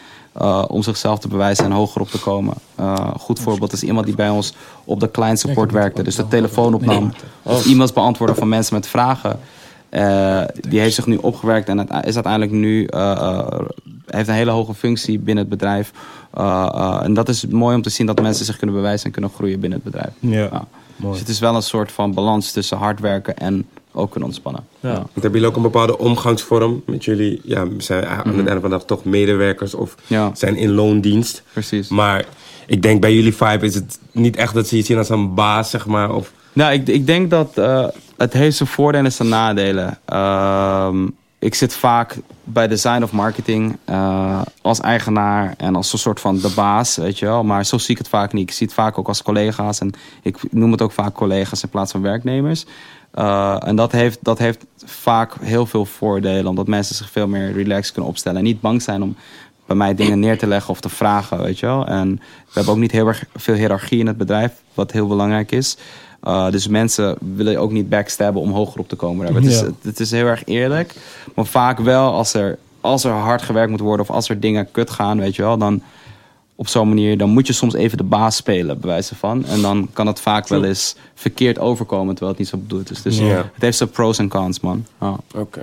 [0.42, 2.54] Uh, om zichzelf te bewijzen en hoger op te komen.
[2.80, 4.54] Uh, een goed voorbeeld is iemand die bij ons
[4.84, 6.04] op de client support werkte.
[6.04, 7.14] Dus de telefoon opnam.
[7.44, 9.40] Of e-mails beantwoorden van mensen met vragen.
[9.92, 13.48] Uh, die heeft zich nu opgewerkt en het is uiteindelijk nu uh, uh,
[14.06, 15.92] heeft een hele hoge functie binnen het bedrijf.
[16.38, 19.30] Uh, en dat is mooi om te zien dat mensen zich kunnen bewijzen en kunnen
[19.30, 20.14] groeien binnen het bedrijf.
[20.20, 21.12] Ja, mooi.
[21.12, 24.66] Dus het is wel een soort van balans tussen hard werken en ook kunnen ontspannen.
[24.80, 24.94] Ja.
[24.94, 27.42] Want hebben jullie ook een bepaalde omgangsvorm met jullie?
[27.44, 30.32] Ja, zijn aan het einde van de dag toch medewerkers of Ja.
[30.34, 31.44] zijn in loondienst.
[31.54, 31.88] Precies.
[31.90, 32.26] Maar
[32.68, 35.34] ik denk bij jullie vibe is het niet echt dat ze je zien als een
[35.34, 36.14] baas, zeg maar.
[36.14, 37.88] Of, Nou, ik, ik denk dat uh,
[38.18, 39.98] het heeft zijn voordelen en zijn nadelen.
[40.14, 40.94] Uh,
[41.40, 46.40] ik zit vaak bij design of marketing uh, als eigenaar en als een soort van
[46.40, 47.44] de baas, weet je wel.
[47.44, 48.50] Maar zo zie ik het vaak niet.
[48.50, 49.92] Ik zie het vaak ook als collega's en
[50.24, 52.66] ik noem het ook vaak collega's in plaats van werknemers.
[53.16, 57.52] Uh, en dat heeft, dat heeft vaak heel veel voordelen, omdat mensen zich veel meer
[57.52, 59.16] relaxed kunnen opstellen en niet bang zijn om
[59.66, 61.88] bij mij dingen neer te leggen of te vragen, weet je wel.
[61.88, 65.52] En we hebben ook niet heel erg veel hiërarchie in het bedrijf, wat heel belangrijk
[65.52, 65.78] is.
[66.24, 69.36] Uh, dus mensen willen ook niet backstabben om hoger op te komen.
[69.36, 70.96] Het, is, het is heel erg eerlijk.
[71.36, 74.72] Maar vaak wel als er, als er hard gewerkt moet worden of als er dingen
[74.72, 75.82] kut gaan, weet je wel, dan
[76.60, 79.46] op zo'n manier, dan moet je soms even de baas spelen, bij wijze van.
[79.46, 83.02] En dan kan het vaak wel eens verkeerd overkomen, terwijl het niet zo bedoeld is.
[83.02, 83.26] Dus Ja.
[83.54, 84.86] het heeft zijn pros en cons, man.
[85.36, 85.62] Oké.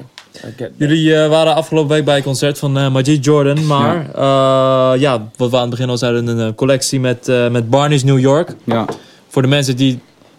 [0.76, 3.66] Jullie eh, waren afgelopen week bij een concert van eh Majid Jordan.
[3.66, 4.92] Maar ja.
[4.92, 8.04] ja, wat we aan het begin al zeiden, een eh, collectie met, uh, met Barney's
[8.04, 8.54] New York.
[8.64, 8.84] ja.
[9.28, 9.98] Voor de mensen die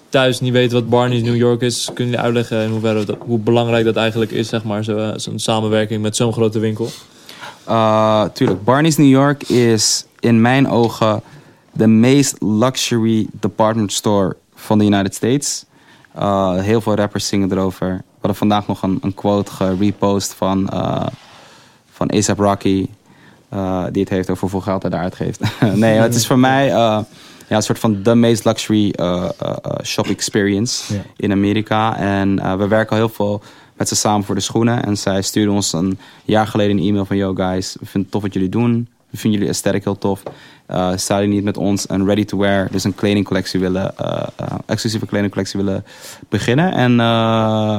[0.09, 3.39] thuis niet weten wat Barney's New York is, kunnen jullie uitleggen in hoeverre dat, hoe
[3.39, 6.89] belangrijk dat eigenlijk is, zeg maar, zo'n zo samenwerking met zo'n grote winkel?
[7.69, 11.21] Uh, tuurlijk, Barney's New York is in mijn ogen
[11.71, 15.65] de meest luxury department store van de United States.
[16.17, 17.87] Uh, heel veel rappers zingen erover.
[17.87, 21.05] We hadden vandaag nog een, een quote gerepost van, uh,
[21.91, 22.87] van ASAP Rocky.
[23.91, 25.39] die het heeft over hoeveel geld hij daar uitgeeft.
[25.75, 27.05] nee, het is voor mij ja,
[27.49, 28.93] een soort van de meest luxury
[29.83, 31.01] shop experience Ja.
[31.17, 31.97] in Amerika.
[31.97, 33.41] En we werken al heel veel
[33.77, 34.83] met ze samen voor de schoenen.
[34.83, 37.17] En zij stuurden ons een jaar geleden een e-mail van...
[37.17, 38.87] Yo guys, we vinden het tof wat jullie doen.
[39.09, 40.23] We vinden jullie aesthetic heel tof.
[40.71, 43.93] Uh, zou je niet met ons een ready-to-wear, dus een kledingcollectie willen...
[44.01, 45.85] Uh, uh, exclusieve kledingcollectie willen
[46.29, 46.73] beginnen.
[46.73, 46.91] En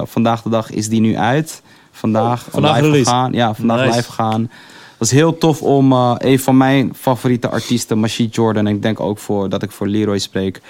[0.06, 1.62] vandaag de dag is die nu uit.
[1.90, 3.32] Vandaag, Vandaag live gegaan.
[3.32, 3.96] Ja, vandaag Nice.
[3.96, 4.50] live gegaan.
[4.98, 8.66] Dat is heel tof om een van mijn favoriete artiesten, Machine Jordan...
[8.66, 10.60] en ik denk ook voor, dat ik voor Leroy spreek...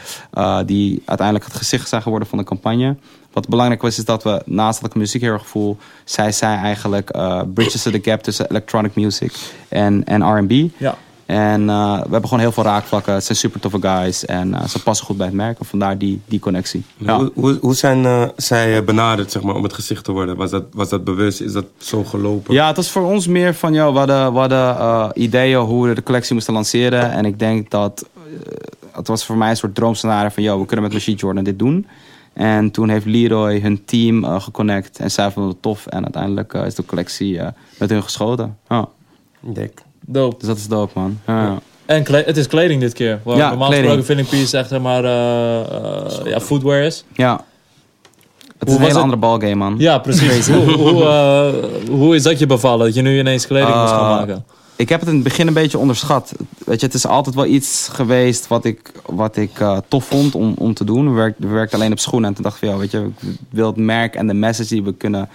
[0.67, 2.97] die uiteindelijk het gezicht zijn geworden van de campagne...
[3.33, 6.57] Wat belangrijk was, is dat we naast dat ik muziek heel erg voel, zij zij
[6.57, 9.33] eigenlijk uh, bridges to the gap tussen electronic music
[9.69, 10.69] en, en RB.
[10.77, 10.97] Ja.
[11.29, 13.15] En eh, we hebben gewoon heel veel raakvlakken.
[13.15, 15.59] Het zijn super toffe guys en eh, ze passen goed bij het merk.
[15.59, 16.85] En vandaar die, die connectie.
[16.97, 17.17] Ja.
[17.17, 20.37] Hoe, hoe, hoe zijn eh, zij benaderd zeg maar, om het gezicht te worden?
[20.37, 21.41] Was dat, was dat bewust?
[21.41, 22.55] Is dat zo gelopen?
[22.55, 25.89] Ja, het was voor ons meer van, joh, we hadden, we hadden eh, ideeën hoe
[25.89, 27.11] we de collectie moesten lanceren.
[27.11, 28.09] En ik denk dat,
[28.93, 31.59] het was voor mij een soort droomscenario van, joh, we kunnen met Machine Jordan dit
[31.59, 31.87] doen.
[32.39, 35.87] En toen heeft Leroy hun team eh, geconnect en zij vonden het tof.
[35.87, 38.57] En uiteindelijk eh, is de collectie eh, met hun geschoten.
[38.69, 38.89] Ja.
[39.41, 39.83] Dik.
[40.01, 40.37] Dope.
[40.39, 41.19] Dus dat is dope, man.
[41.27, 41.59] Ja, ja.
[41.87, 43.21] En het is kleding dit keer.
[43.23, 47.05] Waar Ja, normaal gesproken Filling Piece echt zeg maar, eh, eh, ja, footwear is.
[47.13, 47.45] Ja.
[48.59, 49.03] Het is Hoe een hele het?
[49.03, 49.75] andere ballgame, man.
[49.79, 50.49] Ja, precies.
[50.49, 51.05] hoe, hoe,
[51.91, 52.87] hoe is dat je bevallen?
[52.87, 54.45] Dat je nu ineens kleding moest gaan maken?
[54.79, 56.35] Ik heb het in het begin een beetje onderschat.
[56.65, 60.35] Weet je, het is altijd wel iets geweest wat ik, wat ik eh, tof vond
[60.35, 61.09] om, om te doen.
[61.09, 62.29] We werkten we werkten alleen op schoenen.
[62.29, 64.95] En toen dacht ik weet je, ik wil het merk en de message die we
[64.95, 65.29] kunnen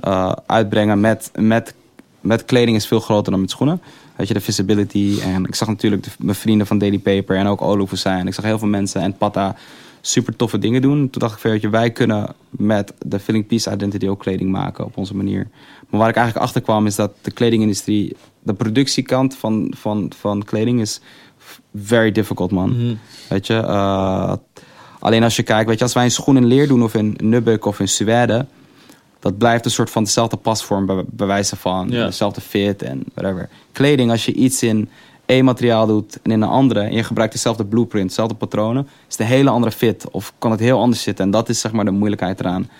[0.00, 1.74] eh, uitbrengen met, met,
[2.20, 3.80] met kleding is veel groter dan met schoenen.
[4.16, 5.18] Weet je, de visibility.
[5.22, 8.26] En ik zag natuurlijk mijn vrienden van Daily Paper en ook Olu zijn.
[8.26, 9.56] Ik zag heel veel mensen en Pata
[10.00, 11.10] super toffe dingen doen.
[11.10, 14.84] Toen dacht ik weet je, wij kunnen met de Filling Peace Identity ook kleding maken
[14.84, 15.48] op onze manier.
[15.88, 18.16] Maar waar ik eigenlijk achter kwam is dat de kledingindustrie,
[18.46, 21.00] de productiekant van, van, van kleding is
[21.74, 22.68] very difficult, man.
[22.68, 22.94] Mhm.
[23.28, 24.32] Weet je, eh,
[24.98, 27.16] alleen als je kijkt, weet je, als wij een schoen in leer doen of in
[27.22, 28.46] nubbuk of in suède,
[29.20, 33.48] dat blijft een soort van dezelfde pasvorm bij, bij wijze van dezelfde fit en whatever.
[33.72, 34.88] Kleding, als je iets in
[35.26, 39.16] één materiaal doet en in een andere en je gebruikt dezelfde blueprint, dezelfde patronen, is
[39.16, 41.24] het een hele andere fit of kan het heel anders zitten.
[41.24, 42.70] En dat is zeg maar de moeilijkheid eraan.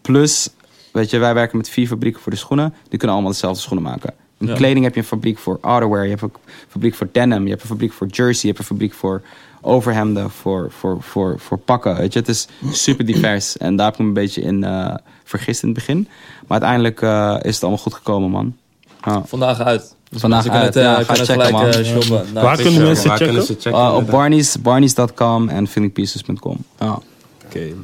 [0.00, 0.50] Plus,
[0.92, 3.84] weet je, wij werken met vier fabrieken voor de schoenen, die kunnen allemaal dezelfde schoenen
[3.84, 4.14] maken.
[4.44, 4.56] In Ja.
[4.56, 6.32] kleding heb je een fabriek voor outerwear, je hebt een
[6.68, 9.22] fabriek voor denim, je hebt een fabriek voor jersey, je hebt een fabriek voor
[9.60, 11.96] overhemden, voor, voor, voor, voor pakken.
[11.96, 13.56] Weet je, het is super divers.
[13.56, 16.08] En daar heb ik me een beetje in eh, vergist in het begin.
[16.46, 18.56] Maar uiteindelijk eh, is het allemaal goed gekomen, man.
[19.04, 19.22] Ja.
[19.26, 19.94] Vandaag uit.
[20.10, 21.72] Dus Vandaag uit, het, ja, eh, ga checken, gelijk man.
[21.84, 22.26] shoppen.
[22.32, 23.62] Nou, Waar kunnen mensen Waar kunnen checken?
[23.62, 23.80] ze checken?
[23.80, 24.10] Uh, op?
[24.10, 26.56] Barney's, Barney's.com en feelingpieces.com.
[26.78, 26.98] Ja,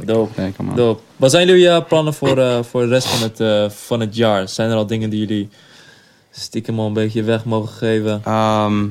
[0.05, 0.35] Dope.
[0.35, 0.77] kijk man.
[0.77, 1.01] Dope.
[1.17, 4.17] Wat zijn jullie eh, plannen voor, eh, voor de rest van het, eh, van het
[4.17, 4.49] jaar?
[4.49, 5.49] Zijn er al dingen die jullie
[6.31, 8.21] stiekem al een beetje weg mogen geven?
[8.25, 8.85] Ehm,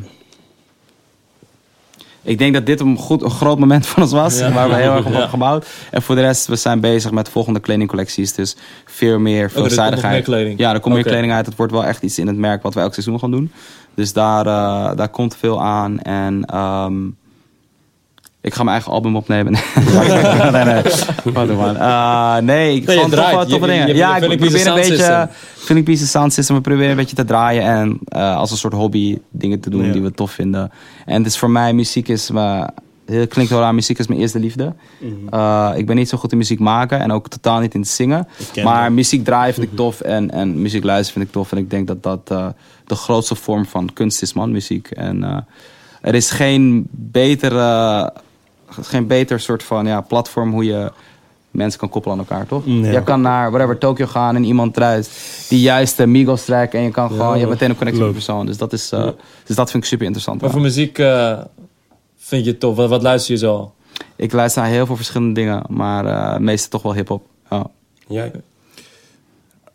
[2.22, 4.40] ik denk dat dit een, goed, een groot moment van ons was.
[4.40, 4.52] Ja.
[4.52, 5.12] Waar we heel erg op Ja.
[5.12, 5.68] hebben gebouwd.
[5.92, 8.34] En voor de rest, we zijn bezig met volgende kledingcollecties.
[8.34, 10.28] Dus veel meer Oh, veelzijdigheid.
[10.28, 10.54] meer?
[10.58, 11.04] Ja, er komt Oké.
[11.04, 11.46] meer kleding uit.
[11.46, 13.52] Het wordt wel echt iets in het merk wat we elk seizoen gaan doen.
[13.96, 16.00] Dus daar, eh, daar komt veel aan.
[16.00, 16.94] En ehm,
[18.42, 19.52] ik ga mijn eigen album opnemen.
[20.52, 20.82] nee, nee.
[21.34, 21.78] Wat man.
[21.78, 23.88] Eh, nee, ik Nee, gewoon toffe, toffe Je- je- dingen.
[23.88, 25.30] je- ja, ik probeer een beetje...
[25.56, 26.56] Feeling Pieces Sound System.
[26.56, 29.86] We proberen een beetje te draaien en eh, als een soort hobby dingen te doen
[29.86, 29.92] Ja.
[29.92, 30.72] die we tof vinden.
[31.06, 32.32] En het is voor mij, muziek is...
[32.32, 32.68] me
[33.06, 34.74] het klinkt wel raar, muziek is mijn eerste liefde.
[35.30, 37.90] Eh, ik ben niet zo goed in muziek maken en ook totaal niet in het
[37.90, 38.28] zingen.
[38.64, 38.92] Maar dat.
[38.92, 41.52] muziek draaien vind ik tof en, en muziek luisteren vind ik tof.
[41.52, 42.48] En ik denk dat dat eh,
[42.86, 44.88] de grootste vorm van kunst is, man, muziek.
[44.92, 45.38] En eh,
[46.02, 48.08] er is geen beter, eh,
[48.82, 50.92] geen beter soort van ja, platform hoe je
[51.52, 52.66] mensen kan koppelen aan elkaar, toch?
[52.66, 55.12] Je kan naar whatever, Tokyo gaan en iemand eruit
[55.50, 58.18] die juiste Migos track en je kan gewoon, je hebt meteen een connectie met de
[58.18, 58.46] persoon.
[58.46, 59.10] Dus dat, is, eh,
[59.46, 60.42] dus dat vind ik super interessant.
[60.42, 61.40] Wat voor muziek eh,
[62.18, 62.76] vind je tof?
[62.76, 63.74] Wat, wat luister je zo?
[64.16, 67.26] Ik luister naar heel veel verschillende dingen, maar eh meestal toch wel hip-hop.
[67.50, 67.68] Ja.
[68.08, 68.32] Jij?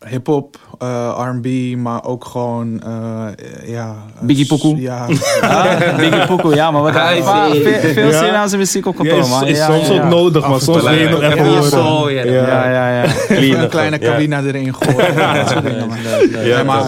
[0.07, 2.81] Hip-hop, eh, RB, maar ook gewoon.
[2.83, 3.27] eh,
[3.67, 4.81] ja, eh, Biggie Pokoe?
[4.81, 5.07] Ja,
[5.41, 8.19] Ah, Biggie Pokoe, ja, maar wat Hij is- veel, veel, veel Ja.
[8.19, 9.47] Surinaamse muziek op Ja, kantoor, is, man.
[9.47, 10.09] is Ja, soms ja, ook ja.
[10.09, 12.15] nodig, maar soms wil je nog even Ja, horen.
[12.15, 12.43] ja.
[12.43, 13.13] Ja, ja, ja.
[13.29, 14.11] even een kleine Ja.
[14.11, 15.17] cabina erin gooien.
[15.35, 15.89] dat soort dingen.
[15.89, 15.97] man.
[16.03, 16.47] Nee, nee.
[16.49, 16.85] Ja, maar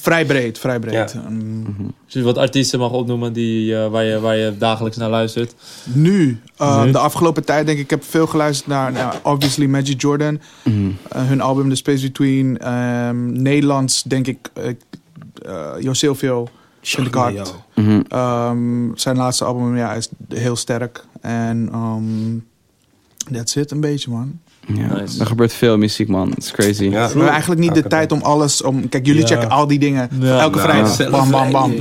[0.00, 0.92] vrij breed, vrij breed.
[0.92, 1.02] Ja.
[2.04, 5.54] Als je wat artiesten mag opnoemen die, eh, waar, je, waar je dagelijks naar luistert.
[5.84, 6.90] Nu, eh, Nu?
[6.90, 10.40] de afgelopen tijd denk ik, ik heb veel geluisterd naar, nou, obviously Magic Jordan.
[10.62, 10.76] Mhm.
[11.16, 12.58] Hun album The Space Between.
[13.32, 14.50] Nederlands denk ik,
[15.46, 16.48] uh, Jo Silvio,
[16.82, 17.54] vind ik hard.
[17.74, 18.00] Mhm.
[18.08, 21.04] Ehm, zijn laatste album ja, is heel sterk.
[21.20, 22.44] En um,
[23.32, 24.38] that's it een beetje, man.
[24.74, 25.20] Ja, Nice.
[25.20, 26.28] Er gebeurt veel muziek, man.
[26.28, 26.84] Het is crazy.
[26.84, 26.90] Ja.
[26.90, 28.62] We hebben eigenlijk niet de Elke tijd om alles...
[28.62, 29.26] Om, kijk, jullie Ja.
[29.26, 30.40] checken al die dingen Ja.
[30.40, 31.10] elke Nou, vrijdag.
[31.10, 31.72] Bam, bam, bam.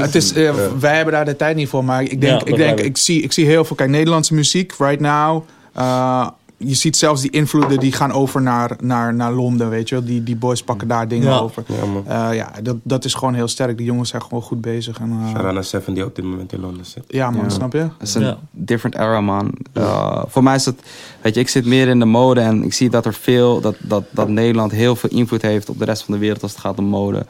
[0.00, 1.84] Het is, eh, Wij hebben daar de tijd niet voor.
[1.84, 2.84] Maar ik denk, ik, denk ik.
[2.84, 3.76] ik, zie, ik zie heel veel...
[3.76, 5.44] Kijk, Nederlandse muziek, right now...
[5.72, 6.26] eh,
[6.56, 10.04] je ziet zelfs die invloeden die gaan over naar, naar, naar Londen, weet je wel.
[10.04, 11.38] Die, die boys pakken daar dingen Ja.
[11.38, 11.62] over.
[11.66, 12.06] Ja, man.
[12.06, 13.76] Eh, ja, dat, dat is gewoon heel sterk.
[13.76, 14.98] Die jongens zijn gewoon goed bezig.
[14.98, 17.04] En, eh, naar Seven die op dit moment in Londen zit.
[17.08, 17.48] ja, man, Ja.
[17.48, 17.78] snap je?
[17.78, 19.54] Het is een different era, man.
[19.74, 20.80] Uh, voor mij is het,
[21.22, 23.76] weet je, ik zit meer in de mode en ik zie dat er veel, dat,
[23.80, 26.60] dat, dat Nederland heel veel invloed heeft op de rest van de wereld als het
[26.60, 27.26] gaat om mode.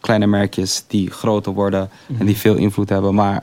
[0.00, 3.14] Kleine merkjes die groter worden en die veel invloed hebben.
[3.14, 3.42] Maar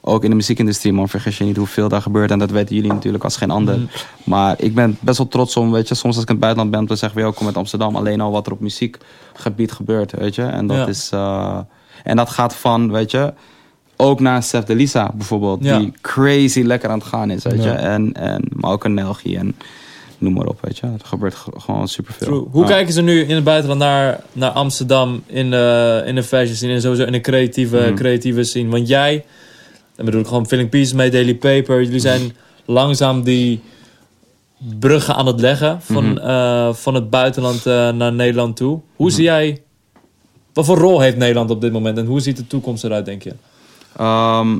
[0.00, 2.30] ook in de muziekindustrie, man, vergis je niet hoeveel daar gebeurt.
[2.30, 3.78] En dat weten jullie natuurlijk als geen ander.
[4.24, 6.74] Maar ik ben best wel trots om, weet je, soms als ik in het buitenland
[6.76, 7.96] ben, dan zeggen we ook kom uit Amsterdam.
[7.96, 10.42] Alleen al wat er op muziekgebied gebeurt, weet je.
[10.42, 10.86] En dat Ja.
[10.86, 11.58] is, uh,
[12.04, 13.32] En dat gaat van, weet je,
[13.96, 15.64] ook naar Sef de Lisa bijvoorbeeld.
[15.64, 15.78] Ja.
[15.78, 17.68] Die crazy lekker aan het gaan is, weet je.
[17.68, 17.76] Ja.
[17.76, 19.56] En, en, maar ook een Nelgi en
[20.18, 20.86] noem maar op, weet je.
[20.86, 22.26] Er gebeurt ge- gewoon superveel.
[22.26, 22.46] True.
[22.50, 26.54] Hoe kijken ze nu in het buitenland naar, naar Amsterdam in de, in de fashion
[26.56, 27.94] scene en sowieso in de creatieve, Mhm.
[27.94, 28.70] creatieve scene?
[28.70, 29.24] Want jij,
[30.00, 33.60] dan bedoel ik gewoon Filling Pieces mee, Daily Paper, jullie zijn langzaam die
[34.78, 36.16] bruggen aan het leggen van, Mhm.
[36.18, 38.80] eh, van het buitenland eh, naar Nederland toe.
[38.96, 39.14] Hoe Mhm.
[39.14, 39.62] zie jij,
[40.52, 43.22] wat voor rol heeft Nederland op dit moment en hoe ziet de toekomst eruit, denk
[43.22, 43.34] je?
[43.96, 44.58] Ehm,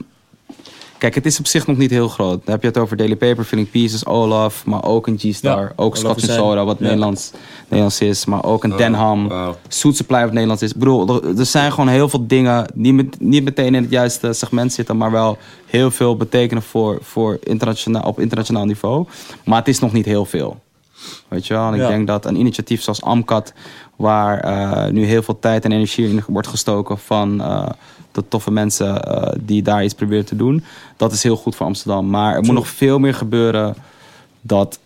[1.01, 2.41] kijk, het is op zich nog niet heel groot.
[2.45, 5.61] Dan heb je het over Daily Paper, Filling Pieces, Olaf, maar ook een G-Star.
[5.63, 6.25] Ja, ook Scotch.
[6.25, 6.85] Soda, wat Ja.
[6.85, 7.31] Nederlands,
[7.63, 8.25] Nederlands is.
[8.25, 9.29] Maar ook een Oh, Denham.
[9.29, 9.57] wauw.
[9.69, 10.71] Soet Supply wat Nederlands is.
[10.71, 13.91] Ik bedoel, er, er zijn gewoon heel veel dingen die met, niet meteen in het
[13.91, 19.07] juiste segment zitten, maar wel heel veel betekenen voor, voor internationaal, op internationaal niveau.
[19.45, 20.61] Maar het is nog niet heel veel.
[21.29, 21.67] Weet je wel?
[21.67, 21.89] En ik Ja.
[21.89, 23.53] denk dat een initiatief zoals AMCAT,
[23.97, 27.67] waar eh, nu heel veel tijd en energie in wordt gestoken van eh,
[28.13, 30.65] de toffe mensen eh, die daar iets proberen te doen,
[30.97, 32.11] dat is heel goed voor Amsterdam.
[32.11, 33.75] Maar er moet nog veel meer gebeuren
[34.41, 34.79] dat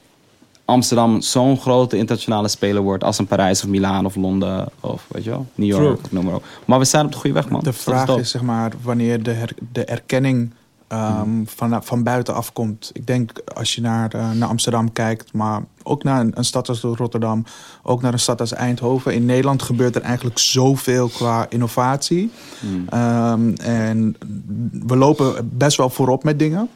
[0.65, 5.25] Amsterdam zo'n grote internationale speler wordt als een Parijs of Milaan of Londen of weet
[5.25, 6.09] je wel, New York True.
[6.11, 6.45] noem maar op.
[6.65, 7.61] Maar we zijn op de goede weg, man.
[7.63, 10.51] De vraag is, zeg maar, wanneer de, her- de erkenning
[10.89, 12.91] ehm, van, van buiten afkomt.
[12.93, 16.69] Ik denk als je naar, eh, naar Amsterdam kijkt, maar ook naar een, een stad
[16.69, 17.45] als Rotterdam,
[17.83, 19.15] ook naar een stad als Eindhoven.
[19.15, 22.31] In Nederland gebeurt er eigenlijk zoveel qua innovatie.
[22.61, 22.85] Hmm.
[22.89, 24.17] Ehm, en
[24.87, 26.69] we lopen best wel voorop met dingen.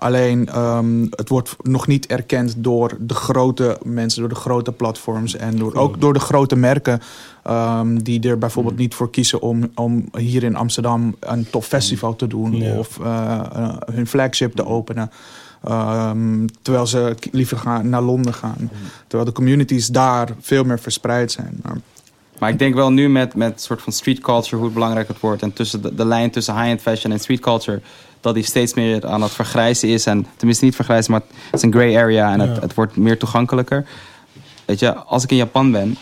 [0.00, 5.36] Alleen ehm, het wordt nog niet erkend door de grote mensen, door de grote platforms
[5.36, 7.00] en door, ook door de grote merken
[7.42, 12.16] ehm, die er bijvoorbeeld niet voor kiezen om, om hier in Amsterdam een tof festival
[12.16, 12.78] te doen Ja.
[12.78, 15.10] of eh, eh, hun flagship te openen.
[15.64, 18.70] Ehm, terwijl ze liever gaan, naar Londen gaan.
[19.06, 21.60] Terwijl de communities daar veel meer verspreid zijn.
[21.62, 21.76] Maar
[22.38, 25.42] Maar ik denk wel nu met, met soort van street culture, hoe belangrijk het wordt.
[25.42, 27.80] En tussen de, de lijn tussen high-end fashion en street culture.
[28.20, 30.06] Dat die steeds meer aan het vergrijzen is.
[30.06, 32.32] En tenminste niet vergrijzen, maar het is een gray area.
[32.32, 32.60] En het, Ja.
[32.60, 33.86] het wordt meer toegankelijker.
[34.64, 35.96] Weet je, als ik in Japan ben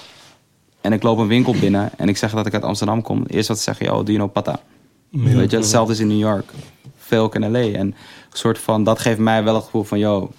[0.80, 3.24] en ik loop een winkel binnen en ik zeg dat ik uit Amsterdam kom.
[3.26, 4.60] Eerst wat ze zeggen, yo, do you know pata?
[5.10, 6.50] Weet je, hetzelfde is in New York.
[6.96, 7.58] Veel ook in LA.
[7.58, 7.94] En een
[8.32, 10.32] soort van, dat geeft mij wel het gevoel van, yo,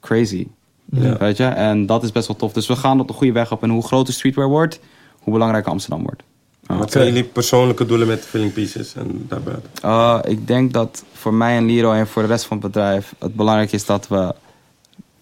[0.00, 0.46] crazy.
[0.84, 1.16] Ja.
[1.16, 2.52] Weet je, en dat is best wel tof.
[2.52, 3.62] Dus we gaan op de goede weg op.
[3.62, 4.80] En hoe groter streetwear wordt,
[5.18, 6.22] hoe belangrijker Amsterdam wordt.
[6.66, 6.76] Ja.
[6.76, 9.70] Wat zijn jullie persoonlijke doelen met Filling Pieces en daarbuiten?
[9.84, 13.14] Uh, ik denk dat voor mij en Liro en voor de rest van het bedrijf
[13.18, 14.34] het belangrijk is dat we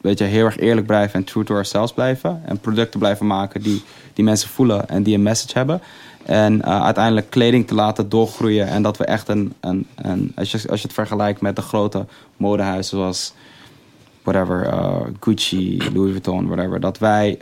[0.00, 2.42] weet je, heel erg eerlijk blijven en true to ourselves blijven.
[2.44, 3.82] En producten blijven maken die,
[4.12, 5.82] die mensen voelen en die een message hebben.
[6.24, 8.66] En uh, uiteindelijk kleding te laten doorgroeien.
[8.66, 11.62] En dat we echt een, een, een als, je, als je het vergelijkt met de
[11.62, 13.34] grote modehuizen zoals
[14.22, 16.80] whatever, uh, Gucci, Louis Vuitton, whatever.
[16.80, 17.38] Dat wij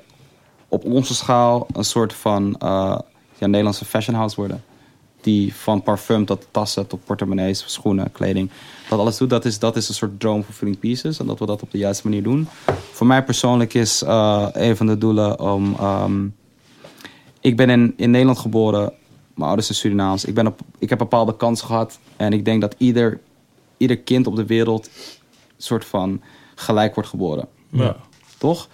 [0.69, 2.99] op onze schaal een soort van uh,
[3.39, 4.63] ja, Nederlandse fashion house worden.
[5.21, 8.51] Die van parfum tot tassen, tot portemonnees, schoenen, kleding.
[8.89, 11.19] Dat alles doet, dat is, dat is een soort droom voor Filling Pieces.
[11.19, 12.49] En dat we dat op de juiste manier doen.
[12.93, 15.77] Voor mij persoonlijk is uh, een van de doelen om...
[15.81, 16.37] Um,
[17.41, 18.93] ik ben in, in Nederland geboren.
[19.35, 20.25] Mijn ouders zijn Surinaams.
[20.25, 21.99] Ik, ben op, ik heb bepaalde kansen gehad.
[22.17, 23.21] En ik denk dat ieder,
[23.77, 24.91] ieder kind op de wereld...
[25.57, 26.21] soort van
[26.55, 27.49] gelijk wordt geboren.
[27.69, 27.97] Ja.
[28.39, 28.69] Toch?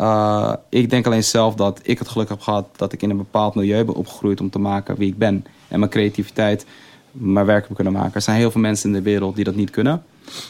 [0.00, 3.16] Uh, ik denk alleen zelf dat ik het geluk heb gehad dat ik in een
[3.16, 5.44] bepaald milieu ben opgegroeid om te maken wie ik ben.
[5.68, 6.66] En mijn creativiteit,
[7.12, 8.14] mijn werk heb kunnen maken.
[8.14, 10.02] Er zijn heel veel mensen in de wereld die dat niet kunnen.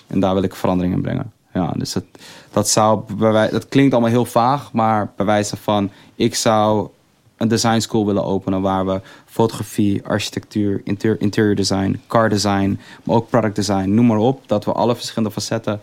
[0.06, 1.32] En daar wil ik verandering in brengen.
[1.52, 2.04] Ja, dus dat,
[2.50, 3.02] dat, zou,
[3.50, 6.88] dat klinkt allemaal heel vaag, maar bij wijze van ik zou
[7.36, 13.16] een design school willen openen waar we fotografie, architectuur, interior, interior design, car design, maar
[13.16, 14.42] ook product design, noem maar op.
[14.46, 15.80] Dat we alle verschillende facetten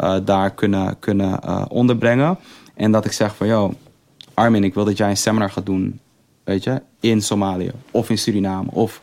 [0.00, 2.38] uh, daar kunnen, kunnen uh, onderbrengen.
[2.76, 3.74] En dat ik zeg van, yo,
[4.34, 6.00] Armin, ik wil dat jij een seminar gaat doen,
[6.44, 9.00] weet je, in Somalië of in Suriname of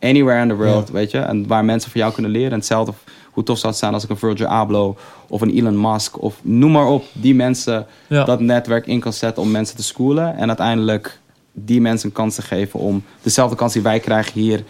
[0.00, 0.92] anywhere in the world, ja.
[0.92, 1.18] weet je.
[1.18, 2.50] En waar mensen van jou kunnen leren.
[2.50, 2.92] En hetzelfde,
[3.30, 4.98] hoe tof zou het zijn als ik een Virgil Abloh
[5.28, 8.24] of een Elon Musk of noem maar op, die mensen ja.
[8.24, 10.36] dat netwerk in kan zetten om mensen te schoolen.
[10.36, 11.20] En uiteindelijk
[11.52, 14.64] die mensen een kans te geven om dezelfde kans die wij krijgen hier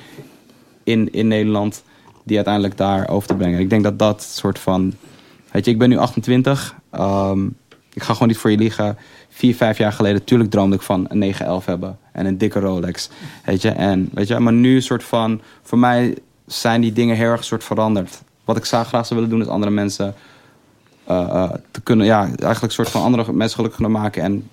[0.84, 1.82] in, in Nederland,
[2.24, 3.60] die uiteindelijk daar over te brengen.
[3.60, 4.94] Ik denk dat dat soort van,
[5.50, 6.74] weet je, ik ben nu 28.
[6.92, 7.56] Um,
[7.98, 8.98] ik ga gewoon niet voor je liegen.
[9.28, 11.98] Vier, vijf jaar geleden, tuurlijk droomde ik van een 911 hebben.
[12.12, 13.08] En een dikke Rolex.
[13.44, 15.40] Weet je, en, weet je, maar nu soort van...
[15.62, 16.16] Voor mij
[16.46, 18.22] zijn die dingen heel erg soort veranderd.
[18.44, 20.14] Wat ik zou graag zou willen doen, is andere mensen...
[21.10, 24.22] Uh, uh, te kunnen, ja, eigenlijk een soort van andere mensen gelukkig kunnen maken.
[24.22, 24.48] En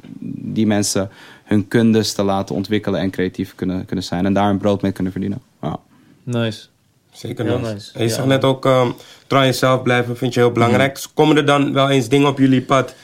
[0.55, 1.09] die mensen
[1.43, 4.25] hun kundes te laten ontwikkelen en creatief kunnen, kunnen zijn.
[4.25, 5.41] En daar een brood mee kunnen verdienen.
[5.61, 5.79] Ja.
[6.23, 6.67] Nice.
[7.11, 7.73] Zeker nice.
[7.73, 7.91] nice.
[7.93, 8.13] En je Ja.
[8.15, 8.93] zegt net ook, um,
[9.27, 10.95] trouw aan jezelf blijven vind je heel belangrijk.
[10.95, 12.95] Dus komen er dan wel eens dingen op jullie pad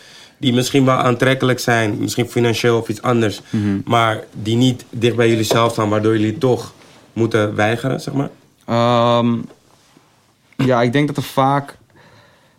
[0.41, 3.41] die misschien wel aantrekkelijk zijn, misschien financieel of iets anders,
[3.85, 6.73] maar die niet dicht bij jullie zelf staan, waardoor jullie toch
[7.13, 8.29] moeten weigeren, zeg maar?
[8.65, 9.37] Ehm,
[10.55, 11.79] ja, ik denk dat er vaak...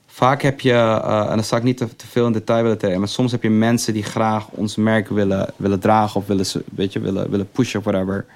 [0.06, 2.78] Vaak heb je, eh, en dan zal ik niet te, te veel in detail willen
[2.78, 6.46] treden, maar soms heb je mensen die graag ons merk willen, willen dragen of willen,
[6.74, 8.26] weet je, willen, willen pushen of whatever.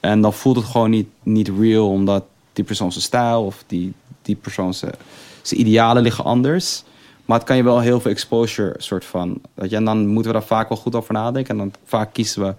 [0.00, 3.92] En dan voelt het gewoon niet, niet real, omdat die persoon zijn stijl of die,
[4.22, 4.94] die persoon zijn,
[5.42, 6.84] zijn idealen liggen anders.
[7.26, 9.40] Maar het kan je wel heel veel exposure soort van.
[9.54, 11.50] Weet je, en dan moeten we daar vaak wel goed over nadenken.
[11.50, 12.54] En dan vaak kiezen we,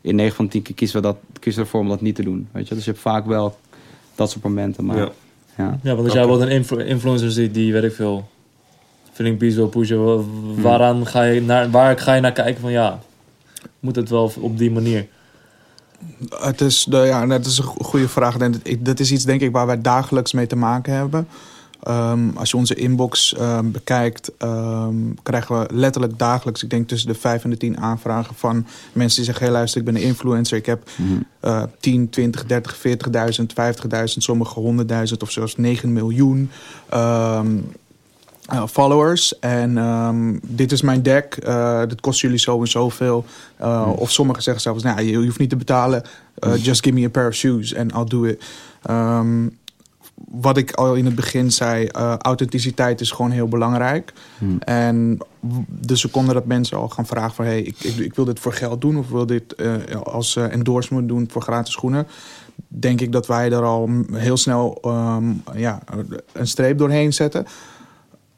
[0.00, 2.22] in 9 van 10 keer kiezen we, dat, kiezen we ervoor om dat niet te
[2.22, 2.48] doen.
[2.52, 2.74] Weet je?
[2.74, 3.56] Dus je hebt vaak wel
[4.14, 4.84] dat soort momenten.
[4.84, 5.08] Maar Ja.
[5.56, 5.78] ja.
[5.82, 8.28] Ja, want als jij wel een influ- influencer ziet die, weet ik veel,
[9.12, 10.22] Feeling Peace wil pushen, wa-
[10.62, 12.98] waaraan ga je naar, waar ga je naar kijken van ja,
[13.80, 15.06] moet het wel op die manier?
[16.40, 18.36] Het is, de, ja, dat is een go- goede vraag.
[18.78, 21.28] Dat is iets, denk ik, waar wij dagelijks mee te maken hebben.
[21.82, 27.08] Ehm, als je onze inbox ehm, bekijkt, ehm, krijgen we letterlijk dagelijks, ik denk tussen
[27.08, 30.02] de 5 en de 10 aanvragen van mensen die zeggen: hey, luister, ik ben een
[30.02, 30.56] influencer.
[30.56, 30.88] Ik heb
[31.40, 34.60] eh 10, 20, 30, 40.000, 50.000, sommige
[35.10, 36.50] 100.000 of zelfs 9 miljoen.
[38.48, 39.38] eh, followers.
[39.38, 41.36] En ehm, dit is mijn deck.
[41.36, 43.24] eh dit kost jullie zo en zoveel.
[43.60, 46.02] Uh, Of sommigen zeggen zelfs, nou, je, je hoeft niet te betalen.
[46.46, 48.42] Uh, just give me a pair of shoes and I'll do it.
[48.82, 49.46] Ehm,
[50.14, 54.12] wat ik al in het begin zei, uh, authenticiteit is gewoon heel belangrijk.
[54.38, 54.58] Hmm.
[54.58, 55.18] En
[55.68, 57.44] de seconde dat mensen al gaan vragen van...
[57.44, 60.52] hey, ik, ik, ik wil dit voor geld doen of wil dit eh, als eh,
[60.52, 62.06] endorsement doen voor gratis schoenen...
[62.68, 65.78] denk ik dat wij er al heel snel ehm, ja,
[66.32, 67.46] een streep doorheen zetten.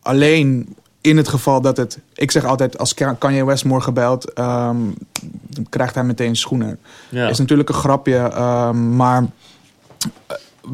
[0.02, 1.98] Alleen in het geval dat het...
[2.14, 4.32] Ik zeg altijd, als Ka- Kanye West morgen belt...
[4.32, 4.76] ehm,
[5.48, 6.78] dan krijgt hij meteen schoenen.
[7.08, 7.28] Ja.
[7.28, 9.28] Is natuurlijk een grapje, ehm, maar eh,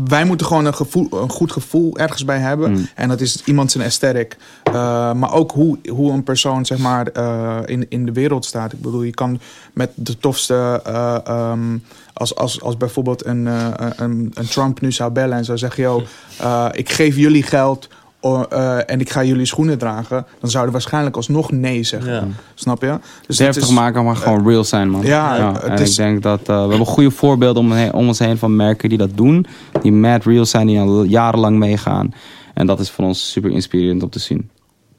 [0.09, 2.71] wij moeten gewoon een, gevoel, een goed gevoel ergens bij hebben.
[2.71, 2.89] Mm.
[2.95, 4.37] En dat is iemand zijn aesthetic.
[4.63, 4.73] Eh,
[5.13, 8.73] maar ook hoe, hoe een persoon zeg maar, eh, in, in de wereld staat.
[8.73, 9.41] Ik bedoel, je kan
[9.73, 10.81] met de tofste...
[10.85, 11.79] eh, ehm,
[12.13, 13.47] als, als, als bijvoorbeeld een,
[13.97, 15.83] een, een Trump nu zou bellen en zou zeggen...
[15.83, 16.03] Yo,
[16.73, 17.89] ik geef jullie geld
[18.21, 20.27] o- eh, en ik ga jullie schoenen dragen...
[20.41, 22.13] dan zouden we waarschijnlijk alsnog nee zeggen.
[22.13, 22.27] Ja.
[22.55, 22.99] Snap je?
[23.27, 25.03] Dus Deftig het is- maken, maar gewoon real zijn, man.
[25.03, 28.19] Ja, het en is- ik denk dat eh, we hebben goede voorbeelden om, om ons
[28.19, 29.47] heen van merken die dat doen.
[29.83, 32.15] Die mad real zijn, die al jarenlang meegaan.
[32.55, 34.51] En dat is voor ons super inspirerend om te zien.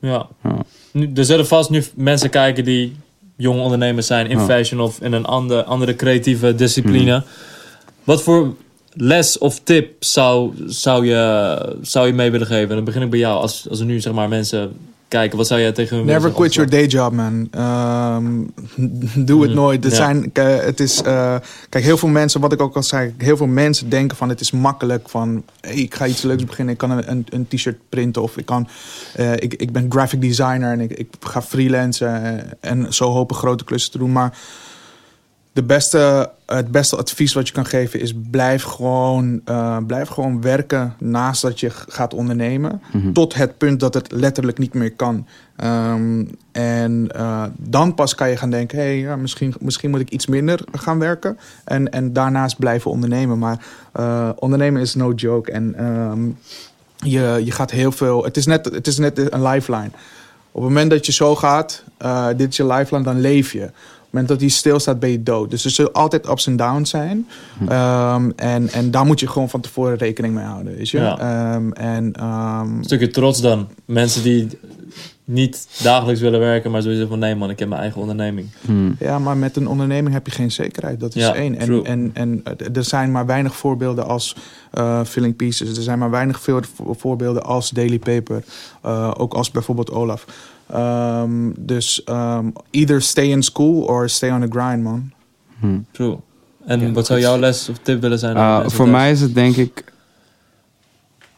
[0.01, 0.27] Ja.
[0.43, 0.55] Ja.
[0.91, 2.95] Nu, er zullen vast nu mensen kijken die
[3.35, 4.45] jonge ondernemers zijn in Ja.
[4.45, 7.23] fashion of in een ander, andere creatieve discipline.
[8.03, 8.53] Wat voor
[8.93, 12.69] les of tip zou, zou, je, zou je mee willen geven?
[12.69, 13.41] En dan begin ik bij jou.
[13.41, 14.71] Als, als er nu zeg maar mensen
[15.07, 17.47] kijken, wat zou jij tegen hun Never quit your day job, man.
[17.51, 18.25] Ehm,
[19.25, 19.83] doe het Mm, nooit.
[19.83, 19.89] Ja.
[19.89, 21.35] zijn, k- het is, eh,
[21.69, 24.39] kijk, heel veel mensen, wat ik ook al zei, heel veel mensen denken van het
[24.41, 25.09] is makkelijk.
[25.09, 28.37] Van hey, ik ga iets leuks beginnen, ik kan een, een, een t-shirt printen of
[28.37, 28.67] ik, kan,
[29.13, 33.35] eh, ik, ik ben graphic designer en ik, ik ga freelancen eh, en zo hopen
[33.35, 34.11] grote klussen te doen.
[34.11, 34.37] Maar
[35.53, 40.41] de beste, het beste advies wat je kan geven is blijf gewoon, eh, blijf gewoon
[40.41, 42.81] werken naast dat je gaat ondernemen.
[42.93, 43.11] Mhm.
[43.11, 45.27] Tot het punt dat het letterlijk niet meer kan.
[45.55, 50.09] Ehm, en eh, dan pas kan je gaan denken, hey, ja, misschien, misschien moet ik
[50.09, 51.37] iets minder gaan werken.
[51.63, 53.39] En, en daarnaast blijven ondernemen.
[53.39, 55.51] Maar eh, ondernemen is no joke.
[55.51, 56.29] En ehm,
[56.95, 58.23] je, je gaat heel veel.
[58.23, 59.91] Het is, net, het is net een lifeline.
[60.51, 61.83] Op het moment dat je zo gaat,
[62.37, 63.69] dit is je lifeline, dan leef je.
[64.11, 65.49] Moment dat die stilstaat, ben je dood.
[65.49, 67.27] Dus er zullen altijd ups en downs zijn.
[67.67, 70.75] Ehm, en, en daar moet je gewoon van tevoren rekening mee houden.
[70.75, 70.97] Weet je?
[70.97, 71.17] Ja.
[71.19, 73.67] Ehm, en, ehm, Een stukje trots dan.
[73.85, 74.47] Mensen die
[75.31, 78.47] niet dagelijks willen werken, maar sowieso van nee man, ik heb mijn eigen onderneming.
[78.61, 78.95] Hmm.
[78.99, 80.99] ja, maar met een onderneming heb je geen zekerheid.
[80.99, 81.57] Dat is Ja, één.
[81.57, 82.43] En, en, en
[82.73, 84.35] er zijn maar weinig voorbeelden als
[84.71, 85.77] eh, Filling Pieces.
[85.77, 86.41] Er zijn maar weinig
[86.75, 88.43] voorbeelden als Daily Paper.
[88.81, 90.25] Eh, ook als bijvoorbeeld Olaf.
[90.71, 95.11] Ehm, dus ehm, either stay in school or stay on the grind, man.
[95.59, 95.85] Hmm.
[95.91, 96.17] True.
[96.65, 98.35] En Ja, wat zou jouw les of tip willen zijn?
[98.37, 99.83] Uh, mensen voor mij is het denk ik.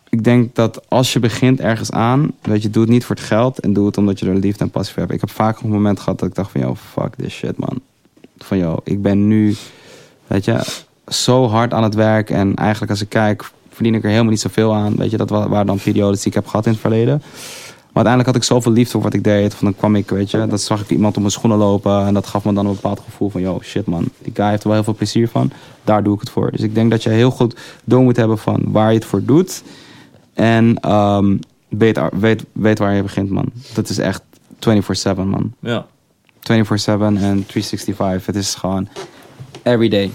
[0.10, 3.26] Ik denk dat als je begint ergens aan, weet je, doe het niet voor het
[3.26, 5.14] geld en doe het omdat je er liefde en passie voor hebt.
[5.14, 7.82] Ik heb vaak een moment gehad dat ik dacht van, yo, fuck this shit, man.
[8.38, 9.56] Van, yo, ik ben nu,
[10.28, 10.60] weet je,
[11.08, 14.40] zo hard aan het werk en eigenlijk als ik kijk, verdien ik er helemaal niet
[14.40, 14.96] zoveel aan.
[14.96, 17.22] Weet je, dat wa- waren dan periodes die ik heb gehad in het verleden.
[17.94, 19.53] Maar uiteindelijk had ik zoveel liefde voor wat ik deed.
[19.53, 22.06] Van dan kwam ik, weet je, dat zag ik iemand op mijn schoenen lopen.
[22.06, 24.06] En dat gaf me dan een bepaald gevoel van, yo, shit man.
[24.22, 25.52] Die guy heeft er wel heel veel plezier van.
[25.84, 26.52] Daar doe ik het voor.
[26.52, 29.24] Dus ik denk dat je heel goed door moet hebben van waar je het voor
[29.24, 29.64] doet.
[30.34, 31.38] En ehm,
[31.70, 33.45] weet, weet, weet waar je begint, man.
[33.74, 34.22] Dat is echt
[34.60, 35.53] 24-7, man.
[35.60, 35.86] Ja.
[35.86, 38.26] 24-7 en 365.
[38.26, 38.88] Het is gewoon
[39.64, 40.11] every day.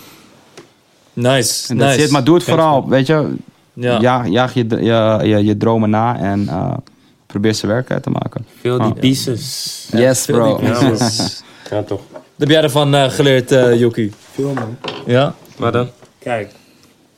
[1.12, 1.68] Nice.
[1.68, 2.00] En dat nice.
[2.00, 3.34] zit, maar doe het vooral, weet je.
[3.72, 4.00] Ja.
[4.00, 4.26] Ja.
[4.26, 6.72] jaag je, je, je, je dromen na en eh,
[7.28, 8.46] probeer ze werkelijk te maken.
[8.60, 8.98] Veel die Oh.
[8.98, 9.86] pieces.
[9.92, 10.58] Yes, bro.
[10.62, 10.98] Ja, man.
[11.70, 12.00] Ja, toch.
[12.12, 14.12] Wat heb jij ervan eh, geleerd, eh Jokie?
[14.32, 14.76] Veel, man.
[15.06, 15.34] Ja?
[15.58, 15.88] Maar dan?
[16.18, 16.50] Kijk,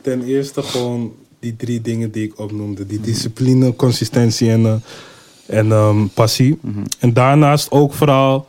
[0.02, 2.86] ten eerste gewoon die drie dingen die ik opnoemde.
[2.86, 6.58] Die discipline, consistentie en, eh, en ehm, passie.
[6.98, 8.46] En daarnaast ook vooral,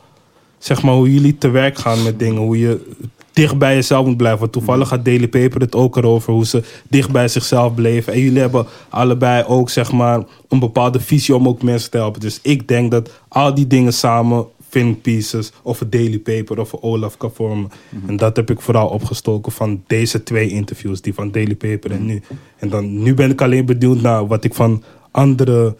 [0.58, 2.40] zeg maar, hoe jullie te werk gaan met dingen.
[2.42, 2.90] Hoe je
[3.32, 4.40] dicht bij jezelf moet blijven.
[4.40, 6.32] Want toevallig gaat Daily Paper het ook erover.
[6.32, 8.12] Hoe ze dicht bij zichzelf bleven.
[8.12, 12.20] En jullie hebben allebei ook, zeg maar, een bepaalde visie om ook mensen te helpen.
[12.20, 16.72] Dus ik denk dat al die dingen samen film pieces of een daily paper of
[16.72, 17.70] een Olaf kan vormen.
[18.06, 22.06] En dat heb ik vooral opgestoken van deze twee interviews, die van daily paper en
[22.06, 22.22] nu.
[22.58, 25.76] En dan nu ben ik alleen benieuwd naar wat ik van andere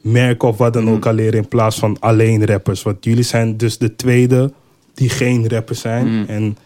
[0.00, 2.82] merken of wat dan ook kan leren in plaats van alleen rappers.
[2.82, 4.52] Want jullie zijn dus de tweede
[4.94, 6.28] die geen rappers zijn.
[6.28, 6.56] En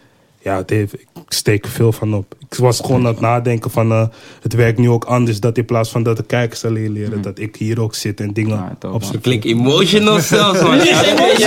[0.43, 2.35] ja, het heeft- ik steek er veel van op.
[2.49, 4.07] Ik was gewoon aan het nadenken van eh,
[4.41, 5.39] het werkt nu ook anders.
[5.39, 8.33] Dat in plaats van dat de kijkers alleen leren, dat ik hier ook zit en
[8.33, 9.03] dingen Ja, op man.
[9.03, 10.77] zijn Klink emotional zelfs, man.
[10.77, 11.37] Ja, Dat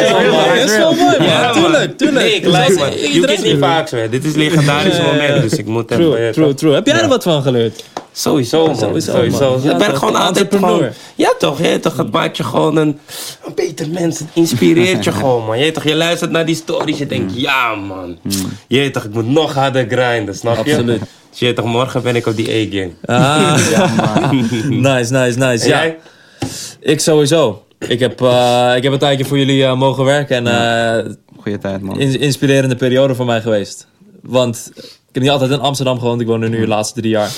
[0.71, 1.53] is wel mooi, man.
[1.53, 2.25] Tuurlijk, tuurlijk.
[2.25, 2.35] Nee.
[2.41, 4.09] Iedereen- Juke is niet vaak zo.
[4.09, 6.05] Dit is een legendarisch moment, dus ik moet even...
[6.13, 6.75] True, true, true.
[6.75, 7.85] Heb jij er wat van geleerd?
[8.17, 8.77] Sowieso, man.
[8.77, 9.51] Sowieso, Sowieso.
[9.51, 9.63] man.
[9.63, 10.77] Ja, ik ben toch, gewoon altijd entrepreneur.
[10.77, 10.93] gewoon...
[11.15, 11.59] Ja, toch?
[11.63, 12.99] Je, toch het maakt je gewoon een,
[13.47, 14.19] een beter mens.
[14.19, 15.59] Het inspireert je gewoon, man.
[15.59, 16.99] Je, toch, je luistert naar die stories.
[16.99, 18.19] Je denkt, ja, man.
[18.69, 20.73] Je, toch, ik moet nog harder grinden, snap je?
[20.73, 21.01] Absoluut.
[21.31, 22.91] Dus je, toch, morgen ben ik op die A-game.
[23.05, 23.57] Ah.
[24.93, 25.69] nice, nice, nice.
[25.69, 25.97] Ja, Jij?
[26.81, 27.63] ik sowieso.
[27.79, 30.47] Ik heb, eh, ik heb een tijdje voor jullie eh, mogen werken en
[31.07, 32.01] eh, Goeie tijd, man.
[32.01, 33.87] in- inspirerende periode voor mij geweest.
[34.23, 34.83] Want ik
[35.13, 37.31] heb niet altijd in Amsterdam gewoond, ik woon er nu de laatste drie jaar.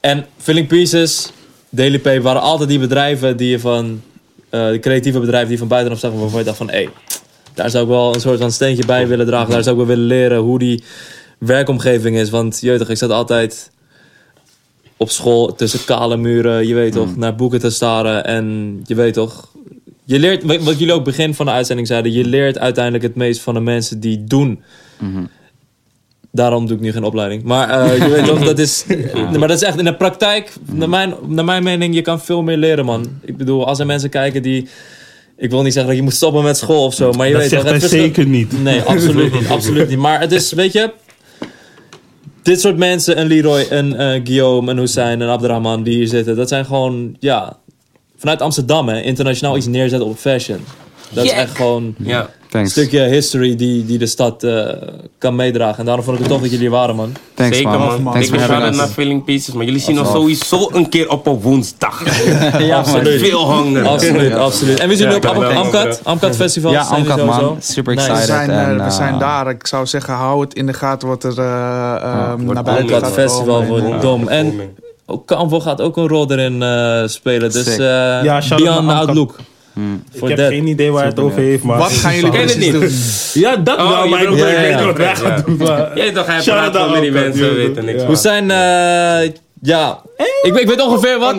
[0.00, 1.32] En Filling Pieces,
[1.68, 4.02] Daily Pay waren altijd die bedrijven die je van,
[4.48, 6.88] eh, de creatieve bedrijven die van buitenaf zag, waarvan je dacht van, hé, hey,
[7.54, 9.50] daar zou ik wel een soort van steentje bij willen dragen.
[9.50, 10.82] Daar zou ik wel willen leren hoe die
[11.38, 12.30] werkomgeving is.
[12.30, 13.70] Want jeugdig, ik zat altijd
[14.96, 18.24] op school tussen kale muren, je weet toch, naar boeken te staren.
[18.24, 19.48] En je weet toch,
[20.04, 23.14] je leert, wat wat jullie ook begin van de uitzending zeiden, je leert uiteindelijk het
[23.14, 24.62] meest van de mensen die doen.
[26.32, 27.42] Daarom doe ik nu geen opleiding.
[27.42, 28.84] Maar eh, je weet toch, dat is.
[29.38, 32.42] Maar dat is echt in de praktijk, naar mijn, naar mijn mening, je kan veel
[32.42, 33.06] meer leren, man.
[33.24, 34.68] Ik bedoel, als er mensen kijken die.
[35.36, 37.40] Ik wil niet zeggen dat je moet stoppen met school of zo, maar je Dat
[37.40, 37.70] weet zegt toch.
[37.78, 38.62] verschil- zeker niet.
[38.62, 39.48] Nee, absoluut niet.
[39.56, 39.98] Absoluut niet.
[39.98, 40.90] Maar het is, weet je.
[42.42, 46.36] Dit soort mensen, een Leroy, een eh, Guillaume, een Hussein, een Abderrahman die hier zitten,
[46.36, 47.56] dat zijn gewoon, ja,
[48.16, 50.58] vanuit Amsterdam, hè, internationaal iets neerzetten op fashion.
[51.12, 52.30] Dat is echt gewoon Ja.
[52.50, 52.70] Een Thanks.
[52.70, 54.66] stukje history die, die de stad eh,
[55.18, 55.78] kan meedragen.
[55.78, 57.12] En daarom vond ik het tof dat jullie hier waren, man.
[57.34, 57.88] Thanks, Zeker, man.
[57.88, 58.02] man.
[58.02, 58.12] man.
[58.12, 58.90] Thanks shout naar us.
[58.92, 62.02] Filling Pieces, maar jullie zien ons sowieso een keer op een woensdag.
[62.58, 63.20] Ja, Absoluut.
[63.20, 63.86] Veel honger.
[63.86, 64.78] Absoluut, absoluut.
[64.80, 65.54] En zijn jullie Ja, op ja.
[65.60, 66.00] Amcat?
[66.04, 66.72] Amcat Festival?
[66.72, 67.56] Ja, zijn Amcat, man.
[67.60, 68.06] Super Nice.
[68.06, 68.34] We excited.
[68.36, 69.50] zijn, en, we eh, zijn daar.
[69.50, 72.84] Ik zou zeggen, hou het in de gaten wat er eh, ehm, wordt naar buiten
[72.94, 74.28] Amcat Amcat gaat Festival wordt dom.
[74.28, 74.60] En
[75.06, 77.52] ook Canvo gaat ook een rol erin eh, spelen.
[77.52, 77.76] Dus eh
[78.56, 78.96] Beyond Amcat.
[79.06, 79.36] Outlook.
[79.80, 80.28] Hmm.
[80.30, 81.78] Ik heb geen idee waar het over heeft, maar...
[81.78, 82.72] Wat gaan jullie precies
[83.32, 83.42] doen?
[83.42, 85.56] Ja, dat Oh, wel, je maar ik, weet niet ja, wat wij gaan doen.
[85.94, 88.02] Jij toch, hij praat met die mensen, we weten niks.
[88.02, 88.50] Hoe zijn...
[88.50, 89.30] eh
[89.62, 90.02] ja,
[90.42, 91.34] ik, ik weet ongeveer wat...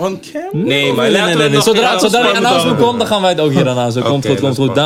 [0.00, 0.42] On cam?
[0.52, 1.60] Nee, maar Nee, nee, nee, we nee.
[1.60, 4.40] Zodra, zodra die announcement komt, dan gaan wij het ook hier aan Zo komt goed,
[4.40, 4.70] komt goed.
[4.76, 4.82] ik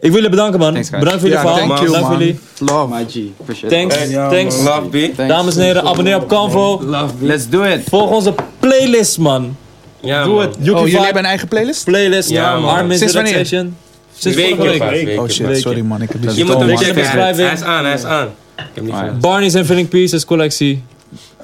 [0.00, 0.72] wil jullie bedanken, man.
[0.72, 0.90] Thanks.
[0.90, 1.56] Bedankt voor jullie verhaal.
[1.56, 2.18] thank you, Bedankt voor man.
[2.18, 2.38] jullie.
[2.58, 2.94] Love.
[2.94, 3.16] My G.
[3.40, 3.90] Appreciate it.
[3.90, 4.56] Thanks, thanks.
[4.56, 5.28] Love, B.
[5.28, 6.80] Dames en heren, abonneer op Canvo.
[6.84, 7.20] Love, B.
[7.20, 7.80] Let's do it.
[7.88, 9.56] Volg onze playlist, man.
[10.04, 10.42] Ja, Doe man.
[10.42, 10.56] het.
[10.56, 11.84] Oh, jullie hebben een eigen playlist?
[11.84, 12.28] playlist.
[12.30, 12.74] Ja, man.
[12.76, 13.46] Armin Sinds wanneer?
[13.46, 16.02] Sinds Weken Oh shit, sorry man.
[16.02, 17.20] Ik heb dus Je moet hem Link in de checken.
[17.20, 17.46] Hij beschrijving.
[17.46, 18.26] hij is aan, hij is aan.
[18.56, 19.20] Ik heb niet van.
[19.20, 20.82] Barney's en Filling Pieces collectie.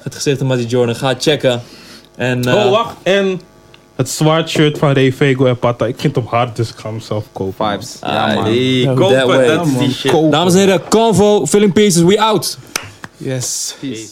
[0.01, 0.95] Het gezicht van Matty Jordan.
[0.95, 1.61] Ga checken.
[2.15, 2.95] En, eh, Oh, wacht.
[3.03, 3.41] En
[3.95, 5.85] het zwart shirt van Ray Vego en Pata.
[5.85, 7.69] Ik vind hem hard, dus ik ga hem zelf kopen.
[7.69, 7.97] Vibes.
[7.99, 8.43] Ah, Ja, man.
[8.43, 10.31] Hey, kopen, dat is die shit.
[10.31, 12.57] Dames en heren, Convo, Filling Pieces, we out.
[13.17, 13.75] Yes.
[13.79, 14.07] Peace.